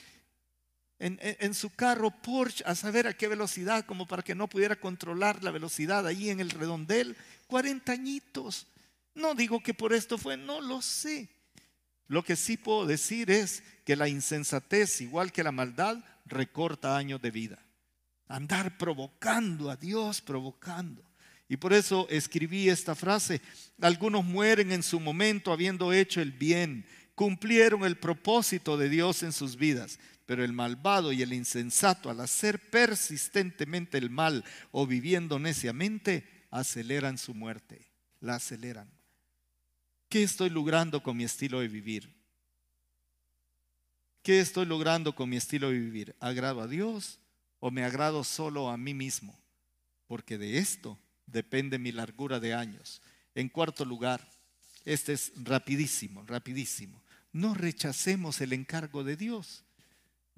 en, 0.99 1.18
en, 1.20 1.55
su 1.55 1.70
carro 1.70 2.11
Porsche, 2.11 2.64
a 2.66 2.75
saber 2.75 3.07
a 3.07 3.16
qué 3.16 3.29
velocidad, 3.29 3.85
como 3.85 4.07
para 4.07 4.22
que 4.22 4.35
no 4.35 4.49
pudiera 4.49 4.77
controlar 4.77 5.44
la 5.44 5.51
velocidad 5.51 6.07
ahí 6.07 6.31
en 6.31 6.40
el 6.40 6.51
redondel. 6.51 7.16
40 7.46 7.92
añitos. 7.92 8.66
No 9.14 9.35
digo 9.35 9.61
que 9.62 9.75
por 9.75 9.92
esto 9.92 10.18
fue, 10.18 10.37
no 10.37 10.61
lo 10.61 10.83
sé. 10.83 11.29
Lo 12.09 12.22
que 12.22 12.37
sí 12.37 12.57
puedo 12.57 12.87
decir 12.87 13.31
es 13.31 13.62
que 13.85 13.96
la 13.96 14.09
insensatez, 14.09 15.01
igual 15.01 15.33
que 15.33 15.42
la 15.42 15.53
maldad, 15.53 16.05
recorta 16.25 16.96
años 16.96 17.20
de 17.20 17.31
vida. 17.31 17.66
Andar 18.29 18.77
provocando 18.77 19.71
a 19.71 19.77
Dios, 19.77 20.21
provocando. 20.21 21.03
Y 21.49 21.57
por 21.57 21.73
eso 21.73 22.07
escribí 22.11 22.69
esta 22.69 22.95
frase. 22.95 23.41
Algunos 23.81 24.25
mueren 24.25 24.73
en 24.73 24.83
su 24.83 24.99
momento 24.99 25.53
habiendo 25.53 25.93
hecho 25.93 26.21
el 26.21 26.33
bien, 26.33 26.85
cumplieron 27.15 27.85
el 27.85 27.97
propósito 27.97 28.77
de 28.77 28.89
Dios 28.89 29.23
en 29.23 29.33
sus 29.33 29.57
vidas, 29.57 30.01
pero 30.27 30.45
el 30.45 30.53
malvado 30.53 31.12
y 31.12 31.23
el 31.23 31.33
insensato 31.33 32.11
al 32.11 32.21
hacer 32.21 32.59
persistentemente 32.71 33.97
el 33.97 34.11
mal 34.11 34.45
o 34.73 34.87
viviendo 34.87 35.39
neciamente, 35.39 36.29
aceleran 36.51 37.19
su 37.19 37.33
muerte, 37.33 37.93
la 38.21 38.37
aceleran. 38.37 38.91
¿Qué 40.09 40.23
estoy 40.25 40.51
logrando 40.51 41.03
con 41.03 41.17
mi 41.17 41.25
estilo 41.25 41.61
de 41.61 41.69
vivir? 41.69 42.12
¿Qué 44.23 44.41
estoy 44.41 44.67
logrando 44.67 45.15
con 45.15 45.29
mi 45.29 45.37
estilo 45.37 45.71
de 45.71 45.79
vivir? 45.79 46.17
¿Agrado 46.19 46.61
a 46.61 46.67
Dios 46.67 47.21
o 47.67 47.73
me 47.73 47.83
agrado 47.83 48.23
solo 48.23 48.71
a 48.71 48.77
mí 48.77 48.95
mismo? 48.95 49.37
Porque 50.07 50.39
de 50.39 50.59
esto 50.59 51.01
depende 51.27 51.81
mi 51.81 51.91
largura 51.91 52.39
de 52.39 52.55
años. 52.55 53.03
En 53.35 53.49
cuarto 53.49 53.85
lugar, 53.85 54.31
este 54.85 55.15
es 55.15 55.33
rapidísimo, 55.35 56.23
rapidísimo. 56.23 57.03
No 57.33 57.55
rechacemos 57.55 58.41
el 58.41 58.53
encargo 58.53 59.03
de 59.03 59.17
Dios. 59.17 59.65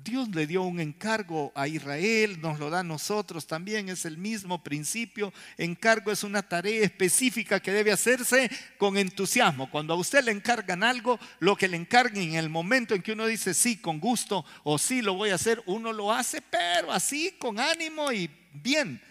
Dios 0.00 0.28
le 0.28 0.46
dio 0.46 0.62
un 0.62 0.78
encargo 0.78 1.50
a 1.56 1.66
Israel, 1.66 2.40
nos 2.40 2.60
lo 2.60 2.70
da 2.70 2.80
a 2.80 2.84
nosotros 2.84 3.48
también, 3.48 3.88
es 3.88 4.04
el 4.04 4.16
mismo 4.16 4.62
principio. 4.62 5.32
Encargo 5.56 6.12
es 6.12 6.22
una 6.22 6.40
tarea 6.40 6.84
específica 6.84 7.58
que 7.58 7.72
debe 7.72 7.90
hacerse 7.90 8.48
con 8.78 8.96
entusiasmo. 8.96 9.68
Cuando 9.68 9.94
a 9.94 9.96
usted 9.96 10.22
le 10.22 10.30
encargan 10.30 10.84
algo, 10.84 11.18
lo 11.40 11.56
que 11.56 11.66
le 11.66 11.76
encarguen 11.76 12.30
en 12.30 12.36
el 12.36 12.48
momento 12.48 12.94
en 12.94 13.02
que 13.02 13.12
uno 13.12 13.26
dice 13.26 13.54
sí, 13.54 13.76
con 13.76 13.98
gusto 13.98 14.44
o 14.62 14.78
sí 14.78 15.02
lo 15.02 15.14
voy 15.14 15.30
a 15.30 15.34
hacer, 15.34 15.60
uno 15.66 15.92
lo 15.92 16.12
hace, 16.12 16.40
pero 16.42 16.92
así, 16.92 17.34
con 17.36 17.58
ánimo 17.58 18.12
y 18.12 18.30
bien. 18.52 19.02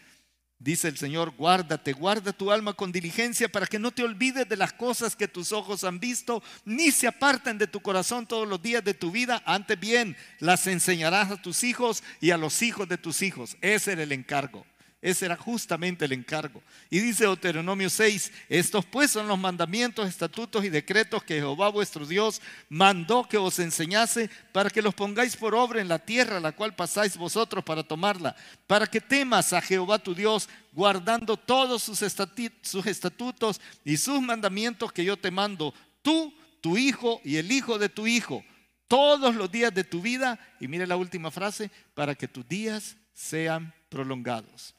Dice 0.60 0.88
el 0.88 0.98
Señor, 0.98 1.36
guárdate, 1.38 1.94
guarda 1.94 2.34
tu 2.34 2.52
alma 2.52 2.74
con 2.74 2.92
diligencia 2.92 3.48
para 3.48 3.68
que 3.68 3.78
no 3.78 3.92
te 3.92 4.04
olvides 4.04 4.50
de 4.50 4.58
las 4.58 4.74
cosas 4.74 5.16
que 5.16 5.28
tus 5.28 5.52
ojos 5.52 5.84
han 5.84 6.00
visto, 6.00 6.42
ni 6.66 6.92
se 6.92 7.08
aparten 7.08 7.60
de 7.60 7.68
tu 7.68 7.80
corazón 7.80 8.26
todos 8.26 8.48
los 8.48 8.60
días 8.60 8.84
de 8.84 8.96
tu 8.96 9.12
vida. 9.12 9.44
Antes 9.46 9.80
bien, 9.80 10.18
las 10.40 10.66
enseñarás 10.66 11.30
a 11.30 11.42
tus 11.42 11.64
hijos 11.64 12.04
y 12.20 12.32
a 12.32 12.38
los 12.38 12.64
hijos 12.64 12.90
de 12.90 12.98
tus 12.98 13.22
hijos. 13.22 13.56
Ese 13.62 13.92
era 13.92 14.04
el 14.04 14.12
encargo. 14.12 14.66
Ese 15.00 15.26
era 15.26 15.38
justamente 15.38 16.06
el 16.06 16.12
encargo. 16.12 16.64
Y 16.90 17.00
dice 17.00 17.26
Deuteronomio 17.26 17.88
6, 17.88 18.32
estos 18.50 18.84
pues 18.84 19.12
son 19.12 19.28
los 19.28 19.38
mandamientos, 19.38 20.10
estatutos 20.10 20.66
y 20.66 20.70
decretos 20.70 21.24
que 21.24 21.36
Jehová 21.36 21.70
vuestro 21.70 22.06
Dios 22.08 22.42
mandó 22.68 23.28
que 23.28 23.38
os 23.38 23.60
enseñase 23.60 24.32
para 24.52 24.72
que 24.72 24.82
los 24.82 24.96
pongáis 24.96 25.36
por 25.36 25.54
obra 25.54 25.82
en 25.82 25.88
la 25.88 26.00
tierra 26.00 26.40
la 26.40 26.52
cual 26.52 26.76
pasáis 26.76 27.16
vosotros 27.16 27.64
para 27.64 27.84
tomarla, 27.84 28.36
para 28.66 28.88
que 28.88 29.00
temas 29.00 29.54
a 29.54 29.62
Jehová 29.62 30.00
tu 30.00 30.16
Dios 30.16 30.50
guardando 30.74 31.38
todos 31.38 31.84
sus, 31.84 32.02
estatutos 32.02 33.62
y 33.86 33.98
sus 33.98 34.20
mandamientos 34.20 34.92
que 34.92 35.06
yo 35.06 35.16
te 35.16 35.30
mando, 35.30 35.76
tú, 36.02 36.34
tu 36.60 36.76
hijo 36.76 37.22
y 37.24 37.36
el 37.36 37.52
hijo 37.52 37.78
de 37.78 37.90
tu 37.90 38.08
hijo, 38.08 38.44
todos 38.88 39.36
los 39.36 39.52
días 39.52 39.74
de 39.74 39.84
tu 39.84 40.02
vida. 40.02 40.40
Y 40.60 40.68
mire 40.68 40.88
la 40.88 40.96
última 40.96 41.30
frase, 41.30 41.70
para 41.94 42.16
que 42.16 42.28
tus 42.28 42.48
días 42.48 42.98
sean 43.14 43.74
prolongados. 43.90 44.77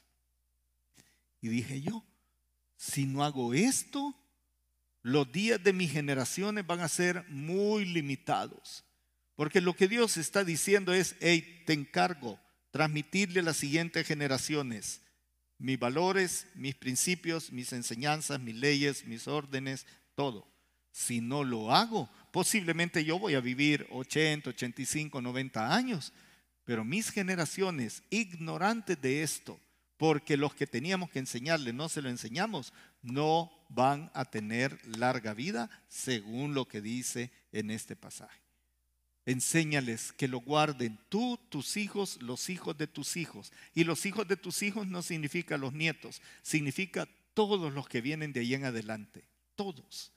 Y 1.40 1.48
dije 1.48 1.80
yo, 1.80 2.04
si 2.76 3.06
no 3.06 3.24
hago 3.24 3.54
esto, 3.54 4.14
los 5.02 5.30
días 5.30 5.62
de 5.62 5.72
mis 5.72 5.92
generaciones 5.92 6.66
van 6.66 6.80
a 6.80 6.88
ser 6.88 7.24
muy 7.28 7.84
limitados. 7.84 8.84
Porque 9.34 9.60
lo 9.60 9.74
que 9.74 9.88
Dios 9.88 10.16
está 10.16 10.44
diciendo 10.44 10.92
es, 10.92 11.16
hey, 11.20 11.62
te 11.66 11.72
encargo 11.72 12.40
transmitirle 12.70 13.40
a 13.40 13.44
las 13.44 13.56
siguientes 13.56 14.06
generaciones 14.06 15.00
mis 15.58 15.78
valores, 15.78 16.46
mis 16.54 16.76
principios, 16.76 17.50
mis 17.52 17.72
enseñanzas, 17.72 18.40
mis 18.40 18.54
leyes, 18.54 19.04
mis 19.04 19.26
órdenes, 19.26 19.86
todo. 20.14 20.46
Si 20.92 21.20
no 21.20 21.44
lo 21.44 21.72
hago, 21.74 22.08
posiblemente 22.32 23.04
yo 23.04 23.18
voy 23.18 23.34
a 23.34 23.40
vivir 23.40 23.86
80, 23.90 24.50
85, 24.50 25.20
90 25.20 25.74
años, 25.74 26.12
pero 26.64 26.84
mis 26.84 27.10
generaciones 27.10 28.02
ignorantes 28.10 29.00
de 29.00 29.22
esto, 29.22 29.60
porque 29.98 30.36
los 30.36 30.54
que 30.54 30.66
teníamos 30.66 31.10
que 31.10 31.18
enseñarle 31.18 31.72
no 31.72 31.88
se 31.88 32.00
lo 32.00 32.08
enseñamos, 32.08 32.72
no 33.02 33.52
van 33.68 34.10
a 34.14 34.24
tener 34.24 34.78
larga 34.96 35.34
vida 35.34 35.68
según 35.88 36.54
lo 36.54 36.66
que 36.66 36.80
dice 36.80 37.30
en 37.52 37.70
este 37.70 37.96
pasaje. 37.96 38.40
Enséñales 39.26 40.12
que 40.12 40.28
lo 40.28 40.38
guarden 40.38 40.98
tú, 41.10 41.38
tus 41.50 41.76
hijos, 41.76 42.22
los 42.22 42.48
hijos 42.48 42.78
de 42.78 42.86
tus 42.86 43.18
hijos. 43.18 43.52
Y 43.74 43.84
los 43.84 44.06
hijos 44.06 44.26
de 44.26 44.38
tus 44.38 44.62
hijos 44.62 44.86
no 44.86 45.02
significa 45.02 45.58
los 45.58 45.74
nietos, 45.74 46.22
significa 46.40 47.06
todos 47.34 47.72
los 47.74 47.88
que 47.88 48.00
vienen 48.00 48.32
de 48.32 48.40
ahí 48.40 48.54
en 48.54 48.64
adelante, 48.64 49.28
todos. 49.54 50.12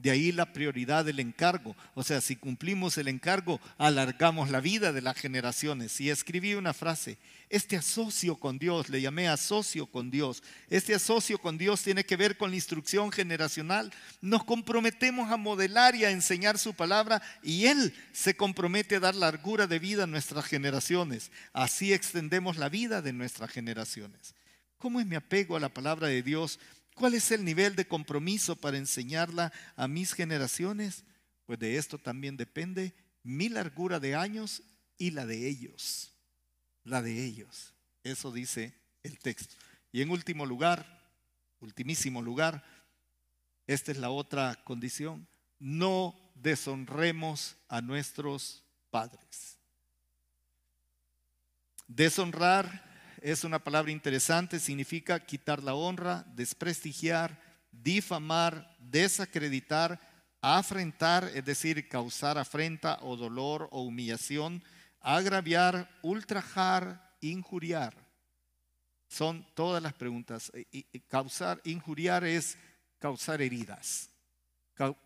De 0.00 0.10
ahí 0.10 0.32
la 0.32 0.52
prioridad 0.52 1.04
del 1.04 1.20
encargo. 1.20 1.76
O 1.94 2.02
sea, 2.02 2.22
si 2.22 2.34
cumplimos 2.34 2.96
el 2.96 3.08
encargo, 3.08 3.60
alargamos 3.76 4.50
la 4.50 4.60
vida 4.60 4.92
de 4.92 5.02
las 5.02 5.16
generaciones. 5.16 6.00
Y 6.00 6.08
escribí 6.08 6.54
una 6.54 6.72
frase, 6.72 7.18
este 7.50 7.76
asocio 7.76 8.36
con 8.36 8.58
Dios, 8.58 8.88
le 8.88 9.02
llamé 9.02 9.28
asocio 9.28 9.86
con 9.86 10.10
Dios. 10.10 10.42
Este 10.70 10.94
asocio 10.94 11.38
con 11.38 11.58
Dios 11.58 11.82
tiene 11.82 12.04
que 12.04 12.16
ver 12.16 12.38
con 12.38 12.50
la 12.50 12.56
instrucción 12.56 13.12
generacional. 13.12 13.92
Nos 14.22 14.44
comprometemos 14.44 15.30
a 15.30 15.36
modelar 15.36 15.94
y 15.94 16.06
a 16.06 16.10
enseñar 16.10 16.58
su 16.58 16.72
palabra 16.72 17.20
y 17.42 17.66
Él 17.66 17.92
se 18.12 18.34
compromete 18.34 18.96
a 18.96 19.00
dar 19.00 19.14
largura 19.14 19.66
de 19.66 19.78
vida 19.78 20.04
a 20.04 20.06
nuestras 20.06 20.46
generaciones. 20.46 21.30
Así 21.52 21.92
extendemos 21.92 22.56
la 22.56 22.70
vida 22.70 23.02
de 23.02 23.12
nuestras 23.12 23.50
generaciones. 23.50 24.34
¿Cómo 24.78 24.98
es 24.98 25.04
mi 25.04 25.16
apego 25.16 25.56
a 25.56 25.60
la 25.60 25.68
palabra 25.68 26.08
de 26.08 26.22
Dios? 26.22 26.58
¿Cuál 27.00 27.14
es 27.14 27.30
el 27.30 27.46
nivel 27.46 27.76
de 27.76 27.88
compromiso 27.88 28.56
para 28.56 28.76
enseñarla 28.76 29.54
a 29.74 29.88
mis 29.88 30.12
generaciones? 30.12 31.02
Pues 31.46 31.58
de 31.58 31.78
esto 31.78 31.96
también 31.96 32.36
depende 32.36 32.92
mi 33.22 33.48
largura 33.48 33.98
de 33.98 34.14
años 34.14 34.62
y 34.98 35.10
la 35.12 35.24
de 35.24 35.48
ellos. 35.48 36.12
La 36.84 37.00
de 37.00 37.24
ellos. 37.24 37.72
Eso 38.04 38.30
dice 38.30 38.74
el 39.02 39.18
texto. 39.18 39.56
Y 39.90 40.02
en 40.02 40.10
último 40.10 40.44
lugar, 40.44 41.10
ultimísimo 41.60 42.20
lugar, 42.20 42.62
esta 43.66 43.92
es 43.92 43.96
la 43.96 44.10
otra 44.10 44.62
condición, 44.64 45.26
no 45.58 46.14
deshonremos 46.34 47.56
a 47.68 47.80
nuestros 47.80 48.62
padres. 48.90 49.56
Deshonrar 51.88 52.89
es 53.22 53.44
una 53.44 53.58
palabra 53.58 53.90
interesante, 53.90 54.58
significa 54.58 55.20
quitar 55.20 55.62
la 55.62 55.74
honra, 55.74 56.24
desprestigiar, 56.34 57.40
difamar, 57.70 58.76
desacreditar, 58.78 60.00
afrentar, 60.40 61.30
es 61.34 61.44
decir, 61.44 61.88
causar 61.88 62.38
afrenta 62.38 62.98
o 63.02 63.16
dolor 63.16 63.68
o 63.70 63.82
humillación, 63.82 64.62
agraviar, 65.00 65.90
ultrajar, 66.02 67.16
injuriar. 67.20 67.94
Son 69.08 69.46
todas 69.54 69.82
las 69.82 69.92
preguntas. 69.92 70.52
causar, 71.08 71.60
injuriar 71.64 72.24
es 72.24 72.56
causar 72.98 73.42
heridas, 73.42 74.10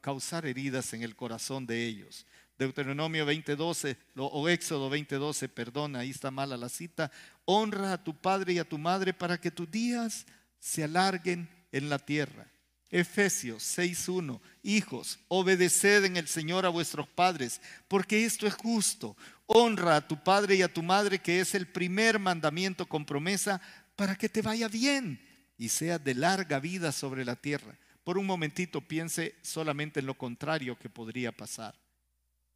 causar 0.01 0.47
heridas 0.47 0.93
en 0.93 1.03
el 1.03 1.17
corazón 1.17 1.67
de 1.67 1.87
ellos. 1.87 2.27
Deuteronomio 2.59 3.27
20:12 3.27 3.97
o 4.17 4.49
Éxodo 4.49 4.89
20:12, 4.89 5.49
perdón, 5.49 5.97
ahí 5.97 6.11
está 6.11 6.31
mala 6.31 6.57
la 6.57 6.69
cita. 6.69 7.11
Honra 7.45 7.95
a 7.95 8.05
tu 8.05 8.15
padre 8.15 8.55
y 8.55 8.59
a 8.59 8.69
tu 8.69 8.79
madre 8.79 9.13
para 9.13 9.41
que 9.41 9.51
tus 9.51 9.71
días 9.71 10.27
se 10.61 10.85
alarguen 10.85 11.49
en 11.73 11.89
la 11.89 11.99
tierra. 11.99 12.51
Efesios 12.91 13.65
6:1, 13.65 14.41
hijos, 14.63 15.19
obedeced 15.27 16.05
en 16.05 16.17
el 16.17 16.29
Señor 16.29 16.65
a 16.65 16.69
vuestros 16.69 17.09
padres, 17.09 17.61
porque 17.89 18.25
esto 18.25 18.47
es 18.47 18.55
justo. 18.55 19.17
Honra 19.47 19.97
a 19.97 20.07
tu 20.07 20.23
padre 20.23 20.55
y 20.55 20.63
a 20.63 20.73
tu 20.73 20.83
madre, 20.83 21.19
que 21.19 21.41
es 21.41 21.57
el 21.57 21.67
primer 21.67 22.21
mandamiento 22.21 22.87
con 22.87 23.05
promesa, 23.05 23.61
para 23.97 24.15
que 24.15 24.29
te 24.29 24.43
vaya 24.43 24.69
bien 24.69 25.21
y 25.59 25.69
sea 25.69 25.99
de 25.99 26.15
larga 26.15 26.61
vida 26.61 26.93
sobre 26.93 27.25
la 27.25 27.35
tierra. 27.35 27.77
Por 28.05 28.17
un 28.17 28.27
momentito 28.27 28.81
piense 28.81 29.35
solamente 29.43 30.01
en 30.01 30.07
lo 30.07 30.15
contrario 30.17 30.79
que 30.79 30.89
podría 30.89 31.33
pasar. 31.33 31.75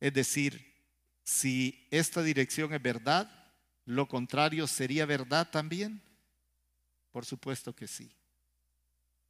Es 0.01 0.13
decir, 0.13 0.75
si 1.25 1.87
esta 1.91 2.23
dirección 2.23 2.73
es 2.73 2.83
verdad, 2.83 3.31
lo 3.85 4.07
contrario 4.07 4.67
sería 4.67 5.07
verdad 5.07 5.51
también. 5.51 6.03
Por 7.11 7.25
supuesto 7.25 7.75
que 7.75 7.87
sí. 7.87 8.11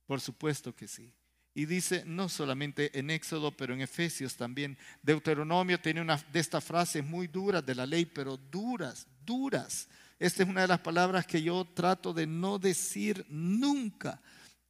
Por 0.07 0.21
supuesto 0.21 0.75
que 0.75 0.89
sí. 0.89 1.13
Y 1.55 1.67
dice, 1.67 2.05
no 2.07 2.29
solamente 2.29 2.97
en 2.99 3.11
Éxodo, 3.11 3.57
pero 3.57 3.75
en 3.75 3.81
Efesios 3.81 4.37
también. 4.37 4.79
Deuteronomio 5.03 5.81
tiene 5.81 6.01
una 6.01 6.17
de 6.17 6.41
estas 6.41 6.63
frases 6.63 7.05
muy 7.05 7.27
duras 7.27 7.65
de 7.65 7.75
la 7.75 7.87
ley, 7.87 8.07
pero 8.07 8.37
duras, 8.37 9.07
duras. 9.25 9.89
Esta 10.19 10.43
es 10.43 10.49
una 10.49 10.63
de 10.63 10.69
las 10.69 10.81
palabras 10.81 11.27
que 11.27 11.43
yo 11.43 11.65
trato 11.65 12.13
de 12.13 12.27
no 12.27 12.59
decir 12.59 13.25
nunca 13.29 14.21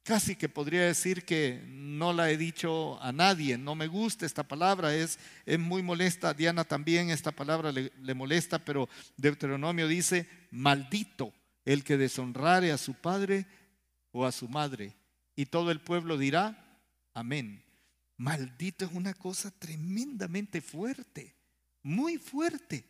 casi 0.09 0.35
que 0.35 0.49
podría 0.49 0.85
decir 0.85 1.23
que 1.23 1.63
no 1.67 2.13
la 2.13 2.31
he 2.31 2.37
dicho 2.37 2.99
a 2.99 3.11
nadie, 3.11 3.59
no 3.59 3.75
me 3.75 3.85
gusta 3.85 4.25
esta 4.25 4.41
palabra, 4.41 4.95
es, 4.95 5.19
es 5.45 5.59
muy 5.59 5.83
molesta, 5.83 6.33
Diana 6.33 6.63
también 6.63 7.11
esta 7.11 7.31
palabra 7.31 7.71
le, 7.71 7.91
le 8.01 8.15
molesta, 8.15 8.57
pero 8.57 8.89
Deuteronomio 9.17 9.87
dice, 9.87 10.27
maldito 10.49 11.31
el 11.63 11.83
que 11.83 11.95
deshonrare 11.95 12.71
a 12.71 12.79
su 12.79 12.95
padre 12.95 13.45
o 14.11 14.25
a 14.25 14.31
su 14.31 14.49
madre. 14.49 14.95
Y 15.35 15.45
todo 15.45 15.69
el 15.69 15.79
pueblo 15.79 16.17
dirá, 16.17 16.81
amén. 17.13 17.63
Maldito 18.17 18.85
es 18.85 18.91
una 18.91 19.13
cosa 19.13 19.51
tremendamente 19.51 20.59
fuerte, 20.59 21.35
muy 21.83 22.17
fuerte. 22.17 22.83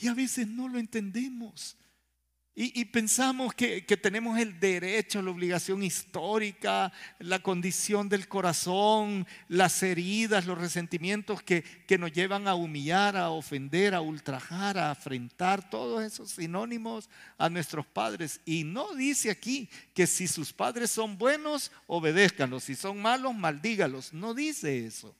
Y 0.00 0.06
a 0.06 0.14
veces 0.14 0.46
no 0.46 0.68
lo 0.68 0.78
entendemos. 0.78 1.76
Y, 2.54 2.84
pensamos 2.84 3.54
que, 3.54 3.80
tenemos 3.80 4.38
el 4.38 4.60
derecho, 4.60 5.22
la 5.22 5.30
obligación 5.30 5.82
histórica, 5.82 6.92
la 7.18 7.38
condición 7.38 8.10
del 8.10 8.28
corazón, 8.28 9.26
las 9.48 9.82
heridas, 9.82 10.44
los 10.44 10.58
resentimientos 10.58 11.42
que, 11.42 11.62
que 11.62 11.96
nos 11.96 12.12
llevan 12.12 12.46
a 12.46 12.54
humillar, 12.54 13.16
a 13.16 13.30
ofender, 13.30 13.94
a 13.94 14.02
ultrajar, 14.02 14.76
a 14.76 14.90
afrentar, 14.90 15.70
todos 15.70 16.02
esos 16.02 16.32
sinónimos 16.32 17.08
a 17.38 17.48
nuestros 17.48 17.86
padres. 17.86 18.38
Y 18.44 18.64
no 18.64 18.94
dice 18.94 19.30
aquí 19.30 19.70
que 19.94 20.06
si 20.06 20.28
sus 20.28 20.52
padres 20.52 20.90
son 20.90 21.16
buenos, 21.16 21.72
obedézcanlos, 21.86 22.64
si 22.64 22.74
son 22.74 23.00
malos, 23.00 23.34
maldígalos. 23.34 24.12
No 24.12 24.34
dice 24.34 24.84
eso. 24.84 25.16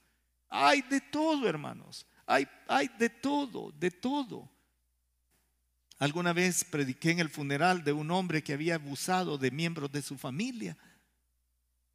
Hay 0.51 0.83
de 0.83 1.01
todo, 1.01 1.49
hermanos. 1.49 2.07
Hay, 2.27 2.47
hay 2.69 2.91
de 2.99 3.09
todo, 3.09 3.73
de 3.73 3.91
todo. 3.91 4.52
Alguna 6.03 6.33
vez 6.33 6.65
prediqué 6.65 7.13
en 7.13 7.21
el 7.21 7.29
funeral 7.29 7.85
de 7.85 7.93
un 7.93 8.11
hombre 8.11 8.43
que 8.43 8.53
había 8.53 8.75
abusado 8.75 9.39
de 9.39 9.53
miembros 9.53 9.93
de 9.93 10.03
su 10.03 10.19
familia 10.19 10.77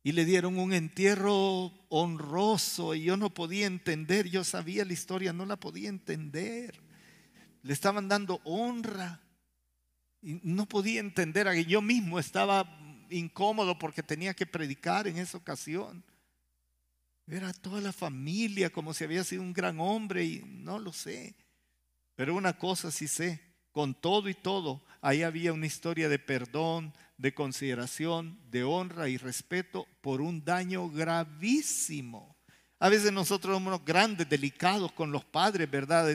y 0.01 0.13
le 0.13 0.23
dieron 0.23 0.57
un 0.57 0.71
entierro 0.71 1.73
honroso 1.89 2.95
y 2.95 3.03
yo 3.03 3.17
no 3.17 3.33
podía 3.33 3.65
entender, 3.65 4.29
yo 4.29 4.45
sabía 4.45 4.85
la 4.85 4.93
historia, 4.93 5.33
no 5.33 5.45
la 5.45 5.57
podía 5.57 5.89
entender. 5.89 6.79
Le 7.63 7.73
estaban 7.73 8.07
dando 8.07 8.39
honra 8.45 9.19
y 10.21 10.39
no 10.41 10.67
podía 10.67 11.01
entender, 11.01 11.53
yo 11.65 11.81
mismo 11.81 12.17
estaba 12.17 12.79
incómodo 13.09 13.77
porque 13.77 14.03
tenía 14.03 14.33
que 14.33 14.45
predicar 14.45 15.09
en 15.09 15.17
esa 15.17 15.37
ocasión. 15.37 16.01
Era 17.27 17.51
toda 17.51 17.81
la 17.81 17.91
familia 17.91 18.69
como 18.69 18.93
si 18.93 19.03
había 19.03 19.25
sido 19.25 19.41
un 19.41 19.51
gran 19.51 19.81
hombre 19.81 20.23
y 20.23 20.43
no 20.45 20.79
lo 20.79 20.93
sé. 20.93 21.35
Pero 22.15 22.35
una 22.35 22.57
cosa 22.57 22.89
sí 22.89 23.09
sé, 23.09 23.47
con 23.77 23.93
todo 23.93 24.27
y 24.27 24.33
todo, 24.33 24.81
ahí 25.01 25.21
había 25.21 25.53
una 25.53 25.67
historia 25.67 26.09
de 26.09 26.17
perdón, 26.17 26.93
de 27.19 27.35
consideración, 27.35 28.39
de 28.49 28.63
honra 28.63 29.07
y 29.07 29.17
respeto 29.17 29.85
por 30.01 30.19
un 30.19 30.43
daño 30.43 30.89
gravísimo 30.89 32.35
a 32.79 32.89
veces 32.89 33.11
nosotros 33.11 33.55
somos 33.55 33.83
grandes, 33.83 34.29
delicados 34.29 34.91
con 34.91 35.11
los 35.11 35.25
padres, 35.25 35.69
¿verdad? 35.69 36.07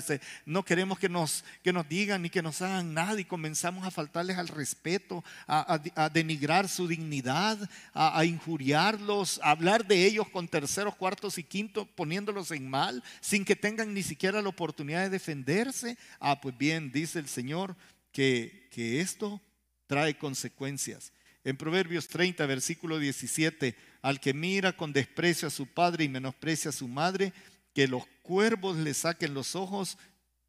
no 0.47 0.65
queremos 0.65 0.97
que 0.99 1.09
nos, 1.09 1.45
que 1.63 1.73
nos 1.73 1.89
digan 1.89 2.23
ni 2.23 2.31
que 2.31 2.41
nos 2.41 2.63
hagan 2.63 2.95
nada 2.95 3.21
y 3.21 3.25
comenzamos 3.25 3.85
a 3.85 3.91
faltarles 3.91 4.39
al 4.39 4.47
respeto, 4.47 5.25
a, 5.49 5.81
denigrar 6.13 6.69
su 6.69 6.87
dignidad, 6.87 7.59
a, 7.93 8.25
injuriarlos, 8.25 9.41
a 9.43 9.51
hablar 9.51 9.87
de 9.87 10.07
ellos 10.07 10.29
con 10.29 10.47
terceros, 10.47 10.95
cuartos 10.95 11.37
y 11.37 11.43
quintos, 11.43 11.89
poniéndolos 11.97 12.53
en 12.53 12.71
mal, 12.71 13.03
sin 13.21 13.45
que 13.45 13.57
tengan 13.57 13.93
ni 13.93 14.05
siquiera 14.05 14.41
la 14.41 14.49
oportunidad 14.49 15.03
de 15.03 15.11
defenderse. 15.11 15.99
Ah, 16.21 16.41
pues 16.41 16.57
bien, 16.57 16.93
dice 16.93 17.19
el 17.19 17.29
Señor 17.29 17.75
que, 18.13 18.69
que 18.71 19.01
esto 19.01 19.41
trae 19.89 20.17
consecuencias. 20.17 21.13
En 21.43 21.57
Proverbios 21.57 22.07
30, 22.07 22.47
versículo 22.47 23.01
17 23.01 23.75
al 24.03 24.21
que 24.21 24.35
mira 24.35 24.77
con 24.77 24.93
desprecio 24.93 25.49
a 25.49 25.51
su 25.51 25.67
padre 25.67 26.05
y 26.05 26.09
menosprecia 26.09 26.71
a 26.71 26.73
su 26.73 26.89
madre, 26.89 27.33
que 27.73 27.89
los 27.89 28.05
cuervos 28.23 28.77
le 28.77 28.93
saquen 28.93 29.33
los 29.33 29.55
ojos 29.55 29.97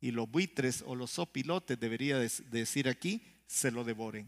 y 0.01 0.11
los 0.11 0.29
buitres 0.29 0.83
o 0.85 0.95
los 0.95 1.11
sopilotes, 1.11 1.79
debería 1.79 2.17
decir 2.17 2.89
aquí, 2.89 3.21
se 3.47 3.71
lo 3.71 3.83
devoren. 3.83 4.27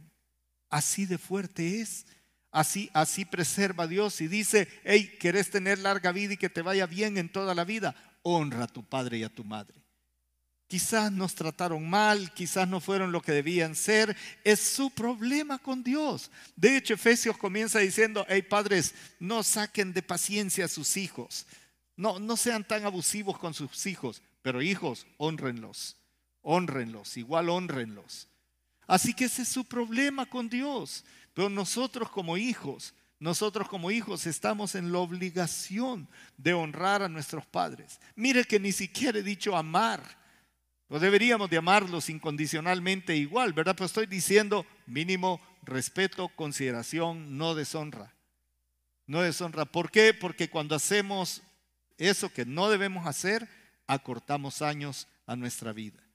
Así 0.69 1.05
de 1.05 1.17
fuerte 1.17 1.81
es. 1.81 2.05
Así, 2.51 2.89
así 2.93 3.25
preserva 3.25 3.85
Dios 3.85 4.21
y 4.21 4.29
dice, 4.29 4.69
hey, 4.85 5.17
¿querés 5.19 5.49
tener 5.49 5.77
larga 5.79 6.13
vida 6.13 6.35
y 6.35 6.37
que 6.37 6.49
te 6.49 6.61
vaya 6.61 6.85
bien 6.85 7.17
en 7.17 7.27
toda 7.27 7.53
la 7.53 7.65
vida? 7.65 7.93
Honra 8.21 8.63
a 8.63 8.67
tu 8.67 8.81
padre 8.81 9.17
y 9.17 9.23
a 9.23 9.29
tu 9.29 9.43
madre. 9.43 9.84
Quizás 10.67 11.11
nos 11.11 11.35
trataron 11.35 11.87
mal, 11.87 12.33
quizás 12.33 12.67
no 12.67 12.79
fueron 12.79 13.11
lo 13.11 13.21
que 13.21 13.31
debían 13.31 13.75
ser. 13.75 14.15
Es 14.43 14.59
su 14.59 14.89
problema 14.89 15.59
con 15.59 15.83
Dios. 15.83 16.31
De 16.55 16.75
hecho, 16.75 16.95
Efesios 16.95 17.37
comienza 17.37 17.79
diciendo, 17.79 18.25
hey 18.27 18.41
padres, 18.41 18.95
no 19.19 19.43
saquen 19.43 19.93
de 19.93 20.01
paciencia 20.01 20.65
a 20.65 20.69
sus 20.69 20.97
hijos. 20.97 21.45
No, 21.95 22.19
no 22.19 22.35
sean 22.35 22.67
tan 22.67 22.83
abusivos 22.83 23.37
con 23.37 23.53
sus 23.53 23.85
hijos, 23.85 24.23
pero 24.41 24.61
hijos, 24.61 25.05
honrenlos. 25.17 25.97
Honrenlos, 26.41 27.17
igual 27.17 27.49
honrenlos. 27.49 28.27
Así 28.87 29.13
que 29.13 29.25
ese 29.25 29.43
es 29.43 29.47
su 29.47 29.65
problema 29.65 30.25
con 30.25 30.49
Dios. 30.49 31.05
Pero 31.35 31.49
nosotros 31.49 32.09
como 32.09 32.37
hijos, 32.37 32.95
nosotros 33.19 33.69
como 33.69 33.91
hijos 33.91 34.25
estamos 34.25 34.73
en 34.73 34.91
la 34.91 34.99
obligación 34.99 36.07
de 36.37 36.53
honrar 36.53 37.03
a 37.03 37.09
nuestros 37.09 37.45
padres. 37.45 37.99
Mire 38.15 38.45
que 38.45 38.59
ni 38.59 38.71
siquiera 38.71 39.19
he 39.19 39.23
dicho 39.23 39.55
amar 39.55 40.24
o 40.87 40.99
deberíamos 40.99 41.49
de 41.49 41.57
amarlos 41.57 42.09
incondicionalmente 42.09 43.15
igual, 43.15 43.53
¿verdad? 43.53 43.75
Pues 43.75 43.91
estoy 43.91 44.05
diciendo 44.05 44.65
mínimo 44.85 45.41
respeto, 45.63 46.29
consideración, 46.29 47.37
no 47.37 47.55
deshonra. 47.55 48.13
No 49.07 49.21
deshonra. 49.21 49.65
¿Por 49.65 49.91
qué? 49.91 50.13
Porque 50.13 50.49
cuando 50.49 50.75
hacemos 50.75 51.41
eso 51.97 52.29
que 52.31 52.45
no 52.45 52.69
debemos 52.69 53.07
hacer, 53.07 53.47
acortamos 53.87 54.61
años 54.61 55.07
a 55.25 55.35
nuestra 55.35 55.73
vida. 55.73 56.05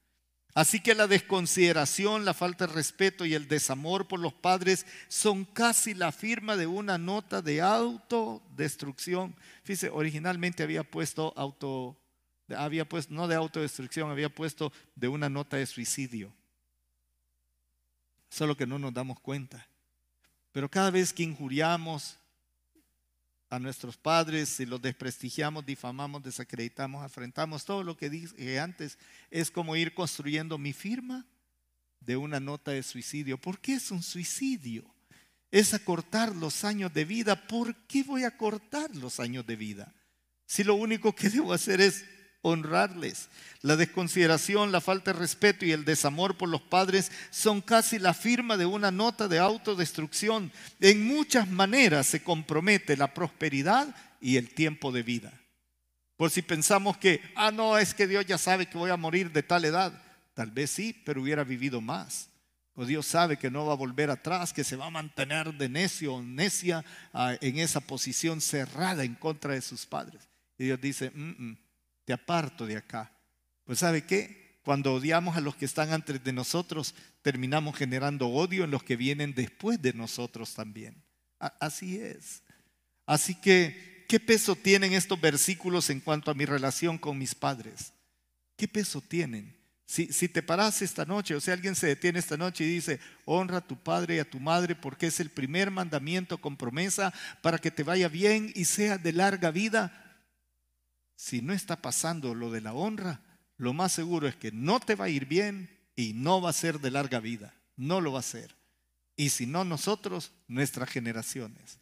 Así 0.53 0.81
que 0.81 0.95
la 0.95 1.07
desconsideración, 1.07 2.25
la 2.25 2.33
falta 2.33 2.67
de 2.67 2.73
respeto 2.73 3.25
y 3.25 3.33
el 3.33 3.47
desamor 3.47 4.07
por 4.07 4.19
los 4.19 4.33
padres 4.33 4.85
son 5.07 5.45
casi 5.45 5.93
la 5.93 6.11
firma 6.11 6.57
de 6.57 6.67
una 6.67 6.97
nota 6.97 7.41
de 7.41 7.61
autodestrucción. 7.61 9.33
Fíjese, 9.63 9.89
originalmente 9.89 10.63
había 10.63 10.83
puesto 10.83 11.33
auto 11.37 12.00
había 12.57 12.87
puesto, 12.87 13.13
no 13.13 13.27
de 13.27 13.35
autodestrucción, 13.35 14.09
había 14.09 14.29
puesto 14.29 14.71
de 14.95 15.07
una 15.07 15.29
nota 15.29 15.57
de 15.57 15.65
suicidio. 15.65 16.33
Solo 18.29 18.55
que 18.55 18.65
no 18.65 18.79
nos 18.79 18.93
damos 18.93 19.19
cuenta. 19.19 19.67
Pero 20.51 20.69
cada 20.69 20.91
vez 20.91 21.13
que 21.13 21.23
injuriamos 21.23 22.17
a 23.49 23.59
nuestros 23.59 23.97
padres, 23.97 24.59
y 24.61 24.65
los 24.65 24.81
desprestigiamos, 24.81 25.65
difamamos, 25.65 26.23
desacreditamos, 26.23 27.03
afrentamos, 27.03 27.65
todo 27.65 27.83
lo 27.83 27.97
que 27.97 28.09
dije 28.09 28.59
antes, 28.59 28.97
es 29.29 29.51
como 29.51 29.75
ir 29.75 29.93
construyendo 29.93 30.57
mi 30.57 30.71
firma 30.71 31.25
de 31.99 32.15
una 32.15 32.39
nota 32.39 32.71
de 32.71 32.81
suicidio. 32.81 33.37
¿Por 33.37 33.59
qué 33.59 33.73
es 33.73 33.91
un 33.91 34.03
suicidio? 34.03 34.85
Es 35.51 35.73
acortar 35.73 36.33
los 36.33 36.63
años 36.63 36.93
de 36.93 37.03
vida. 37.03 37.47
¿Por 37.47 37.75
qué 37.87 38.03
voy 38.03 38.23
a 38.23 38.37
cortar 38.37 38.95
los 38.95 39.19
años 39.19 39.45
de 39.45 39.57
vida? 39.57 39.93
Si 40.45 40.63
lo 40.63 40.75
único 40.75 41.13
que 41.13 41.29
debo 41.29 41.51
hacer 41.53 41.81
es 41.81 42.05
honrarles. 42.41 43.29
La 43.61 43.75
desconsideración, 43.75 44.71
la 44.71 44.81
falta 44.81 45.13
de 45.13 45.19
respeto 45.19 45.65
y 45.65 45.71
el 45.71 45.85
desamor 45.85 46.37
por 46.37 46.49
los 46.49 46.61
padres 46.61 47.11
son 47.29 47.61
casi 47.61 47.99
la 47.99 48.13
firma 48.13 48.57
de 48.57 48.65
una 48.65 48.91
nota 48.91 49.27
de 49.27 49.39
autodestrucción. 49.39 50.51
En 50.79 51.05
muchas 51.05 51.47
maneras 51.47 52.07
se 52.07 52.23
compromete 52.23 52.97
la 52.97 53.13
prosperidad 53.13 53.95
y 54.19 54.37
el 54.37 54.49
tiempo 54.53 54.91
de 54.91 55.03
vida. 55.03 55.33
Por 56.17 56.29
si 56.29 56.41
pensamos 56.41 56.97
que, 56.97 57.21
ah, 57.35 57.51
no, 57.51 57.77
es 57.77 57.93
que 57.93 58.07
Dios 58.07 58.25
ya 58.25 58.37
sabe 58.37 58.67
que 58.67 58.77
voy 58.77 58.91
a 58.91 58.97
morir 58.97 59.31
de 59.31 59.43
tal 59.43 59.65
edad. 59.65 59.99
Tal 60.33 60.51
vez 60.51 60.71
sí, 60.71 60.99
pero 61.05 61.21
hubiera 61.21 61.43
vivido 61.43 61.81
más. 61.81 62.29
O 62.73 62.85
Dios 62.85 63.05
sabe 63.05 63.37
que 63.37 63.51
no 63.51 63.65
va 63.65 63.73
a 63.73 63.75
volver 63.77 64.09
atrás, 64.09 64.53
que 64.53 64.63
se 64.63 64.75
va 64.75 64.85
a 64.85 64.91
mantener 64.91 65.53
de 65.53 65.67
necio 65.67 66.15
o 66.15 66.21
necia 66.21 66.85
ah, 67.13 67.35
en 67.41 67.59
esa 67.59 67.81
posición 67.81 68.39
cerrada 68.39 69.03
en 69.03 69.15
contra 69.15 69.53
de 69.53 69.61
sus 69.61 69.85
padres. 69.85 70.29
Y 70.57 70.65
Dios 70.65 70.79
dice, 70.79 71.11
mm, 71.13 71.49
mm, 71.49 71.57
te 72.05 72.13
aparto 72.13 72.65
de 72.65 72.77
acá. 72.77 73.11
Pues 73.63 73.79
¿sabe 73.79 74.05
qué? 74.05 74.59
Cuando 74.63 74.93
odiamos 74.93 75.37
a 75.37 75.41
los 75.41 75.55
que 75.55 75.65
están 75.65 75.91
antes 75.91 76.23
de 76.23 76.33
nosotros, 76.33 76.93
terminamos 77.21 77.75
generando 77.75 78.27
odio 78.27 78.63
en 78.63 78.71
los 78.71 78.83
que 78.83 78.95
vienen 78.95 79.33
después 79.33 79.81
de 79.81 79.93
nosotros 79.93 80.53
también. 80.53 81.03
Así 81.39 81.97
es. 81.97 82.43
Así 83.05 83.33
que, 83.35 84.05
¿qué 84.07 84.19
peso 84.19 84.55
tienen 84.55 84.93
estos 84.93 85.19
versículos 85.19 85.89
en 85.89 85.99
cuanto 85.99 86.29
a 86.29 86.35
mi 86.35 86.45
relación 86.45 86.97
con 86.97 87.17
mis 87.17 87.33
padres? 87.33 87.93
¿Qué 88.55 88.67
peso 88.67 89.01
tienen? 89.01 89.57
Si, 89.87 90.13
si, 90.13 90.29
te 90.29 90.43
paras 90.43 90.81
esta 90.81 91.03
noche, 91.03 91.35
o 91.35 91.41
si 91.41 91.51
alguien 91.51 91.75
se 91.75 91.87
detiene 91.87 92.19
esta 92.19 92.37
noche 92.37 92.63
y 92.63 92.67
dice, 92.67 92.99
honra 93.25 93.57
a 93.57 93.67
tu 93.67 93.75
padre 93.75 94.15
y 94.15 94.19
a 94.19 94.29
tu 94.29 94.39
madre 94.39 94.75
porque 94.75 95.07
es 95.07 95.19
el 95.19 95.29
primer 95.29 95.71
mandamiento 95.71 96.37
con 96.37 96.55
promesa 96.55 97.13
para 97.41 97.57
que 97.57 97.71
te 97.71 97.83
vaya 97.83 98.07
bien 98.07 98.53
y 98.55 98.65
sea 98.65 98.97
de 98.97 99.11
larga 99.11 99.51
vida, 99.51 100.10
si 101.21 101.43
no 101.43 101.53
está 101.53 101.75
pasando 101.83 102.33
lo 102.33 102.49
de 102.49 102.61
la 102.61 102.73
honra, 102.73 103.21
lo 103.57 103.73
más 103.73 103.91
seguro 103.91 104.27
es 104.27 104.35
que 104.35 104.51
no 104.51 104.79
te 104.79 104.95
va 104.95 105.05
a 105.05 105.09
ir 105.09 105.27
bien 105.27 105.69
y 105.95 106.13
no 106.13 106.41
va 106.41 106.49
a 106.49 106.53
ser 106.53 106.79
de 106.79 106.89
larga 106.89 107.19
vida. 107.19 107.53
No 107.77 108.01
lo 108.01 108.11
va 108.11 108.21
a 108.21 108.23
ser. 108.23 108.55
Y 109.15 109.29
si 109.29 109.45
no 109.45 109.63
nosotros, 109.63 110.31
nuestras 110.47 110.89
generaciones. 110.89 111.77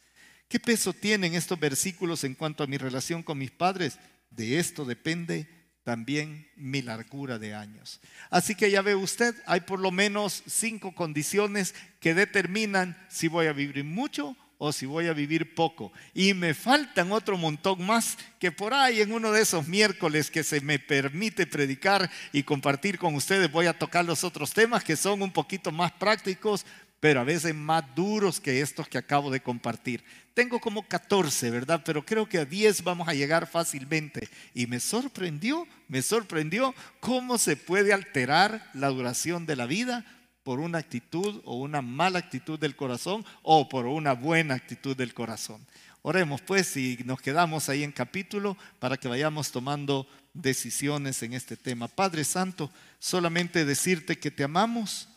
¿Qué 0.46 0.60
peso 0.60 0.92
tienen 0.92 1.34
estos 1.34 1.58
versículos 1.58 2.22
en 2.24 2.34
cuanto 2.34 2.62
a 2.62 2.66
mi 2.66 2.76
relación 2.76 3.22
con 3.22 3.38
mis 3.38 3.50
padres? 3.50 3.98
De 4.28 4.58
esto 4.58 4.84
depende 4.84 5.48
también 5.84 6.46
mi 6.54 6.82
largura 6.82 7.38
de 7.38 7.54
años. 7.54 7.98
Así 8.28 8.54
que 8.54 8.70
ya 8.70 8.82
ve 8.82 8.94
usted, 8.94 9.34
hay 9.46 9.62
por 9.62 9.80
lo 9.80 9.90
menos 9.90 10.42
cinco 10.48 10.94
condiciones 10.94 11.74
que 11.98 12.12
determinan 12.12 12.94
si 13.08 13.28
voy 13.28 13.46
a 13.46 13.54
vivir 13.54 13.84
mucho 13.84 14.36
o 14.62 14.72
si 14.72 14.84
voy 14.84 15.06
a 15.06 15.14
vivir 15.14 15.54
poco. 15.54 15.90
Y 16.12 16.34
me 16.34 16.52
faltan 16.52 17.12
otro 17.12 17.38
montón 17.38 17.82
más 17.82 18.18
que 18.38 18.52
por 18.52 18.74
ahí 18.74 19.00
en 19.00 19.10
uno 19.10 19.32
de 19.32 19.40
esos 19.40 19.66
miércoles 19.66 20.30
que 20.30 20.44
se 20.44 20.60
me 20.60 20.78
permite 20.78 21.46
predicar 21.46 22.10
y 22.30 22.42
compartir 22.42 22.98
con 22.98 23.14
ustedes 23.14 23.50
voy 23.50 23.64
a 23.66 23.78
tocar 23.78 24.04
los 24.04 24.22
otros 24.22 24.52
temas 24.52 24.84
que 24.84 24.96
son 24.96 25.22
un 25.22 25.32
poquito 25.32 25.72
más 25.72 25.92
prácticos, 25.92 26.66
pero 27.00 27.20
a 27.20 27.24
veces 27.24 27.54
más 27.54 27.82
duros 27.96 28.38
que 28.38 28.60
estos 28.60 28.86
que 28.86 28.98
acabo 28.98 29.30
de 29.30 29.40
compartir. 29.40 30.04
Tengo 30.34 30.60
como 30.60 30.86
14, 30.86 31.50
¿verdad? 31.50 31.80
Pero 31.82 32.04
creo 32.04 32.28
que 32.28 32.36
a 32.36 32.44
10 32.44 32.84
vamos 32.84 33.08
a 33.08 33.14
llegar 33.14 33.46
fácilmente. 33.46 34.28
Y 34.52 34.66
me 34.66 34.78
sorprendió, 34.78 35.66
me 35.88 36.02
sorprendió 36.02 36.74
cómo 37.00 37.38
se 37.38 37.56
puede 37.56 37.94
alterar 37.94 38.70
la 38.74 38.88
duración 38.88 39.46
de 39.46 39.56
la 39.56 39.64
vida 39.64 40.04
por 40.42 40.60
una 40.60 40.78
actitud 40.78 41.40
o 41.44 41.56
una 41.56 41.82
mala 41.82 42.18
actitud 42.18 42.58
del 42.58 42.76
corazón 42.76 43.24
o 43.42 43.68
por 43.68 43.86
una 43.86 44.12
buena 44.12 44.54
actitud 44.54 44.96
del 44.96 45.14
corazón. 45.14 45.66
Oremos 46.02 46.40
pues 46.40 46.76
y 46.76 46.98
nos 47.04 47.20
quedamos 47.20 47.68
ahí 47.68 47.82
en 47.82 47.92
capítulo 47.92 48.56
para 48.78 48.96
que 48.96 49.08
vayamos 49.08 49.50
tomando 49.52 50.06
decisiones 50.32 51.22
en 51.22 51.34
este 51.34 51.56
tema. 51.56 51.88
Padre 51.88 52.24
Santo, 52.24 52.70
solamente 52.98 53.64
decirte 53.64 54.18
que 54.18 54.30
te 54.30 54.44
amamos 54.44 55.08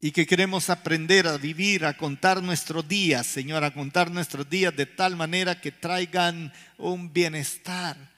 y 0.00 0.12
que 0.12 0.26
queremos 0.26 0.70
aprender 0.70 1.26
a 1.26 1.38
vivir, 1.38 1.84
a 1.84 1.96
contar 1.96 2.42
nuestros 2.42 2.86
días, 2.86 3.26
Señor, 3.26 3.64
a 3.64 3.74
contar 3.74 4.10
nuestros 4.10 4.48
días 4.48 4.76
de 4.76 4.86
tal 4.86 5.16
manera 5.16 5.60
que 5.60 5.72
traigan 5.72 6.52
un 6.78 7.12
bienestar 7.12 8.15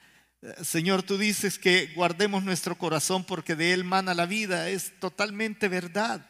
Señor, 0.62 1.02
tú 1.02 1.18
dices 1.18 1.58
que 1.58 1.90
guardemos 1.96 2.44
nuestro 2.44 2.78
corazón 2.78 3.24
porque 3.24 3.56
de 3.56 3.72
él 3.72 3.82
mana 3.82 4.14
la 4.14 4.26
vida. 4.26 4.68
Es 4.68 4.92
totalmente 5.00 5.68
verdad. 5.68 6.24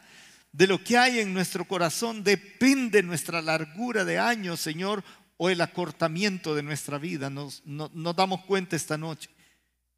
De 0.51 0.65
lo 0.65 0.83
que 0.83 0.97
hay 0.97 1.19
en 1.19 1.33
nuestro 1.33 1.65
corazón 1.65 2.23
depende 2.23 3.03
nuestra 3.03 3.41
largura 3.41 4.05
de 4.05 4.17
años, 4.17 4.59
Señor, 4.59 5.03
o 5.37 5.49
el 5.49 5.61
acortamiento 5.61 6.55
de 6.55 6.63
nuestra 6.63 6.97
vida. 6.97 7.29
Nos, 7.29 7.63
nos 7.65 8.15
damos 8.15 8.43
cuenta 8.45 8.75
esta 8.75 8.97
noche. 8.97 9.29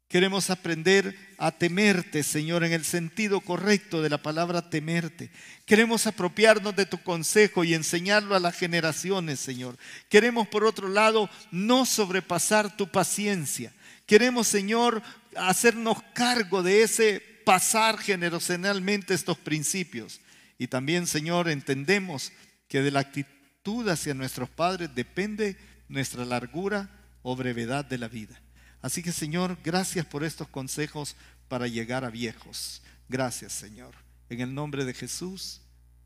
Queremos 0.08 0.50
aprender 0.50 1.16
a 1.38 1.50
temerte, 1.50 2.22
Señor, 2.22 2.64
en 2.64 2.72
el 2.74 2.84
sentido 2.84 3.40
correcto 3.40 4.02
de 4.02 4.10
la 4.10 4.18
palabra 4.18 4.68
temerte. 4.68 5.30
Queremos 5.64 6.06
apropiarnos 6.06 6.76
de 6.76 6.84
tu 6.84 7.02
consejo 7.02 7.64
y 7.64 7.72
enseñarlo 7.72 8.34
a 8.34 8.40
las 8.40 8.54
generaciones, 8.54 9.40
Señor. 9.40 9.78
Queremos, 10.10 10.48
por 10.48 10.66
otro 10.66 10.90
lado, 10.90 11.30
no 11.50 11.86
sobrepasar 11.86 12.76
tu 12.76 12.88
paciencia 12.88 13.72
Queremos, 14.06 14.48
Señor, 14.48 15.02
hacernos 15.36 16.02
cargo 16.14 16.62
de 16.62 16.82
ese 16.82 17.20
pasar 17.44 17.98
generacionalmente 17.98 19.14
estos 19.14 19.38
principios. 19.38 20.20
Y 20.58 20.68
también, 20.68 21.06
Señor, 21.06 21.48
entendemos 21.48 22.32
que 22.68 22.82
de 22.82 22.90
la 22.90 23.00
actitud 23.00 23.88
hacia 23.88 24.14
nuestros 24.14 24.48
padres 24.48 24.94
depende 24.94 25.56
nuestra 25.88 26.24
largura 26.24 26.90
o 27.22 27.36
brevedad 27.36 27.84
de 27.84 27.98
la 27.98 28.08
vida. 28.08 28.40
Así 28.80 29.02
que, 29.02 29.12
Señor, 29.12 29.58
gracias 29.62 30.06
por 30.06 30.24
estos 30.24 30.48
consejos 30.48 31.16
para 31.48 31.68
llegar 31.68 32.04
a 32.04 32.10
viejos. 32.10 32.82
Gracias, 33.08 33.52
Señor. 33.52 33.94
En 34.28 34.40
el 34.40 34.54
nombre 34.54 34.84
de 34.84 34.94
Jesús. 34.94 35.60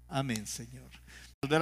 Amén, 0.09 0.47
Señor. 0.47 0.91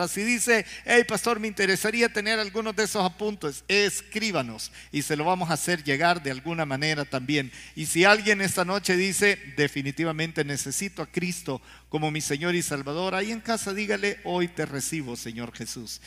Si 0.08 0.22
dice, 0.22 0.64
hey 0.86 1.02
pastor, 1.06 1.40
me 1.40 1.48
interesaría 1.48 2.08
tener 2.08 2.38
algunos 2.38 2.74
de 2.74 2.84
esos 2.84 3.04
apuntes, 3.04 3.64
escríbanos 3.68 4.72
y 4.92 5.02
se 5.02 5.14
lo 5.14 5.24
vamos 5.24 5.50
a 5.50 5.54
hacer 5.54 5.84
llegar 5.84 6.22
de 6.22 6.30
alguna 6.30 6.64
manera 6.64 7.04
también. 7.04 7.52
Y 7.74 7.86
si 7.86 8.04
alguien 8.04 8.40
esta 8.40 8.64
noche 8.64 8.96
dice, 8.96 9.38
definitivamente 9.56 10.42
necesito 10.44 11.02
a 11.02 11.06
Cristo 11.06 11.60
como 11.90 12.10
mi 12.10 12.22
Señor 12.22 12.54
y 12.54 12.62
Salvador, 12.62 13.14
ahí 13.14 13.30
en 13.30 13.40
casa 13.40 13.74
dígale, 13.74 14.20
hoy 14.24 14.48
te 14.48 14.64
recibo, 14.64 15.16
Señor 15.16 15.52
Jesús. 15.52 16.00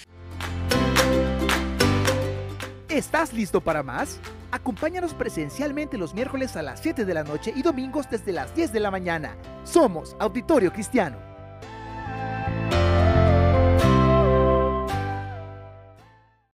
¿Estás 2.89 3.32
listo 3.34 3.61
para 3.61 3.84
más? 3.84 4.20
Acompáñanos 4.49 5.13
presencialmente 5.13 5.97
los 5.97 6.15
miércoles 6.15 6.55
a 6.55 6.63
las 6.63 6.80
7 6.82 7.05
de 7.05 7.13
la 7.13 7.24
noche 7.24 7.53
y 7.55 7.61
domingos 7.61 8.09
desde 8.09 8.32
las 8.32 8.55
10 8.55 8.72
de 8.72 8.80
la 8.80 8.89
mañana. 8.89 9.38
Somos 9.65 10.15
Auditorio 10.20 10.74
Cristiano. 10.74 11.26